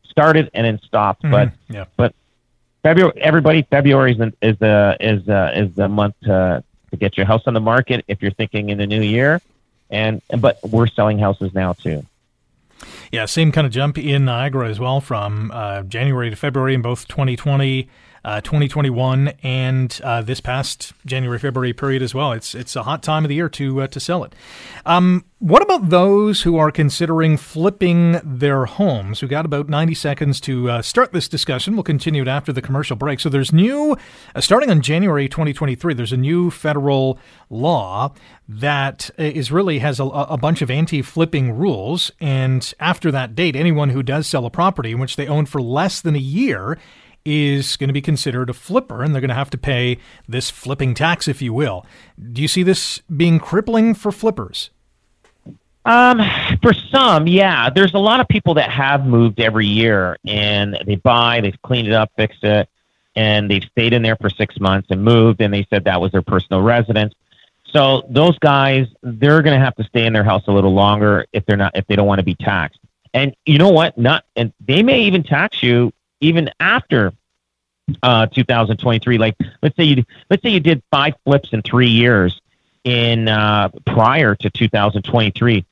started 0.05 0.49
and 0.53 0.65
then 0.65 0.79
stopped. 0.79 1.21
But 1.23 1.49
Mhm. 1.49 1.53
yeah. 1.69 1.85
but 1.97 2.13
February, 2.83 3.13
everybody, 3.21 3.61
February 3.63 4.11
is 4.11 4.17
the 4.17 4.33
is 4.41 4.57
the 4.59 4.97
is 4.99 5.69
is 5.69 5.75
the 5.75 5.87
month 5.87 6.15
to 6.23 6.63
to 6.91 6.97
get 6.97 7.17
your 7.17 7.25
house 7.25 7.41
on 7.47 7.53
the 7.55 7.61
market 7.61 8.05
if 8.07 8.21
you're 8.21 8.31
thinking 8.31 8.69
in 8.69 8.77
the 8.77 8.85
new 8.87 9.01
year. 9.01 9.41
And 9.89 10.21
but 10.37 10.59
we're 10.63 10.87
selling 10.87 11.17
houses 11.19 11.53
now 11.53 11.73
too. 11.73 12.05
Yeah, 13.11 13.25
same 13.25 13.51
kind 13.51 13.65
of 13.65 13.71
jump 13.71 13.97
in 13.97 14.25
Niagara 14.25 14.67
as 14.69 14.79
well 14.79 14.99
from 14.99 15.51
uh, 15.53 15.83
January 15.83 16.29
to 16.29 16.35
February 16.35 16.73
in 16.73 16.81
both 16.81 17.07
2020, 17.07 17.87
uh, 18.25 18.41
2021, 18.41 19.33
and 19.43 19.99
uh, 20.03 20.21
this 20.21 20.39
past 20.39 20.93
January 21.05 21.39
February 21.39 21.73
period 21.73 22.01
as 22.01 22.15
well. 22.15 22.31
It's 22.31 22.55
it's 22.55 22.75
a 22.75 22.83
hot 22.83 23.03
time 23.03 23.25
of 23.25 23.29
the 23.29 23.35
year 23.35 23.49
to 23.49 23.81
uh, 23.81 23.87
to 23.87 23.99
sell 23.99 24.23
it. 24.23 24.33
Um, 24.85 25.25
what 25.39 25.61
about 25.61 25.89
those 25.89 26.43
who 26.43 26.55
are 26.55 26.71
considering 26.71 27.35
flipping 27.35 28.17
their 28.23 28.63
homes? 28.63 29.21
We 29.21 29.27
got 29.27 29.43
about 29.43 29.67
90 29.67 29.93
seconds 29.93 30.39
to 30.39 30.69
uh, 30.69 30.81
start 30.81 31.11
this 31.11 31.27
discussion. 31.27 31.75
We'll 31.75 31.83
continue 31.83 32.21
it 32.21 32.29
after 32.29 32.53
the 32.53 32.61
commercial 32.61 32.95
break. 32.95 33.19
So 33.19 33.27
there's 33.27 33.51
new, 33.51 33.97
uh, 34.35 34.39
starting 34.39 34.69
on 34.71 34.81
January 34.81 35.27
2023, 35.27 35.95
there's 35.95 36.13
a 36.13 36.17
new 36.17 36.49
federal 36.49 37.19
law 37.49 38.13
that 38.47 39.09
is 39.17 39.51
really 39.51 39.79
has 39.79 39.99
a, 39.99 40.05
a 40.05 40.37
bunch 40.37 40.61
of 40.61 40.71
anti-flipping 40.71 41.51
rules. 41.51 42.09
And 42.21 42.73
after 42.79 43.11
that 43.11 43.35
date, 43.35 43.57
anyone 43.57 43.89
who 43.89 44.01
does 44.01 44.27
sell 44.27 44.45
a 44.45 44.49
property 44.49 44.93
in 44.93 44.99
which 44.99 45.17
they 45.17 45.27
own 45.27 45.45
for 45.45 45.61
less 45.61 45.99
than 45.99 46.15
a 46.15 46.19
year 46.19 46.77
is 47.25 47.77
going 47.77 47.87
to 47.87 47.93
be 47.93 48.01
considered 48.01 48.49
a 48.49 48.53
flipper 48.53 49.03
and 49.03 49.13
they're 49.13 49.21
going 49.21 49.29
to 49.29 49.35
have 49.35 49.49
to 49.51 49.57
pay 49.57 49.97
this 50.27 50.49
flipping 50.49 50.93
tax, 50.93 51.27
if 51.27 51.41
you 51.41 51.53
will. 51.53 51.85
Do 52.31 52.41
you 52.41 52.47
see 52.47 52.63
this 52.63 53.01
being 53.15 53.39
crippling 53.39 53.93
for 53.93 54.11
flippers? 54.11 54.69
Um, 55.85 56.21
for 56.61 56.73
some, 56.73 57.27
yeah. 57.27 57.69
There's 57.69 57.93
a 57.93 57.99
lot 57.99 58.19
of 58.19 58.27
people 58.27 58.53
that 58.55 58.69
have 58.69 59.05
moved 59.05 59.39
every 59.39 59.67
year 59.67 60.17
and 60.25 60.77
they 60.85 60.95
buy, 60.95 61.41
they've 61.41 61.61
cleaned 61.61 61.87
it 61.87 61.93
up, 61.93 62.11
fixed 62.15 62.43
it, 62.43 62.69
and 63.15 63.49
they've 63.49 63.63
stayed 63.63 63.93
in 63.93 64.01
there 64.01 64.15
for 64.15 64.29
six 64.29 64.59
months 64.59 64.87
and 64.91 65.03
moved 65.03 65.41
and 65.41 65.53
they 65.53 65.65
said 65.69 65.83
that 65.85 65.99
was 65.99 66.11
their 66.11 66.21
personal 66.21 66.61
residence. 66.61 67.13
So 67.65 68.03
those 68.09 68.37
guys, 68.39 68.87
they're 69.01 69.41
going 69.41 69.57
to 69.57 69.63
have 69.63 69.75
to 69.75 69.83
stay 69.83 70.05
in 70.05 70.13
their 70.13 70.23
house 70.23 70.43
a 70.47 70.51
little 70.51 70.73
longer 70.73 71.25
if 71.33 71.45
they're 71.45 71.57
not, 71.57 71.75
if 71.75 71.85
they 71.87 71.95
don't 71.95 72.07
want 72.07 72.19
to 72.19 72.25
be 72.25 72.35
taxed. 72.35 72.79
And 73.13 73.35
you 73.45 73.57
know 73.57 73.69
what? 73.69 73.97
Not, 73.97 74.25
and 74.35 74.53
they 74.65 74.83
may 74.83 75.01
even 75.01 75.23
tax 75.23 75.61
you 75.61 75.91
even 76.23 76.49
after 76.59 77.13
uh, 78.01 78.25
2023. 78.27 79.17
Like, 79.17 79.35
let's 79.61 79.75
say 79.75 79.83
you, 79.83 80.03
let's 80.29 80.41
say 80.41 80.49
you 80.49 80.59
did 80.59 80.81
five 80.89 81.13
flips 81.25 81.49
in 81.51 81.61
three 81.61 81.89
years 81.89 82.39
in 82.83 83.27
uh, 83.27 83.69
prior 83.85 84.35
to 84.35 84.49
2023 84.49 85.65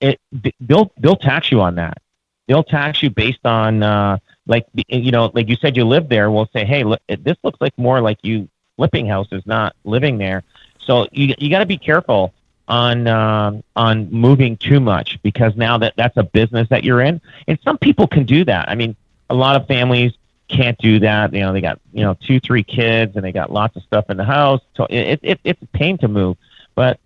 it, 0.00 0.20
they'll 0.60 0.92
they'll 0.98 1.16
tax 1.16 1.50
you 1.50 1.60
on 1.60 1.76
that. 1.76 1.98
They'll 2.46 2.64
tax 2.64 3.02
you 3.02 3.10
based 3.10 3.44
on 3.44 3.82
uh, 3.82 4.18
like 4.46 4.66
you 4.88 5.10
know, 5.10 5.30
like 5.34 5.48
you 5.48 5.56
said, 5.56 5.76
you 5.76 5.84
live 5.84 6.08
there. 6.08 6.30
We'll 6.30 6.48
say, 6.52 6.64
hey, 6.64 6.84
look, 6.84 7.00
this 7.08 7.36
looks 7.42 7.60
like 7.60 7.76
more 7.76 8.00
like 8.00 8.18
you 8.22 8.48
flipping 8.76 9.06
houses, 9.06 9.42
not 9.46 9.74
living 9.84 10.18
there. 10.18 10.44
So 10.80 11.08
you 11.12 11.34
you 11.38 11.50
got 11.50 11.58
to 11.60 11.66
be 11.66 11.78
careful 11.78 12.32
on 12.68 13.06
um, 13.06 13.62
on 13.76 14.10
moving 14.10 14.56
too 14.56 14.80
much 14.80 15.20
because 15.22 15.56
now 15.56 15.78
that 15.78 15.94
that's 15.96 16.16
a 16.16 16.22
business 16.22 16.68
that 16.68 16.84
you're 16.84 17.02
in, 17.02 17.20
and 17.46 17.58
some 17.64 17.76
people 17.76 18.06
can 18.06 18.24
do 18.24 18.44
that. 18.44 18.68
I 18.68 18.74
mean, 18.74 18.96
a 19.30 19.34
lot 19.34 19.56
of 19.56 19.66
families 19.66 20.12
can't 20.48 20.78
do 20.78 21.00
that. 21.00 21.32
You 21.32 21.40
know, 21.40 21.52
they 21.52 21.60
got 21.60 21.80
you 21.92 22.02
know 22.02 22.14
two, 22.14 22.40
three 22.40 22.64
kids, 22.64 23.16
and 23.16 23.24
they 23.24 23.32
got 23.32 23.52
lots 23.52 23.76
of 23.76 23.82
stuff 23.82 24.06
in 24.08 24.16
the 24.16 24.24
house. 24.24 24.60
So 24.74 24.86
it, 24.90 25.20
it 25.22 25.40
it's 25.44 25.62
a 25.62 25.66
pain 25.66 25.98
to 25.98 26.08
move. 26.08 26.36
But 26.74 26.98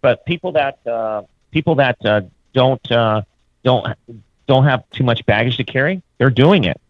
but 0.00 0.24
people 0.24 0.52
that 0.52 0.84
uh, 0.86 1.22
people 1.50 1.76
that 1.76 2.04
uh, 2.04 2.22
don't 2.52 2.90
uh, 2.90 3.22
don't 3.62 3.86
don't 4.46 4.64
have 4.64 4.88
too 4.90 5.04
much 5.04 5.24
baggage 5.26 5.56
to 5.58 5.64
carry, 5.64 6.02
they're 6.18 6.30
doing 6.30 6.64
it. 6.64 6.80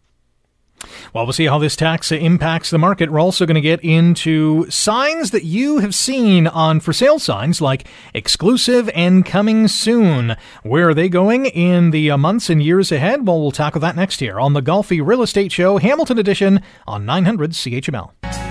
Well, 1.13 1.25
we'll 1.25 1.33
see 1.33 1.45
how 1.45 1.59
this 1.59 1.75
tax 1.75 2.11
impacts 2.11 2.69
the 2.69 2.77
market. 2.77 3.11
We're 3.11 3.19
also 3.19 3.45
going 3.45 3.55
to 3.55 3.61
get 3.61 3.83
into 3.83 4.69
signs 4.69 5.31
that 5.31 5.43
you 5.43 5.79
have 5.79 5.95
seen 5.95 6.47
on 6.47 6.79
for 6.79 6.93
sale 6.93 7.19
signs 7.19 7.61
like 7.61 7.87
exclusive 8.13 8.89
and 8.95 9.25
coming 9.25 9.67
soon. 9.67 10.35
Where 10.63 10.89
are 10.89 10.93
they 10.93 11.09
going 11.09 11.45
in 11.45 11.91
the 11.91 12.11
uh, 12.11 12.17
months 12.17 12.49
and 12.49 12.61
years 12.61 12.91
ahead? 12.91 13.27
Well, 13.27 13.41
we'll 13.41 13.51
tackle 13.51 13.81
that 13.81 13.95
next 13.95 14.21
year 14.21 14.39
on 14.39 14.53
the 14.53 14.61
Golfi 14.61 15.05
Real 15.05 15.21
Estate 15.21 15.51
Show, 15.51 15.77
Hamilton 15.77 16.19
Edition 16.19 16.61
on 16.87 17.05
900 17.05 17.51
CHML. 17.51 18.42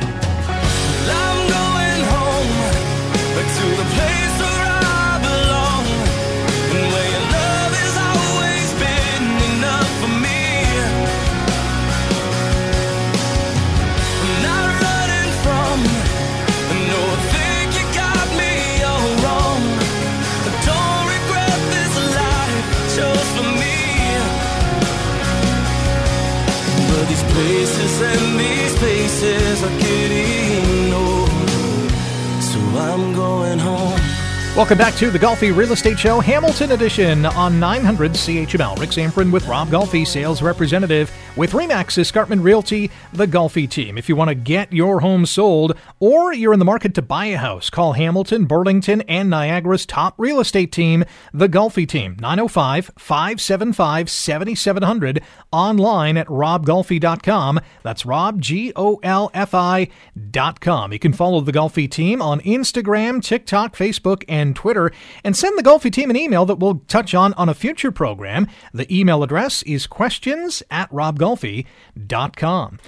Welcome 34.54 34.76
back 34.76 34.94
to 34.96 35.10
the 35.10 35.18
Golfi 35.18 35.56
Real 35.56 35.72
Estate 35.72 35.98
Show, 35.98 36.20
Hamilton 36.20 36.72
Edition 36.72 37.24
on 37.24 37.58
900 37.58 38.12
CHML. 38.12 38.78
Rick 38.78 38.90
Zamperin 38.90 39.32
with 39.32 39.46
Rob 39.48 39.68
Golfi, 39.68 40.06
sales 40.06 40.42
representative 40.42 41.10
with 41.38 41.54
RE/MAX 41.54 41.96
Escarpment 41.96 42.42
Realty, 42.42 42.90
the 43.14 43.26
Golfi 43.26 43.66
team. 43.66 43.96
If 43.96 44.10
you 44.10 44.16
want 44.16 44.28
to 44.28 44.34
get 44.34 44.70
your 44.70 45.00
home 45.00 45.24
sold 45.24 45.74
or 46.00 46.34
you're 46.34 46.52
in 46.52 46.58
the 46.58 46.66
market 46.66 46.92
to 46.96 47.00
buy 47.00 47.24
a 47.26 47.38
house, 47.38 47.70
call 47.70 47.94
Hamilton, 47.94 48.44
Burlington, 48.44 49.00
and 49.08 49.30
Niagara's 49.30 49.86
top 49.86 50.12
real 50.18 50.38
estate 50.38 50.70
team, 50.70 51.02
the 51.32 51.48
Golfi 51.48 51.88
team, 51.88 52.18
905 52.20 52.90
575 52.98 54.10
7700, 54.10 55.22
online 55.50 56.18
at 56.18 56.26
robgolfi.com. 56.26 57.58
That's 57.82 58.04
Rob, 58.04 58.42
G 58.42 58.70
O 58.76 59.00
L 59.02 59.30
F 59.32 59.54
I.com. 59.54 60.92
You 60.92 60.98
can 60.98 61.14
follow 61.14 61.40
the 61.40 61.52
Golfi 61.52 61.90
team 61.90 62.20
on 62.20 62.40
Instagram, 62.40 63.22
TikTok, 63.24 63.74
Facebook, 63.74 64.24
and 64.28 64.41
and 64.42 64.54
Twitter, 64.54 64.92
and 65.24 65.36
send 65.36 65.56
the 65.56 65.62
Golfi 65.62 65.90
team 65.90 66.10
an 66.10 66.16
email 66.16 66.44
that 66.44 66.58
we'll 66.58 66.82
touch 66.88 67.14
on 67.14 67.32
on 67.34 67.48
a 67.48 67.54
future 67.54 67.92
program. 67.92 68.46
The 68.74 68.92
email 68.94 69.22
address 69.22 69.62
is 69.62 69.86
questions 69.86 70.62
at 70.70 70.90
robgolfi.com. 70.90 72.78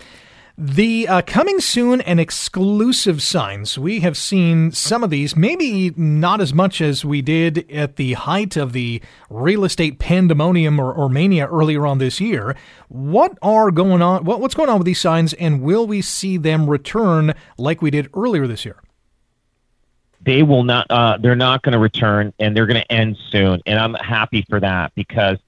The 0.56 1.08
uh, 1.08 1.22
coming 1.22 1.58
soon 1.58 2.00
and 2.02 2.20
exclusive 2.20 3.20
signs. 3.20 3.76
We 3.76 4.00
have 4.00 4.16
seen 4.16 4.70
some 4.70 5.02
of 5.02 5.10
these, 5.10 5.34
maybe 5.34 5.90
not 5.96 6.40
as 6.40 6.54
much 6.54 6.80
as 6.80 7.04
we 7.04 7.22
did 7.22 7.68
at 7.72 7.96
the 7.96 8.12
height 8.12 8.56
of 8.56 8.72
the 8.72 9.02
real 9.28 9.64
estate 9.64 9.98
pandemonium 9.98 10.78
or, 10.78 10.92
or 10.92 11.08
mania 11.08 11.48
earlier 11.48 11.84
on 11.88 11.98
this 11.98 12.20
year. 12.20 12.54
What 12.86 13.36
are 13.42 13.72
going 13.72 14.00
on? 14.00 14.24
What, 14.24 14.40
what's 14.40 14.54
going 14.54 14.68
on 14.68 14.78
with 14.78 14.86
these 14.86 15.00
signs, 15.00 15.32
and 15.34 15.60
will 15.60 15.88
we 15.88 16.00
see 16.00 16.36
them 16.36 16.70
return 16.70 17.34
like 17.58 17.82
we 17.82 17.90
did 17.90 18.08
earlier 18.14 18.46
this 18.46 18.64
year? 18.64 18.80
They 20.24 20.42
will 20.42 20.64
not 20.64 20.86
uh, 20.90 21.18
they're 21.20 21.36
not 21.36 21.62
going 21.62 21.72
to 21.72 21.78
return 21.78 22.32
and 22.38 22.56
they're 22.56 22.66
going 22.66 22.80
to 22.80 22.92
end 22.92 23.16
soon 23.30 23.60
and 23.66 23.78
i'm 23.78 23.94
happy 23.94 24.44
for 24.48 24.60
that 24.60 24.94
because 24.94 25.38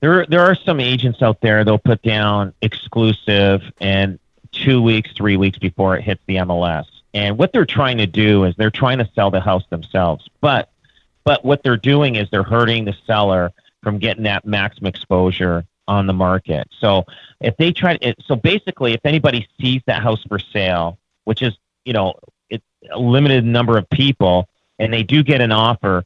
there 0.00 0.26
there 0.26 0.40
are 0.40 0.54
some 0.54 0.80
agents 0.80 1.22
out 1.22 1.40
there 1.40 1.64
they'll 1.64 1.78
put 1.78 2.02
down 2.02 2.52
exclusive 2.62 3.62
and 3.80 4.18
two 4.52 4.82
weeks 4.82 5.12
three 5.12 5.36
weeks 5.36 5.58
before 5.58 5.96
it 5.96 6.02
hits 6.02 6.22
the 6.26 6.36
mls 6.36 6.84
and 7.12 7.36
what 7.38 7.52
they're 7.52 7.66
trying 7.66 7.98
to 7.98 8.06
do 8.06 8.44
is 8.44 8.54
they're 8.56 8.70
trying 8.70 8.98
to 8.98 9.08
sell 9.14 9.30
the 9.30 9.40
house 9.40 9.64
themselves 9.70 10.28
but 10.40 10.70
but 11.24 11.44
what 11.44 11.62
they're 11.62 11.76
doing 11.76 12.16
is 12.16 12.28
they're 12.30 12.42
hurting 12.42 12.84
the 12.84 12.94
seller 13.06 13.52
from 13.82 13.98
getting 13.98 14.24
that 14.24 14.44
maximum 14.44 14.88
exposure 14.88 15.64
on 15.88 16.06
the 16.06 16.12
market. 16.12 16.68
So 16.78 17.04
if 17.40 17.56
they 17.56 17.72
try 17.72 17.96
to, 17.96 18.14
so 18.24 18.36
basically 18.36 18.92
if 18.92 19.00
anybody 19.04 19.48
sees 19.60 19.82
that 19.86 20.02
house 20.02 20.22
for 20.24 20.38
sale 20.38 20.98
which 21.24 21.42
is 21.42 21.56
you 21.84 21.92
know 21.92 22.14
a 22.50 22.98
limited 22.98 23.44
number 23.44 23.78
of 23.78 23.88
people 23.90 24.48
and 24.78 24.92
they 24.92 25.02
do 25.02 25.22
get 25.22 25.40
an 25.40 25.52
offer, 25.52 26.04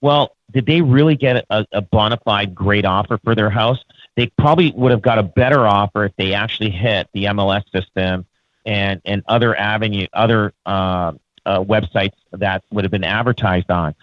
well, 0.00 0.36
did 0.52 0.66
they 0.66 0.80
really 0.80 1.16
get 1.16 1.44
a, 1.50 1.66
a 1.72 1.80
bona 1.80 2.18
fide 2.24 2.54
great 2.54 2.84
offer 2.84 3.18
for 3.24 3.34
their 3.34 3.50
house? 3.50 3.78
They 4.16 4.26
probably 4.38 4.72
would 4.72 4.90
have 4.90 5.02
got 5.02 5.18
a 5.18 5.22
better 5.22 5.66
offer 5.66 6.04
if 6.04 6.12
they 6.16 6.34
actually 6.34 6.70
hit 6.70 7.08
the 7.12 7.24
MLS 7.26 7.62
system 7.72 8.26
and 8.64 9.00
and 9.04 9.22
other 9.26 9.56
avenue 9.56 10.06
other 10.12 10.52
uh, 10.66 11.12
uh, 11.46 11.60
websites 11.60 12.14
that 12.32 12.62
would 12.70 12.84
have 12.84 12.90
been 12.90 13.04
advertised 13.04 13.70
on. 13.70 13.94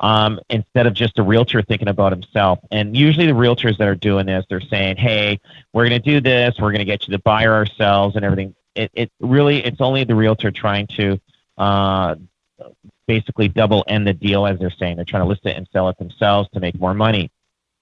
Um, 0.00 0.38
instead 0.48 0.86
of 0.86 0.94
just 0.94 1.18
a 1.18 1.24
realtor 1.24 1.60
thinking 1.60 1.88
about 1.88 2.12
himself. 2.12 2.60
And 2.70 2.96
usually 2.96 3.26
the 3.26 3.32
realtors 3.32 3.78
that 3.78 3.88
are 3.88 3.96
doing 3.96 4.26
this, 4.26 4.44
they're 4.48 4.60
saying, 4.60 4.96
"Hey, 4.96 5.40
we're 5.72 5.88
going 5.88 6.00
to 6.00 6.10
do 6.10 6.20
this. 6.20 6.54
We're 6.58 6.70
going 6.70 6.78
to 6.78 6.84
get 6.84 7.06
you 7.06 7.12
the 7.12 7.18
buyer 7.18 7.52
ourselves 7.52 8.14
and 8.14 8.24
everything." 8.24 8.54
It, 8.76 8.92
it 8.94 9.10
really, 9.18 9.64
it's 9.64 9.80
only 9.80 10.04
the 10.04 10.14
realtor 10.14 10.52
trying 10.52 10.86
to 10.98 11.20
uh, 11.58 12.14
basically 13.06 13.48
double 13.48 13.84
end 13.88 14.06
the 14.06 14.14
deal, 14.14 14.46
as 14.46 14.58
they're 14.58 14.70
saying. 14.70 14.96
They're 14.96 15.04
trying 15.04 15.24
to 15.24 15.28
list 15.28 15.44
it 15.44 15.56
and 15.56 15.68
sell 15.72 15.88
it 15.88 15.98
themselves 15.98 16.48
to 16.54 16.60
make 16.60 16.78
more 16.78 16.94
money. 16.94 17.30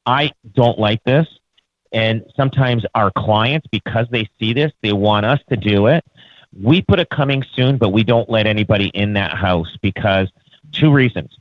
I 0.05 0.33
don't 0.55 0.79
like 0.79 1.03
this. 1.05 1.27
And 1.93 2.25
sometimes 2.37 2.85
our 2.95 3.11
clients, 3.11 3.67
because 3.69 4.07
they 4.11 4.29
see 4.39 4.53
this, 4.53 4.73
they 4.83 4.93
want 4.93 5.27
us 5.27 5.41
to 5.51 5.57
do 5.57 5.87
it. 5.87 6.05
We 6.59 6.83
put 6.83 7.01
it 7.01 7.09
coming 7.11 7.45
soon, 7.55 7.77
but 7.77 7.91
we 7.91 8.03
don't 8.03 8.29
let 8.31 8.47
anybody 8.47 8.89
in 8.89 9.13
that 9.15 9.37
house 9.37 9.77
because 9.83 10.31
two 10.73 10.93
reasons. 10.93 11.37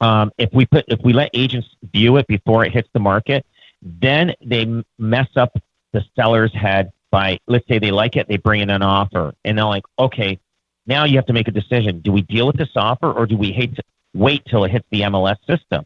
Um, 0.00 0.32
if 0.38 0.50
we 0.52 0.64
put 0.66 0.86
if 0.88 1.00
we 1.02 1.12
let 1.12 1.30
agents 1.34 1.68
view 1.92 2.16
it 2.16 2.26
before 2.26 2.64
it 2.64 2.72
hits 2.72 2.88
the 2.92 3.00
market, 3.00 3.44
then 3.82 4.34
they 4.42 4.82
mess 4.98 5.28
up 5.36 5.52
the 5.92 6.04
seller's 6.16 6.54
head 6.54 6.92
by 7.10 7.38
let's 7.46 7.66
say 7.68 7.78
they 7.78 7.90
like 7.90 8.16
it, 8.16 8.28
they 8.28 8.38
bring 8.38 8.62
in 8.62 8.70
an 8.70 8.82
offer, 8.82 9.34
and 9.44 9.58
they're 9.58 9.64
like, 9.64 9.84
okay, 9.98 10.38
now 10.86 11.04
you 11.04 11.16
have 11.16 11.26
to 11.26 11.32
make 11.32 11.48
a 11.48 11.52
decision. 11.52 12.00
Do 12.00 12.12
we 12.12 12.22
deal 12.22 12.46
with 12.46 12.56
this 12.56 12.70
offer 12.76 13.12
or 13.12 13.26
do 13.26 13.36
we 13.36 13.52
hate 13.52 13.76
to 13.76 13.82
wait 14.14 14.44
till 14.46 14.64
it 14.64 14.70
hits 14.70 14.86
the 14.90 15.02
MLS 15.02 15.36
system? 15.46 15.84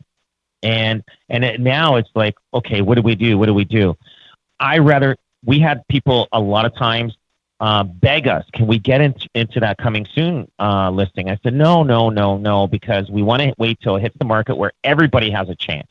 And 0.63 1.05
and 1.29 1.45
it, 1.45 1.61
now 1.61 1.97
it's 1.97 2.11
like, 2.15 2.35
okay, 2.53 2.81
what 2.81 2.95
do 2.95 3.03
we 3.03 3.15
do? 3.15 3.37
What 3.39 3.47
do 3.47 3.55
we 3.55 3.65
do? 3.65 3.97
I 4.59 4.79
rather 4.79 5.17
we 5.45 5.59
had 5.59 5.87
people 5.89 6.29
a 6.33 6.41
lot 6.41 6.65
of 6.65 6.75
times 6.75 7.15
uh, 7.61 7.83
beg 7.85 8.27
us, 8.29 8.45
can 8.53 8.67
we 8.67 8.79
get 8.79 9.01
into, 9.01 9.29
into 9.35 9.61
that 9.61 9.79
coming 9.79 10.07
soon 10.15 10.51
uh, 10.59 10.91
listing? 10.91 11.31
I 11.31 11.39
said, 11.43 11.55
no, 11.55 11.83
no, 11.83 12.11
no, 12.11 12.37
no, 12.37 12.67
because 12.67 13.11
we 13.11 13.23
want 13.23 13.43
to 13.43 13.55
wait 13.59 13.81
till 13.81 13.97
it 13.97 14.01
hits 14.01 14.17
the 14.19 14.25
market 14.25 14.57
where 14.57 14.73
everybody 14.83 15.31
has 15.31 15.49
a 15.49 15.55
chance. 15.55 15.89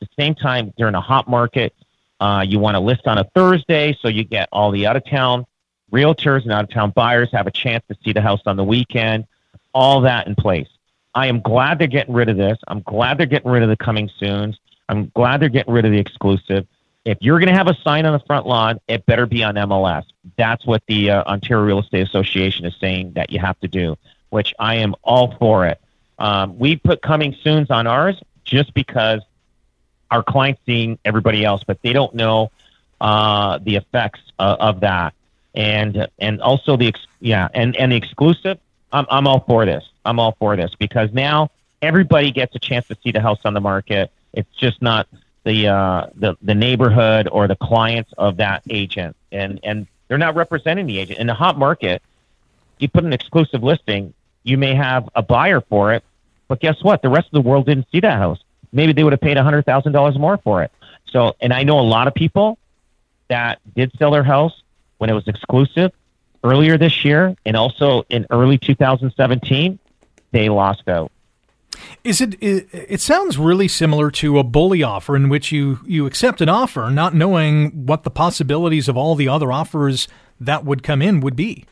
At 0.00 0.08
the 0.08 0.22
same 0.22 0.34
time, 0.34 0.72
during 0.76 0.94
a 0.94 1.00
hot 1.00 1.28
market, 1.28 1.74
uh, 2.20 2.44
you 2.46 2.58
want 2.58 2.76
to 2.76 2.80
list 2.80 3.06
on 3.06 3.18
a 3.18 3.24
Thursday 3.34 3.96
so 4.00 4.08
you 4.08 4.24
get 4.24 4.48
all 4.52 4.70
the 4.70 4.86
out 4.86 4.96
of 4.96 5.04
town 5.06 5.46
realtors 5.92 6.42
and 6.42 6.52
out 6.52 6.64
of 6.64 6.70
town 6.70 6.90
buyers 6.90 7.30
have 7.32 7.46
a 7.46 7.50
chance 7.50 7.84
to 7.88 7.96
see 8.04 8.12
the 8.12 8.20
house 8.20 8.40
on 8.46 8.56
the 8.56 8.64
weekend, 8.64 9.26
all 9.72 10.00
that 10.02 10.26
in 10.26 10.34
place. 10.34 10.68
I 11.14 11.26
am 11.28 11.40
glad 11.40 11.78
they're 11.78 11.86
getting 11.86 12.14
rid 12.14 12.28
of 12.28 12.36
this. 12.36 12.58
I'm 12.68 12.82
glad 12.82 13.18
they're 13.18 13.26
getting 13.26 13.50
rid 13.50 13.62
of 13.62 13.68
the 13.68 13.76
coming 13.76 14.10
soons. 14.18 14.58
I'm 14.88 15.10
glad 15.14 15.40
they're 15.40 15.48
getting 15.48 15.72
rid 15.72 15.84
of 15.84 15.92
the 15.92 15.98
exclusive. 15.98 16.66
If 17.04 17.18
you're 17.20 17.38
going 17.38 17.48
to 17.48 17.54
have 17.54 17.68
a 17.68 17.76
sign 17.82 18.04
on 18.04 18.12
the 18.12 18.24
front 18.26 18.46
lawn, 18.46 18.80
it 18.88 19.06
better 19.06 19.26
be 19.26 19.42
on 19.42 19.54
MLS. 19.54 20.04
That's 20.36 20.66
what 20.66 20.82
the 20.86 21.10
uh, 21.10 21.24
Ontario 21.24 21.64
Real 21.64 21.78
Estate 21.80 22.06
Association 22.06 22.66
is 22.66 22.74
saying 22.80 23.12
that 23.14 23.30
you 23.30 23.38
have 23.38 23.58
to 23.60 23.68
do, 23.68 23.96
which 24.30 24.54
I 24.58 24.76
am 24.76 24.94
all 25.02 25.34
for 25.38 25.66
it. 25.66 25.80
Um, 26.18 26.58
we 26.58 26.76
put 26.76 27.02
coming 27.02 27.36
soons 27.42 27.70
on 27.70 27.86
ours 27.86 28.20
just 28.44 28.74
because 28.74 29.20
our 30.10 30.22
clients 30.22 30.60
seeing 30.66 30.98
everybody 31.04 31.44
else, 31.44 31.62
but 31.64 31.80
they 31.82 31.92
don't 31.92 32.14
know 32.14 32.50
uh, 33.00 33.58
the 33.62 33.76
effects 33.76 34.20
uh, 34.38 34.56
of 34.58 34.80
that 34.80 35.14
and 35.56 36.06
and 36.18 36.40
also 36.42 36.76
the 36.76 36.94
yeah 37.20 37.48
and 37.54 37.74
and 37.76 37.90
the 37.90 37.96
exclusive. 37.96 38.58
I'm 38.92 39.06
I'm 39.10 39.26
all 39.26 39.40
for 39.40 39.64
this. 39.64 39.84
I'm 40.04 40.20
all 40.20 40.36
for 40.38 40.54
this 40.54 40.74
because 40.78 41.12
now 41.12 41.50
everybody 41.82 42.30
gets 42.30 42.54
a 42.54 42.58
chance 42.58 42.86
to 42.88 42.96
see 43.02 43.10
the 43.10 43.20
house 43.20 43.40
on 43.44 43.54
the 43.54 43.60
market. 43.60 44.12
It's 44.32 44.54
just 44.56 44.80
not 44.80 45.08
the 45.44 45.68
uh, 45.68 46.06
the 46.14 46.36
the 46.42 46.54
neighborhood 46.54 47.28
or 47.32 47.48
the 47.48 47.56
clients 47.56 48.12
of 48.18 48.36
that 48.36 48.62
agent, 48.68 49.16
and 49.32 49.58
and 49.64 49.86
they're 50.06 50.18
not 50.18 50.36
representing 50.36 50.86
the 50.86 50.98
agent 50.98 51.18
in 51.18 51.26
the 51.26 51.34
hot 51.34 51.58
market. 51.58 52.02
You 52.78 52.88
put 52.88 53.04
an 53.04 53.14
exclusive 53.14 53.62
listing, 53.62 54.12
you 54.42 54.58
may 54.58 54.74
have 54.74 55.08
a 55.14 55.22
buyer 55.22 55.62
for 55.62 55.94
it, 55.94 56.04
but 56.46 56.60
guess 56.60 56.82
what? 56.82 57.00
The 57.00 57.08
rest 57.08 57.28
of 57.28 57.32
the 57.32 57.48
world 57.48 57.66
didn't 57.66 57.86
see 57.90 58.00
that 58.00 58.18
house. 58.18 58.38
Maybe 58.70 58.92
they 58.92 59.02
would 59.02 59.14
have 59.14 59.20
paid 59.20 59.38
a 59.38 59.42
hundred 59.42 59.64
thousand 59.64 59.92
dollars 59.92 60.18
more 60.18 60.36
for 60.36 60.62
it. 60.62 60.70
So, 61.06 61.34
and 61.40 61.52
I 61.52 61.62
know 61.62 61.80
a 61.80 61.88
lot 61.88 62.06
of 62.06 62.14
people 62.14 62.58
that 63.28 63.60
did 63.74 63.92
sell 63.98 64.10
their 64.10 64.22
house 64.22 64.62
when 64.98 65.10
it 65.10 65.14
was 65.14 65.26
exclusive 65.28 65.92
earlier 66.44 66.78
this 66.78 67.04
year 67.04 67.34
and 67.44 67.56
also 67.56 68.04
in 68.08 68.26
early 68.30 68.58
2017, 68.58 69.78
they 70.32 70.48
lost 70.48 70.88
out. 70.88 71.10
Is 72.04 72.20
it, 72.20 72.34
it? 72.42 72.68
It 72.72 73.00
sounds 73.00 73.38
really 73.38 73.68
similar 73.68 74.10
to 74.12 74.38
a 74.38 74.44
bully 74.44 74.82
offer, 74.82 75.16
in 75.16 75.28
which 75.28 75.52
you 75.52 75.80
you 75.84 76.06
accept 76.06 76.40
an 76.40 76.48
offer, 76.48 76.90
not 76.90 77.14
knowing 77.14 77.86
what 77.86 78.02
the 78.02 78.10
possibilities 78.10 78.88
of 78.88 78.96
all 78.96 79.14
the 79.14 79.28
other 79.28 79.52
offers 79.52 80.08
that 80.40 80.64
would 80.64 80.82
come 80.82 81.02
in 81.02 81.20
would 81.20 81.36
be. 81.36 81.66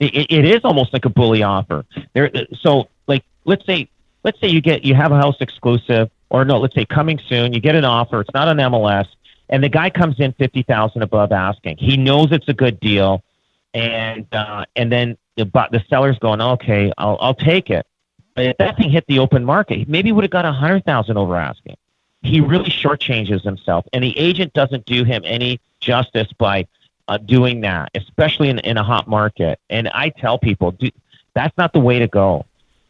It, 0.00 0.26
it 0.30 0.44
is 0.44 0.60
almost 0.64 0.92
like 0.92 1.04
a 1.04 1.08
bully 1.08 1.42
offer. 1.42 1.84
There, 2.14 2.30
so 2.60 2.88
like 3.06 3.24
let's 3.44 3.64
say 3.64 3.88
let's 4.24 4.40
say 4.40 4.48
you 4.48 4.60
get 4.60 4.84
you 4.84 4.94
have 4.94 5.12
a 5.12 5.16
house 5.16 5.36
exclusive, 5.40 6.10
or 6.30 6.44
no, 6.44 6.58
let's 6.58 6.74
say 6.74 6.84
coming 6.84 7.20
soon. 7.28 7.52
You 7.52 7.60
get 7.60 7.74
an 7.74 7.84
offer. 7.84 8.20
It's 8.20 8.34
not 8.34 8.48
an 8.48 8.58
MLS, 8.58 9.06
and 9.48 9.62
the 9.62 9.68
guy 9.68 9.90
comes 9.90 10.20
in 10.20 10.32
fifty 10.32 10.62
thousand 10.62 11.02
above 11.02 11.32
asking. 11.32 11.76
He 11.78 11.96
knows 11.96 12.32
it's 12.32 12.48
a 12.48 12.54
good 12.54 12.80
deal, 12.80 13.22
and 13.74 14.26
uh, 14.32 14.64
and 14.76 14.90
then 14.90 15.16
the 15.36 15.44
the 15.44 15.84
seller's 15.88 16.18
going, 16.18 16.40
okay, 16.40 16.92
I'll 16.98 17.18
I'll 17.20 17.34
take 17.34 17.70
it 17.70 17.86
but 18.36 18.44
if 18.44 18.58
that 18.58 18.76
thing 18.76 18.90
hit 18.90 19.06
the 19.08 19.18
open 19.18 19.44
market, 19.44 19.88
maybe 19.88 20.12
would 20.12 20.22
have 20.22 20.30
got 20.30 20.44
a 20.44 20.52
hundred 20.52 20.84
thousand 20.84 21.16
over 21.16 21.36
asking. 21.36 21.76
He 22.22 22.40
really 22.40 22.70
shortchanges 22.70 23.42
himself, 23.42 23.86
and 23.92 24.04
the 24.04 24.16
agent 24.16 24.52
doesn't 24.52 24.84
do 24.84 25.04
him 25.04 25.22
any 25.24 25.58
justice 25.80 26.30
by 26.34 26.66
uh, 27.08 27.16
doing 27.16 27.62
that, 27.62 27.90
especially 27.94 28.50
in, 28.50 28.58
in 28.60 28.76
a 28.76 28.82
hot 28.82 29.08
market. 29.08 29.58
And 29.70 29.88
I 29.88 30.10
tell 30.10 30.38
people, 30.38 30.72
do, 30.72 30.90
that's 31.34 31.56
not 31.56 31.72
the 31.72 31.80
way 31.80 31.98
to 31.98 32.08
go. 32.08 32.44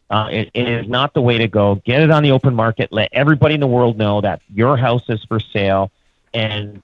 Uh, 0.09 0.27
it, 0.31 0.51
it 0.53 0.67
is 0.67 0.87
not 0.87 1.13
the 1.13 1.21
way 1.21 1.37
to 1.37 1.47
go. 1.47 1.75
Get 1.85 2.01
it 2.01 2.11
on 2.11 2.23
the 2.23 2.31
open 2.31 2.53
market. 2.53 2.91
Let 2.91 3.09
everybody 3.13 3.53
in 3.53 3.59
the 3.61 3.67
world 3.67 3.97
know 3.97 4.19
that 4.21 4.41
your 4.53 4.75
house 4.75 5.03
is 5.07 5.23
for 5.25 5.39
sale, 5.39 5.91
and 6.37 6.83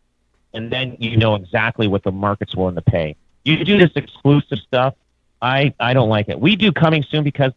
and 0.53 0.71
then 0.71 0.97
you 0.99 1.15
know 1.15 1.35
exactly 1.35 1.87
what 1.87 2.03
the 2.03 2.11
market's 2.11 2.55
willing 2.55 2.75
to 2.75 2.81
pay. 2.81 3.15
You 3.45 3.63
do 3.63 3.77
this 3.77 3.91
exclusive 3.95 4.59
stuff. 4.59 4.95
I 5.41 5.73
I 5.79 5.93
don't 5.93 6.09
like 6.09 6.29
it. 6.29 6.39
We 6.39 6.55
do 6.55 6.71
coming 6.71 7.03
soon 7.03 7.23
because 7.23 7.51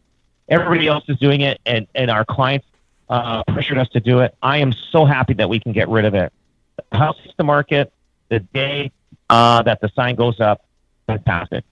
everybody 0.48 0.86
else 0.88 1.04
is 1.08 1.18
doing 1.18 1.40
it, 1.40 1.60
and 1.64 1.86
and 1.94 2.10
our 2.10 2.24
clients 2.24 2.66
uh, 3.08 3.42
pressured 3.44 3.78
us 3.78 3.88
to 3.90 4.00
do 4.00 4.20
it. 4.20 4.34
I 4.42 4.58
am 4.58 4.72
so 4.72 5.04
happy 5.04 5.34
that 5.34 5.48
we 5.48 5.58
can 5.58 5.72
get 5.72 5.88
rid 5.88 6.04
of 6.04 6.14
it. 6.14 6.32
The 6.90 6.98
house 6.98 7.16
hits 7.22 7.34
the 7.36 7.44
market 7.44 7.92
the 8.28 8.40
day 8.40 8.92
uh, 9.30 9.62
that 9.62 9.80
the 9.80 9.88
sign 9.94 10.16
goes 10.16 10.40
up. 10.40 10.64
Fantastic. 11.06 11.64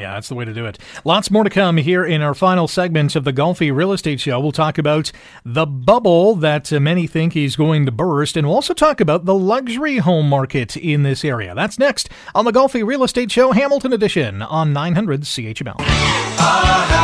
Yeah, 0.00 0.14
that's 0.14 0.28
the 0.28 0.34
way 0.34 0.44
to 0.44 0.52
do 0.54 0.66
it. 0.66 0.78
Lots 1.04 1.30
more 1.30 1.44
to 1.44 1.50
come 1.50 1.76
here 1.76 2.04
in 2.04 2.22
our 2.22 2.34
final 2.34 2.68
segment 2.68 3.16
of 3.16 3.24
the 3.24 3.32
Golfi 3.32 3.74
Real 3.74 3.92
Estate 3.92 4.20
Show. 4.20 4.40
We'll 4.40 4.52
talk 4.52 4.78
about 4.78 5.12
the 5.44 5.66
bubble 5.66 6.34
that 6.36 6.72
uh, 6.72 6.80
many 6.80 7.06
think 7.06 7.36
is 7.36 7.56
going 7.56 7.86
to 7.86 7.92
burst, 7.92 8.36
and 8.36 8.46
we'll 8.46 8.56
also 8.56 8.74
talk 8.74 9.00
about 9.00 9.24
the 9.24 9.34
luxury 9.34 9.98
home 9.98 10.28
market 10.28 10.76
in 10.76 11.02
this 11.02 11.24
area. 11.24 11.54
That's 11.54 11.78
next 11.78 12.08
on 12.34 12.44
the 12.44 12.52
Golfi 12.52 12.86
Real 12.86 13.04
Estate 13.04 13.30
Show, 13.30 13.52
Hamilton 13.52 13.92
Edition 13.92 14.42
on 14.42 14.72
900 14.72 15.22
CHML. 15.22 16.97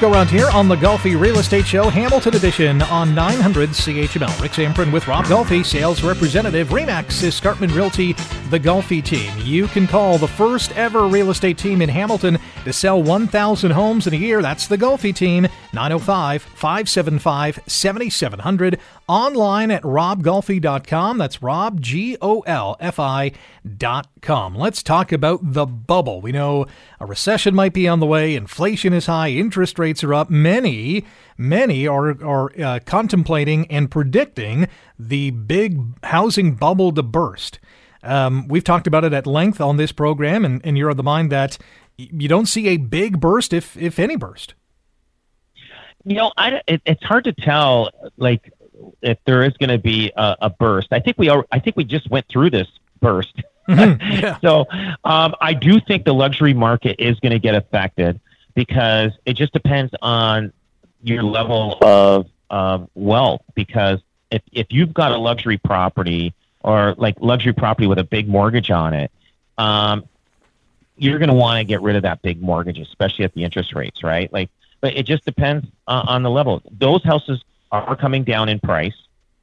Go 0.00 0.10
round 0.10 0.30
here 0.30 0.48
on 0.48 0.66
the 0.66 0.76
Golfi 0.76 1.20
Real 1.20 1.40
Estate 1.40 1.66
Show, 1.66 1.90
Hamilton 1.90 2.34
Edition 2.34 2.80
on 2.80 3.14
900 3.14 3.68
CHML. 3.68 4.40
Rick 4.40 4.52
Zamperin 4.52 4.90
with 4.90 5.06
Rob 5.06 5.26
Golfi, 5.26 5.62
sales 5.62 6.02
representative, 6.02 6.72
RE/MAX 6.72 7.18
is 7.18 7.34
Escarpment 7.34 7.74
Realty, 7.74 8.14
the 8.48 8.58
Golfi 8.58 9.04
team. 9.04 9.30
You 9.44 9.66
can 9.66 9.86
call 9.86 10.16
the 10.16 10.26
first 10.26 10.72
ever 10.72 11.06
real 11.06 11.28
estate 11.28 11.58
team 11.58 11.82
in 11.82 11.90
Hamilton 11.90 12.38
to 12.64 12.72
sell 12.72 13.02
1,000 13.02 13.72
homes 13.72 14.06
in 14.06 14.14
a 14.14 14.16
year. 14.16 14.40
That's 14.40 14.66
the 14.66 14.78
Golfi 14.78 15.14
team, 15.14 15.46
905 15.74 16.44
575 16.44 17.60
7700. 17.66 18.80
Online 19.10 19.72
at 19.72 19.82
robgolfi.com. 19.82 21.18
That's 21.18 21.42
Rob, 21.42 21.80
G 21.80 22.16
O 22.22 22.42
L 22.42 22.76
F 22.78 23.00
I 23.00 23.32
dot 23.76 24.08
com. 24.22 24.54
Let's 24.54 24.84
talk 24.84 25.10
about 25.10 25.40
the 25.42 25.66
bubble. 25.66 26.20
We 26.20 26.30
know 26.30 26.66
a 27.00 27.06
recession 27.06 27.52
might 27.52 27.72
be 27.72 27.88
on 27.88 27.98
the 27.98 28.06
way, 28.06 28.36
inflation 28.36 28.92
is 28.92 29.06
high, 29.06 29.30
interest 29.30 29.80
rates 29.80 30.04
are 30.04 30.14
up. 30.14 30.30
Many, 30.30 31.04
many 31.36 31.88
are, 31.88 32.22
are 32.24 32.52
uh, 32.62 32.78
contemplating 32.86 33.66
and 33.66 33.90
predicting 33.90 34.68
the 34.96 35.32
big 35.32 35.80
housing 36.04 36.54
bubble 36.54 36.92
to 36.92 37.02
burst. 37.02 37.58
Um, 38.04 38.46
we've 38.46 38.62
talked 38.62 38.86
about 38.86 39.02
it 39.02 39.12
at 39.12 39.26
length 39.26 39.60
on 39.60 39.76
this 39.76 39.90
program, 39.90 40.44
and, 40.44 40.64
and 40.64 40.78
you're 40.78 40.88
of 40.88 40.96
the 40.96 41.02
mind 41.02 41.32
that 41.32 41.58
you 41.96 42.28
don't 42.28 42.46
see 42.46 42.68
a 42.68 42.76
big 42.76 43.18
burst, 43.18 43.52
if 43.52 43.76
if 43.76 43.98
any 43.98 44.14
burst. 44.14 44.54
You 46.04 46.14
know, 46.14 46.32
I, 46.36 46.62
it, 46.68 46.80
it's 46.86 47.02
hard 47.02 47.24
to 47.24 47.32
tell, 47.32 47.90
like 48.16 48.52
if 49.02 49.18
there 49.24 49.42
is 49.42 49.56
going 49.56 49.70
to 49.70 49.78
be 49.78 50.12
a, 50.16 50.36
a, 50.42 50.50
burst. 50.50 50.88
I 50.92 51.00
think 51.00 51.18
we 51.18 51.28
are. 51.28 51.46
I 51.50 51.58
think 51.58 51.76
we 51.76 51.84
just 51.84 52.10
went 52.10 52.26
through 52.28 52.50
this 52.50 52.68
burst. 53.00 53.34
Mm-hmm. 53.68 54.12
yeah. 54.24 54.38
so 54.40 54.66
um, 55.04 55.34
I 55.40 55.54
do 55.54 55.80
think 55.80 56.04
the 56.04 56.14
luxury 56.14 56.54
market 56.54 56.96
is 56.98 57.18
going 57.20 57.32
to 57.32 57.38
get 57.38 57.54
affected 57.54 58.20
because 58.54 59.12
it 59.24 59.34
just 59.34 59.52
depends 59.52 59.94
on 60.02 60.52
your 61.02 61.22
level 61.22 61.78
of 61.82 62.26
um, 62.50 62.88
wealth. 62.94 63.42
Because 63.54 64.00
if 64.30 64.42
if 64.52 64.66
you've 64.70 64.94
got 64.94 65.12
a 65.12 65.18
luxury 65.18 65.58
property 65.58 66.34
or 66.62 66.94
like 66.98 67.16
luxury 67.20 67.52
property 67.52 67.86
with 67.86 67.98
a 67.98 68.04
big 68.04 68.28
mortgage 68.28 68.70
on 68.70 68.94
it, 68.94 69.10
um, 69.58 70.04
you're 70.96 71.18
going 71.18 71.30
to 71.30 71.34
want 71.34 71.58
to 71.58 71.64
get 71.64 71.80
rid 71.80 71.96
of 71.96 72.02
that 72.02 72.20
big 72.22 72.42
mortgage, 72.42 72.78
especially 72.78 73.24
at 73.24 73.32
the 73.34 73.42
interest 73.42 73.74
rates, 73.74 74.02
right? 74.02 74.30
Like, 74.32 74.50
but 74.80 74.96
it 74.96 75.04
just 75.04 75.24
depends 75.24 75.66
uh, 75.86 76.04
on 76.06 76.22
the 76.22 76.30
level. 76.30 76.62
Those 76.70 77.02
houses 77.02 77.42
are 77.72 77.96
coming 77.96 78.24
down 78.24 78.48
in 78.48 78.58
price 78.60 78.94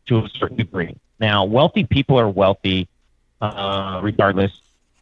to 0.08 0.20
a 0.20 0.30
certain 0.30 0.58
degree. 0.58 0.96
Now, 1.20 1.46
wealthy 1.46 1.84
people 1.84 2.20
are 2.20 2.30
wealthy, 2.30 2.88
uh, 3.42 4.00
regardless. 4.04 4.52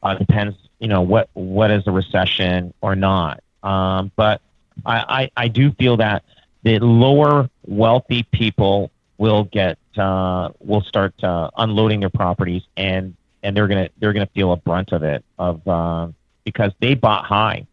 Uh, 0.04 0.14
depends, 0.16 0.56
you 0.80 0.88
know, 0.88 1.02
what 1.02 1.30
what 1.34 1.72
is 1.72 1.88
a 1.88 1.92
recession 1.92 2.74
or 2.82 2.96
not. 2.96 3.42
Um, 3.64 4.12
but 4.16 4.42
I, 4.86 5.32
I, 5.36 5.46
I 5.46 5.48
do 5.48 5.72
feel 5.72 5.98
that 5.98 6.24
the 6.64 6.80
lower 6.80 7.50
wealthy 7.66 8.24
people 8.24 8.92
will 9.18 9.46
get 9.46 9.78
uh, 9.98 10.50
will 10.60 10.82
start 10.82 11.22
uh, 11.24 11.50
unloading 11.58 12.02
their 12.02 12.10
properties 12.10 12.64
and 12.76 13.16
and 13.44 13.56
they're 13.56 13.68
gonna 13.68 13.90
they're 14.00 14.14
gonna 14.14 14.26
feel 14.28 14.52
a 14.52 14.58
brunt 14.58 14.92
of 14.92 15.04
it 15.04 15.24
of 15.40 15.66
uh, 15.68 16.08
because 16.44 16.72
they 16.80 16.96
bought 16.96 17.26
high. 17.26 17.66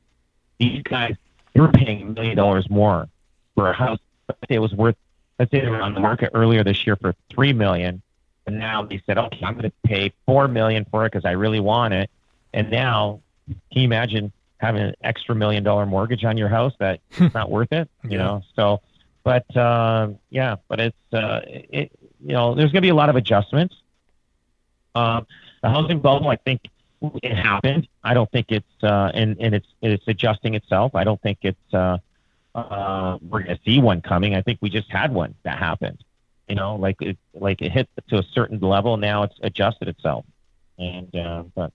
These 0.58 0.82
guys 0.82 1.16
they 1.52 1.60
were 1.60 1.72
paying 1.72 2.02
a 2.02 2.04
million 2.06 2.36
dollars 2.36 2.68
more 2.70 3.08
for 3.54 3.68
a 3.70 3.72
house. 3.72 3.98
It 4.48 4.58
was 4.58 4.72
worth 4.72 4.96
let's 5.42 5.50
say 5.50 5.60
they 5.60 5.68
were 5.68 5.82
on 5.82 5.92
the 5.92 5.98
market 5.98 6.30
earlier 6.34 6.62
this 6.62 6.86
year 6.86 6.94
for 6.94 7.16
three 7.28 7.52
million, 7.52 8.00
and 8.46 8.60
now 8.60 8.84
they 8.84 9.02
said, 9.06 9.18
okay, 9.18 9.40
I'm 9.44 9.54
going 9.54 9.64
to 9.64 9.72
pay 9.84 10.12
four 10.24 10.46
million 10.46 10.86
for 10.88 11.04
it 11.04 11.10
because 11.10 11.24
I 11.24 11.32
really 11.32 11.58
want 11.58 11.94
it. 11.94 12.10
And 12.54 12.70
now, 12.70 13.20
can 13.48 13.56
you 13.72 13.82
imagine 13.82 14.30
having 14.58 14.82
an 14.82 14.94
extra 15.02 15.34
million 15.34 15.64
dollar 15.64 15.84
mortgage 15.84 16.24
on 16.24 16.36
your 16.36 16.48
house 16.48 16.72
that's 16.78 17.02
not 17.34 17.50
worth 17.50 17.72
it? 17.72 17.90
You 18.04 18.10
Yeah. 18.10 18.16
know, 18.18 18.42
so 18.54 18.82
but 19.24 19.56
uh, 19.56 20.10
yeah, 20.30 20.56
but 20.68 20.78
it's 20.78 21.12
uh, 21.12 21.40
it, 21.44 21.90
you 22.24 22.34
know 22.34 22.54
there's 22.54 22.70
going 22.70 22.82
to 22.82 22.86
be 22.86 22.90
a 22.90 22.94
lot 22.94 23.08
of 23.08 23.16
adjustments. 23.16 23.74
Um, 24.94 25.26
the 25.60 25.70
housing 25.70 25.98
bubble, 25.98 26.28
I 26.28 26.36
think 26.36 26.60
it 27.20 27.34
happened. 27.36 27.88
I 28.04 28.14
don't 28.14 28.30
think 28.30 28.46
it's 28.50 28.84
uh, 28.84 29.10
and 29.12 29.36
and 29.40 29.56
it's 29.56 29.66
it's 29.82 30.06
adjusting 30.06 30.54
itself. 30.54 30.94
I 30.94 31.02
don't 31.02 31.20
think 31.20 31.38
it's 31.42 31.74
uh, 31.74 31.98
uh, 32.54 33.18
we're 33.22 33.42
going 33.42 33.56
to 33.56 33.62
see 33.64 33.80
one 33.80 34.00
coming. 34.00 34.34
I 34.34 34.42
think 34.42 34.58
we 34.60 34.70
just 34.70 34.90
had 34.90 35.12
one 35.12 35.34
that 35.42 35.58
happened. 35.58 36.04
You 36.48 36.56
know, 36.56 36.76
like 36.76 37.00
it 37.00 37.16
like 37.34 37.62
it 37.62 37.72
hit 37.72 37.88
to 38.08 38.18
a 38.18 38.22
certain 38.34 38.58
level. 38.60 38.96
Now 38.96 39.22
it's 39.22 39.36
adjusted 39.42 39.88
itself. 39.88 40.24
And 40.78 41.14
uh, 41.14 41.44
but 41.54 41.72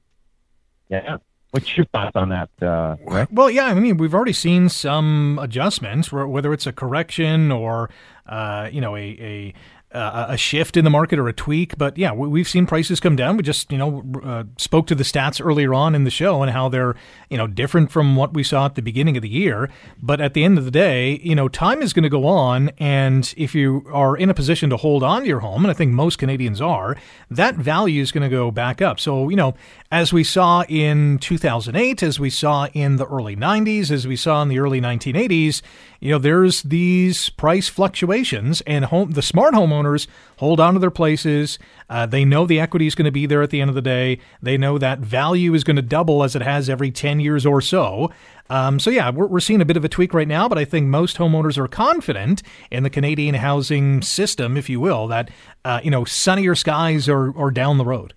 yeah, 0.89 1.17
what's 1.51 1.75
your 1.75 1.86
thoughts 1.88 2.15
on 2.15 2.30
that, 2.30 2.49
uh, 2.61 2.95
Rick? 3.05 3.30
Well, 3.32 3.49
yeah, 3.49 3.65
I 3.65 3.73
mean, 3.73 3.97
we've 3.97 4.13
already 4.13 4.34
seen 4.34 4.69
some 4.69 5.39
adjustments, 5.41 6.11
whether 6.11 6.53
it's 6.53 6.67
a 6.67 6.71
correction 6.71 7.51
or, 7.51 7.89
uh, 8.25 8.69
you 8.71 8.82
know, 8.82 8.95
a, 8.95 9.01
a 9.01 9.53
uh, 9.93 10.25
a 10.29 10.38
shift 10.38 10.75
in 10.75 10.83
the 10.83 10.89
market 10.89 11.17
or 11.17 11.29
a 11.29 11.33
tweak. 11.33 11.77
But 11.77 11.97
yeah, 11.97 12.11
we, 12.11 12.27
we've 12.27 12.47
seen 12.47 12.65
prices 12.65 12.99
come 12.99 13.15
down. 13.15 13.38
We 13.38 13.43
just, 13.43 13.71
you 13.71 13.77
know, 13.77 14.03
uh, 14.23 14.43
spoke 14.57 14.88
to 14.88 14.95
the 14.95 15.03
stats 15.03 15.43
earlier 15.43 15.73
on 15.73 15.95
in 15.95 16.03
the 16.03 16.11
show 16.11 16.41
and 16.41 16.51
how 16.51 16.67
they're, 16.67 16.95
you 17.29 17.38
know, 17.38 17.47
different 17.47 17.89
from 17.89 18.15
what 18.15 18.33
we 18.33 18.43
saw 18.43 18.65
at 18.65 18.75
the 18.75 18.81
beginning 18.81 19.15
of 19.15 19.23
the 19.23 19.29
year. 19.29 19.69
But 20.01 20.19
at 20.19 20.33
the 20.33 20.43
end 20.43 20.57
of 20.57 20.65
the 20.65 20.71
day, 20.71 21.19
you 21.23 21.35
know, 21.35 21.47
time 21.47 21.81
is 21.81 21.93
going 21.93 22.03
to 22.03 22.09
go 22.09 22.27
on. 22.27 22.69
And 22.77 23.33
if 23.38 23.55
you 23.55 23.85
are 23.91 24.17
in 24.17 24.29
a 24.29 24.33
position 24.33 24.69
to 24.71 24.77
hold 24.77 25.03
on 25.03 25.21
to 25.21 25.27
your 25.27 25.39
home, 25.39 25.63
and 25.63 25.71
I 25.71 25.73
think 25.73 25.93
most 25.93 26.17
Canadians 26.17 26.59
are, 26.59 26.97
that 27.31 27.55
value 27.55 28.01
is 28.01 28.11
going 28.11 28.29
to 28.29 28.35
go 28.35 28.51
back 28.51 28.81
up. 28.81 28.99
So, 28.99 29.29
you 29.29 29.38
know, 29.38 29.55
as 29.89 30.11
we 30.11 30.25
saw 30.25 30.63
in 30.67 31.17
2008, 31.19 32.03
as 32.03 32.19
we 32.19 32.29
saw 32.29 32.67
in 32.73 32.97
the 32.97 33.07
early 33.07 33.38
90s, 33.38 33.89
as 33.89 34.05
we 34.05 34.17
saw 34.17 34.41
in 34.41 34.49
the 34.49 34.59
early 34.59 34.81
1980s, 34.81 35.61
you 36.01 36.11
know, 36.11 36.19
there's 36.19 36.61
these 36.63 37.29
price 37.29 37.69
fluctuations, 37.69 38.61
and 38.61 38.85
home 38.85 39.11
the 39.11 39.21
smart 39.21 39.53
homeowner 39.53 39.76
homeowners 39.78 40.07
hold 40.38 40.59
on 40.59 40.73
to 40.73 40.80
their 40.80 40.91
places. 40.91 41.59
Uh, 41.89 42.05
they 42.05 42.25
know 42.25 42.45
the 42.45 42.59
equity 42.59 42.88
is 42.88 42.95
going 42.95 43.05
to 43.05 43.11
be 43.11 43.25
there 43.25 43.41
at 43.41 43.49
the 43.49 43.61
end 43.61 43.69
of 43.69 43.75
the 43.75 43.82
day. 43.82 44.19
They 44.41 44.57
know 44.57 44.78
that 44.78 44.99
value 44.99 45.53
is 45.53 45.63
going 45.63 45.75
to 45.75 45.82
double 45.82 46.23
as 46.23 46.36
it 46.36 46.41
has 46.41 46.69
every 46.69 46.91
10 46.91 47.19
years 47.19 47.45
or 47.45 47.61
so. 47.61 48.11
Um, 48.49 48.80
so, 48.80 48.89
yeah, 48.89 49.09
we're, 49.09 49.28
we're 49.28 49.39
seeing 49.39 49.61
a 49.61 49.65
bit 49.65 49.78
of 49.78 49.84
a 49.84 49.89
tweak 49.89 50.13
right 50.13 50.28
now, 50.28 50.47
but 50.47 50.57
I 50.57 50.65
think 50.65 50.88
most 50.88 51.17
homeowners 51.17 51.57
are 51.57 51.67
confident 51.67 52.43
in 52.71 52.84
the 52.84 52.89
Canadian 52.89 53.36
housing 53.36 54.01
system, 54.01 54.55
if 54.55 54.69
you 54.69 54.80
will, 54.80 55.07
that, 55.07 55.30
uh, 55.65 55.82
you 55.84 55.91
know, 55.91 56.05
sunnier 56.05 56.55
skies 56.55 57.09
are, 57.09 57.38
are 57.38 57.51
down 57.51 57.78
the 57.78 57.86
road. 57.86 58.13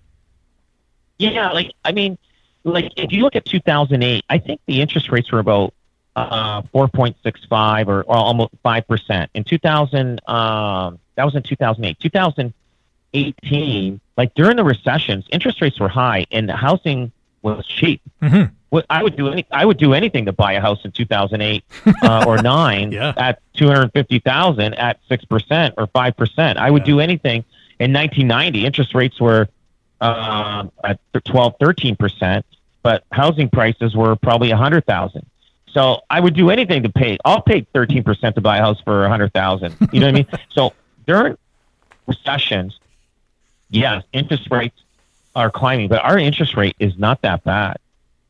Yeah, 1.17 1.51
like, 1.51 1.73
I 1.83 1.91
mean, 1.91 2.17
like 2.63 2.91
if 2.95 3.11
you 3.11 3.23
look 3.23 3.35
at 3.35 3.45
2008, 3.45 4.23
I 4.29 4.37
think 4.37 4.61
the 4.67 4.81
interest 4.81 5.11
rates 5.11 5.31
were 5.31 5.39
about 5.39 5.73
uh, 6.15 6.61
4.65 6.73 7.87
or, 7.87 8.01
or 8.03 8.15
almost 8.15 8.51
5%. 8.63 9.27
In 9.33 9.43
2000, 9.43 10.29
um, 10.29 10.99
that 11.21 11.25
was 11.25 11.35
in 11.35 11.43
2008. 11.43 11.99
2018, 11.99 14.01
like 14.17 14.33
during 14.33 14.55
the 14.57 14.63
recessions, 14.63 15.25
interest 15.31 15.61
rates 15.61 15.79
were 15.79 15.87
high 15.89 16.25
and 16.31 16.49
the 16.49 16.55
housing 16.55 17.11
was 17.43 17.65
cheap. 17.67 18.01
Mm-hmm. 18.21 18.53
What 18.69 18.85
I 18.89 19.03
would 19.03 19.15
do 19.17 19.27
any, 19.29 19.45
I 19.51 19.65
would 19.65 19.77
do 19.77 19.93
anything 19.93 20.25
to 20.25 20.31
buy 20.31 20.53
a 20.53 20.61
house 20.61 20.79
in 20.85 20.91
2008 20.91 21.63
uh, 22.03 22.23
or 22.25 22.41
nine 22.41 22.91
Yeah. 22.91 23.13
at 23.17 23.39
250,000 23.53 24.73
at 24.75 24.99
six 25.09 25.25
percent 25.25 25.75
or 25.77 25.87
five 25.87 26.15
percent. 26.17 26.57
I 26.57 26.71
would 26.71 26.81
Yeah. 26.83 26.93
do 26.93 26.99
anything. 27.01 27.43
In 27.79 27.91
1990, 27.93 28.65
interest 28.65 28.95
rates 28.95 29.19
were 29.19 29.47
um, 29.99 30.71
at 30.83 30.99
12, 31.25 31.55
13 31.59 31.95
percent, 31.97 32.45
but 32.81 33.03
housing 33.11 33.49
prices 33.49 33.95
were 33.95 34.15
probably 34.15 34.49
a 34.51 34.57
hundred 34.57 34.85
thousand. 34.87 35.25
So 35.67 36.01
I 36.09 36.19
would 36.19 36.33
do 36.33 36.49
anything 36.49 36.83
to 36.83 36.89
pay. 36.89 37.17
I'll 37.25 37.41
pay 37.41 37.65
13 37.73 38.03
percent 38.03 38.35
to 38.35 38.41
buy 38.41 38.57
a 38.57 38.61
house 38.61 38.79
for 38.81 39.03
a 39.05 39.09
hundred 39.09 39.33
thousand. 39.33 39.75
You 39.91 39.99
know 39.99 40.07
what 40.07 40.15
I 40.15 40.17
mean? 40.17 40.27
So 40.49 40.73
during 41.05 41.37
recessions, 42.07 42.79
yes, 43.69 44.03
interest 44.13 44.47
rates 44.51 44.81
are 45.35 45.49
climbing, 45.49 45.87
but 45.87 46.03
our 46.03 46.17
interest 46.17 46.55
rate 46.57 46.75
is 46.79 46.97
not 46.97 47.21
that 47.21 47.43
bad. 47.43 47.77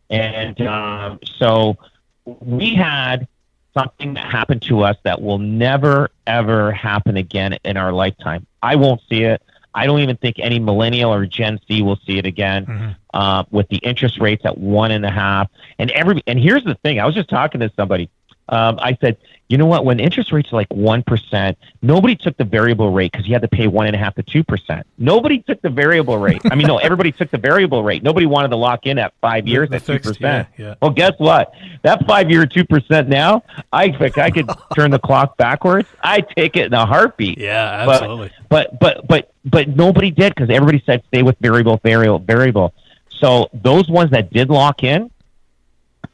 And 0.09 0.59
um, 0.61 1.19
so 1.37 1.77
we 2.25 2.75
had 2.75 3.27
something 3.73 4.13
that 4.15 4.25
happened 4.29 4.61
to 4.63 4.81
us 4.81 4.97
that 5.03 5.21
will 5.21 5.37
never, 5.39 6.09
ever 6.27 6.71
happen 6.71 7.17
again 7.17 7.57
in 7.63 7.77
our 7.77 7.93
lifetime. 7.93 8.45
I 8.61 8.75
won't 8.75 9.01
see 9.09 9.23
it. 9.23 9.41
I 9.73 9.85
don't 9.85 9.99
even 10.01 10.17
think 10.17 10.35
any 10.39 10.59
millennial 10.59 11.13
or 11.13 11.25
Gen 11.25 11.57
Z 11.65 11.81
will 11.81 11.95
see 12.05 12.17
it 12.17 12.25
again 12.25 12.65
Mhm. 12.65 12.95
uh, 13.13 13.43
with 13.51 13.69
the 13.69 13.77
interest 13.77 14.19
rates 14.19 14.45
at 14.45 14.57
one 14.57 14.91
and 14.91 15.05
a 15.05 15.09
half. 15.09 15.49
And 15.79 15.89
every 15.91 16.21
and 16.27 16.37
here's 16.37 16.65
the 16.65 16.75
thing: 16.75 16.99
I 16.99 17.05
was 17.05 17.15
just 17.15 17.29
talking 17.29 17.61
to 17.61 17.71
somebody. 17.77 18.09
Um, 18.51 18.77
I 18.81 18.97
said, 18.99 19.17
you 19.47 19.57
know 19.57 19.65
what? 19.65 19.85
When 19.85 19.99
interest 19.99 20.31
rates 20.31 20.51
are 20.51 20.55
like 20.57 20.71
one 20.71 21.03
percent, 21.03 21.57
nobody 21.81 22.15
took 22.15 22.35
the 22.37 22.43
variable 22.43 22.91
rate 22.91 23.11
because 23.11 23.27
you 23.27 23.33
had 23.33 23.41
to 23.41 23.47
pay 23.47 23.67
one 23.67 23.85
and 23.87 23.95
a 23.95 23.99
half 23.99 24.15
to 24.15 24.23
two 24.23 24.43
percent. 24.43 24.85
Nobody 24.97 25.39
took 25.39 25.61
the 25.61 25.69
variable 25.69 26.17
rate. 26.17 26.41
I 26.49 26.55
mean, 26.55 26.67
no, 26.67 26.77
everybody 26.77 27.11
took 27.11 27.31
the 27.31 27.37
variable 27.37 27.83
rate. 27.83 28.03
Nobody 28.03 28.25
wanted 28.25 28.49
to 28.49 28.55
lock 28.57 28.85
in 28.85 28.97
at 28.97 29.13
five 29.21 29.47
years 29.47 29.69
The 29.69 29.77
at 29.77 29.85
two 29.85 29.99
percent. 29.99 30.47
yeah, 30.57 30.65
yeah. 30.67 30.75
Well, 30.81 30.91
guess 30.91 31.13
what? 31.17 31.53
That 31.83 32.05
five 32.05 32.29
year 32.29 32.45
two 32.45 32.65
percent 32.65 33.07
now, 33.09 33.43
I 33.73 33.85
if 33.99 34.17
I 34.17 34.29
could 34.29 34.49
turn 34.75 34.91
the 34.91 34.99
clock 34.99 35.37
backwards. 35.37 35.87
I 36.03 36.21
take 36.21 36.55
it 36.57 36.67
in 36.67 36.73
a 36.73 36.85
heartbeat. 36.85 37.37
Yeah, 37.37 37.85
But- 37.85 38.01
absolutely. 38.01 38.31
But 38.49 38.79
but 38.79 39.07
but 39.07 39.31
but 39.45 39.67
nobody 39.69 40.11
did 40.11 40.35
because 40.35 40.49
everybody 40.49 40.83
said 40.85 41.03
stay 41.07 41.23
with 41.23 41.37
variable, 41.39 41.77
variable, 41.77 42.19
variable. 42.19 42.73
So 43.09 43.49
those 43.53 43.87
ones 43.89 44.11
that 44.11 44.31
did 44.31 44.49
lock 44.49 44.83
in, 44.83 45.09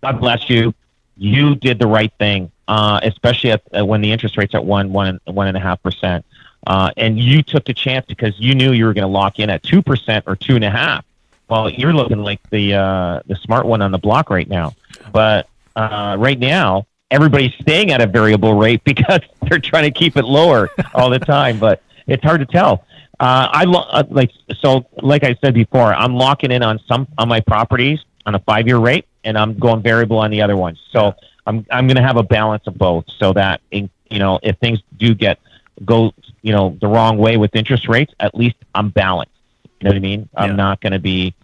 God 0.03 0.19
bless 0.19 0.49
you. 0.49 0.73
You 1.17 1.55
did 1.55 1.79
the 1.79 1.87
right 1.87 2.11
thing, 2.19 2.51
uh, 2.67 2.99
especially 3.03 3.51
at, 3.51 3.61
uh, 3.77 3.85
when 3.85 4.01
the 4.01 4.11
interest 4.11 4.37
rates 4.37 4.53
at 4.55 4.63
one 4.63 4.93
one 4.93 5.19
one 5.25 5.47
and 5.47 5.57
a 5.57 5.59
half 5.59 5.81
percent, 5.81 6.25
uh, 6.65 6.91
and 6.97 7.19
you 7.19 7.41
took 7.43 7.65
the 7.65 7.73
chance 7.73 8.05
because 8.05 8.39
you 8.39 8.55
knew 8.55 8.71
you 8.71 8.85
were 8.85 8.93
going 8.93 9.03
to 9.03 9.11
lock 9.11 9.39
in 9.39 9.49
at 9.49 9.63
two 9.63 9.81
percent 9.81 10.25
or 10.27 10.35
two 10.35 10.55
and 10.55 10.63
a 10.63 10.69
half. 10.69 11.05
Well, 11.49 11.69
you're 11.69 11.93
looking 11.93 12.19
like 12.19 12.41
the 12.49 12.75
uh, 12.75 13.21
the 13.25 13.35
smart 13.37 13.65
one 13.65 13.81
on 13.81 13.91
the 13.91 13.97
block 13.97 14.29
right 14.29 14.47
now, 14.47 14.75
but 15.11 15.47
uh, 15.75 16.15
right 16.19 16.37
now 16.37 16.85
everybody's 17.09 17.53
staying 17.61 17.91
at 17.91 18.01
a 18.01 18.07
variable 18.07 18.55
rate 18.55 18.83
because 18.85 19.21
they're 19.43 19.59
trying 19.59 19.91
to 19.91 19.91
keep 19.91 20.17
it 20.17 20.25
lower 20.25 20.69
all 20.93 21.09
the 21.09 21.19
time. 21.19 21.59
But 21.59 21.81
it's 22.05 22.23
hard 22.23 22.41
to 22.41 22.45
tell. 22.45 22.85
Uh, 23.19 23.49
I 23.51 23.63
lo- 23.63 23.87
uh, 23.89 24.03
like 24.09 24.31
so, 24.59 24.85
like 25.01 25.23
I 25.23 25.35
said 25.43 25.53
before, 25.53 25.93
I'm 25.93 26.13
locking 26.15 26.51
in 26.51 26.61
on 26.61 26.79
some 26.87 27.07
on 27.17 27.27
my 27.27 27.39
properties 27.39 27.99
on 28.25 28.35
a 28.35 28.39
five 28.39 28.67
year 28.67 28.77
rate, 28.77 29.05
and 29.27 29.37
I'm 29.37 29.59
going 29.59 29.81
variable 29.83 30.17
on 30.19 30.31
the 30.31 30.41
other 30.41 30.55
one. 30.55 30.77
So 30.91 31.13
I'm 31.45 31.65
I'm 31.69 31.85
going 31.85 31.97
to 31.97 32.01
have 32.01 32.17
a 32.17 32.23
balance 32.23 32.65
of 32.65 32.77
both, 32.77 33.05
so 33.19 33.33
that 33.33 33.61
in, 33.71 33.89
you 34.09 34.19
know 34.19 34.39
if 34.41 34.57
things 34.57 34.79
do 34.97 35.13
get 35.13 35.37
go 35.85 36.13
you 36.41 36.53
know 36.53 36.75
the 36.81 36.87
wrong 36.87 37.17
way 37.17 37.35
with 37.37 37.55
interest 37.55 37.87
rates, 37.89 38.13
at 38.21 38.33
least 38.33 38.55
I'm 38.73 38.89
balanced. 38.89 39.33
You 39.79 39.85
know 39.85 39.89
what 39.91 39.97
I 39.97 39.99
mean? 39.99 40.29
I'm 40.35 40.51
Yeah. 40.51 40.55
not 40.55 40.81
going 40.81 40.93
to 40.93 40.99
be 40.99 41.35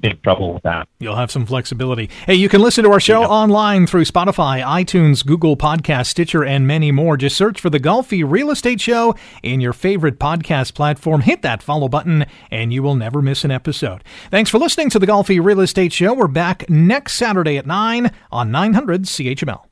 big 0.00 0.22
trouble 0.22 0.54
with 0.54 0.62
that. 0.62 0.88
You'll 1.00 1.16
have 1.16 1.30
some 1.30 1.46
flexibility. 1.46 2.10
Hey, 2.26 2.34
you 2.34 2.48
can 2.48 2.60
listen 2.60 2.84
to 2.84 2.90
our 2.90 3.00
show 3.00 3.22
Yeah. 3.22 3.26
online 3.28 3.86
through 3.86 4.04
Spotify, 4.04 4.62
iTunes, 4.64 5.24
Google 5.24 5.56
Podcast, 5.56 6.06
Stitcher, 6.06 6.44
and 6.44 6.66
many 6.66 6.90
more. 6.92 7.16
Just 7.16 7.36
search 7.36 7.60
for 7.60 7.70
the 7.70 7.80
Golfi 7.80 8.24
Real 8.26 8.50
Estate 8.50 8.80
Show 8.80 9.14
in 9.42 9.60
your 9.60 9.72
favorite 9.72 10.18
podcast 10.18 10.74
platform. 10.74 11.22
Hit 11.22 11.42
that 11.42 11.62
follow 11.62 11.88
button, 11.88 12.26
and 12.50 12.72
you 12.72 12.82
will 12.82 12.94
never 12.94 13.22
miss 13.22 13.44
an 13.44 13.50
episode. 13.50 14.02
Thanks 14.30 14.50
for 14.50 14.58
listening 14.58 14.90
to 14.90 14.98
the 14.98 15.06
Golfi 15.06 15.42
Real 15.42 15.60
Estate 15.60 15.92
Show. 15.92 16.14
We're 16.14 16.28
back 16.28 16.68
next 16.70 17.14
Saturday 17.14 17.56
at 17.56 17.66
9 17.66 18.10
on 18.30 18.50
900 18.50 19.04
CHML. 19.06 19.71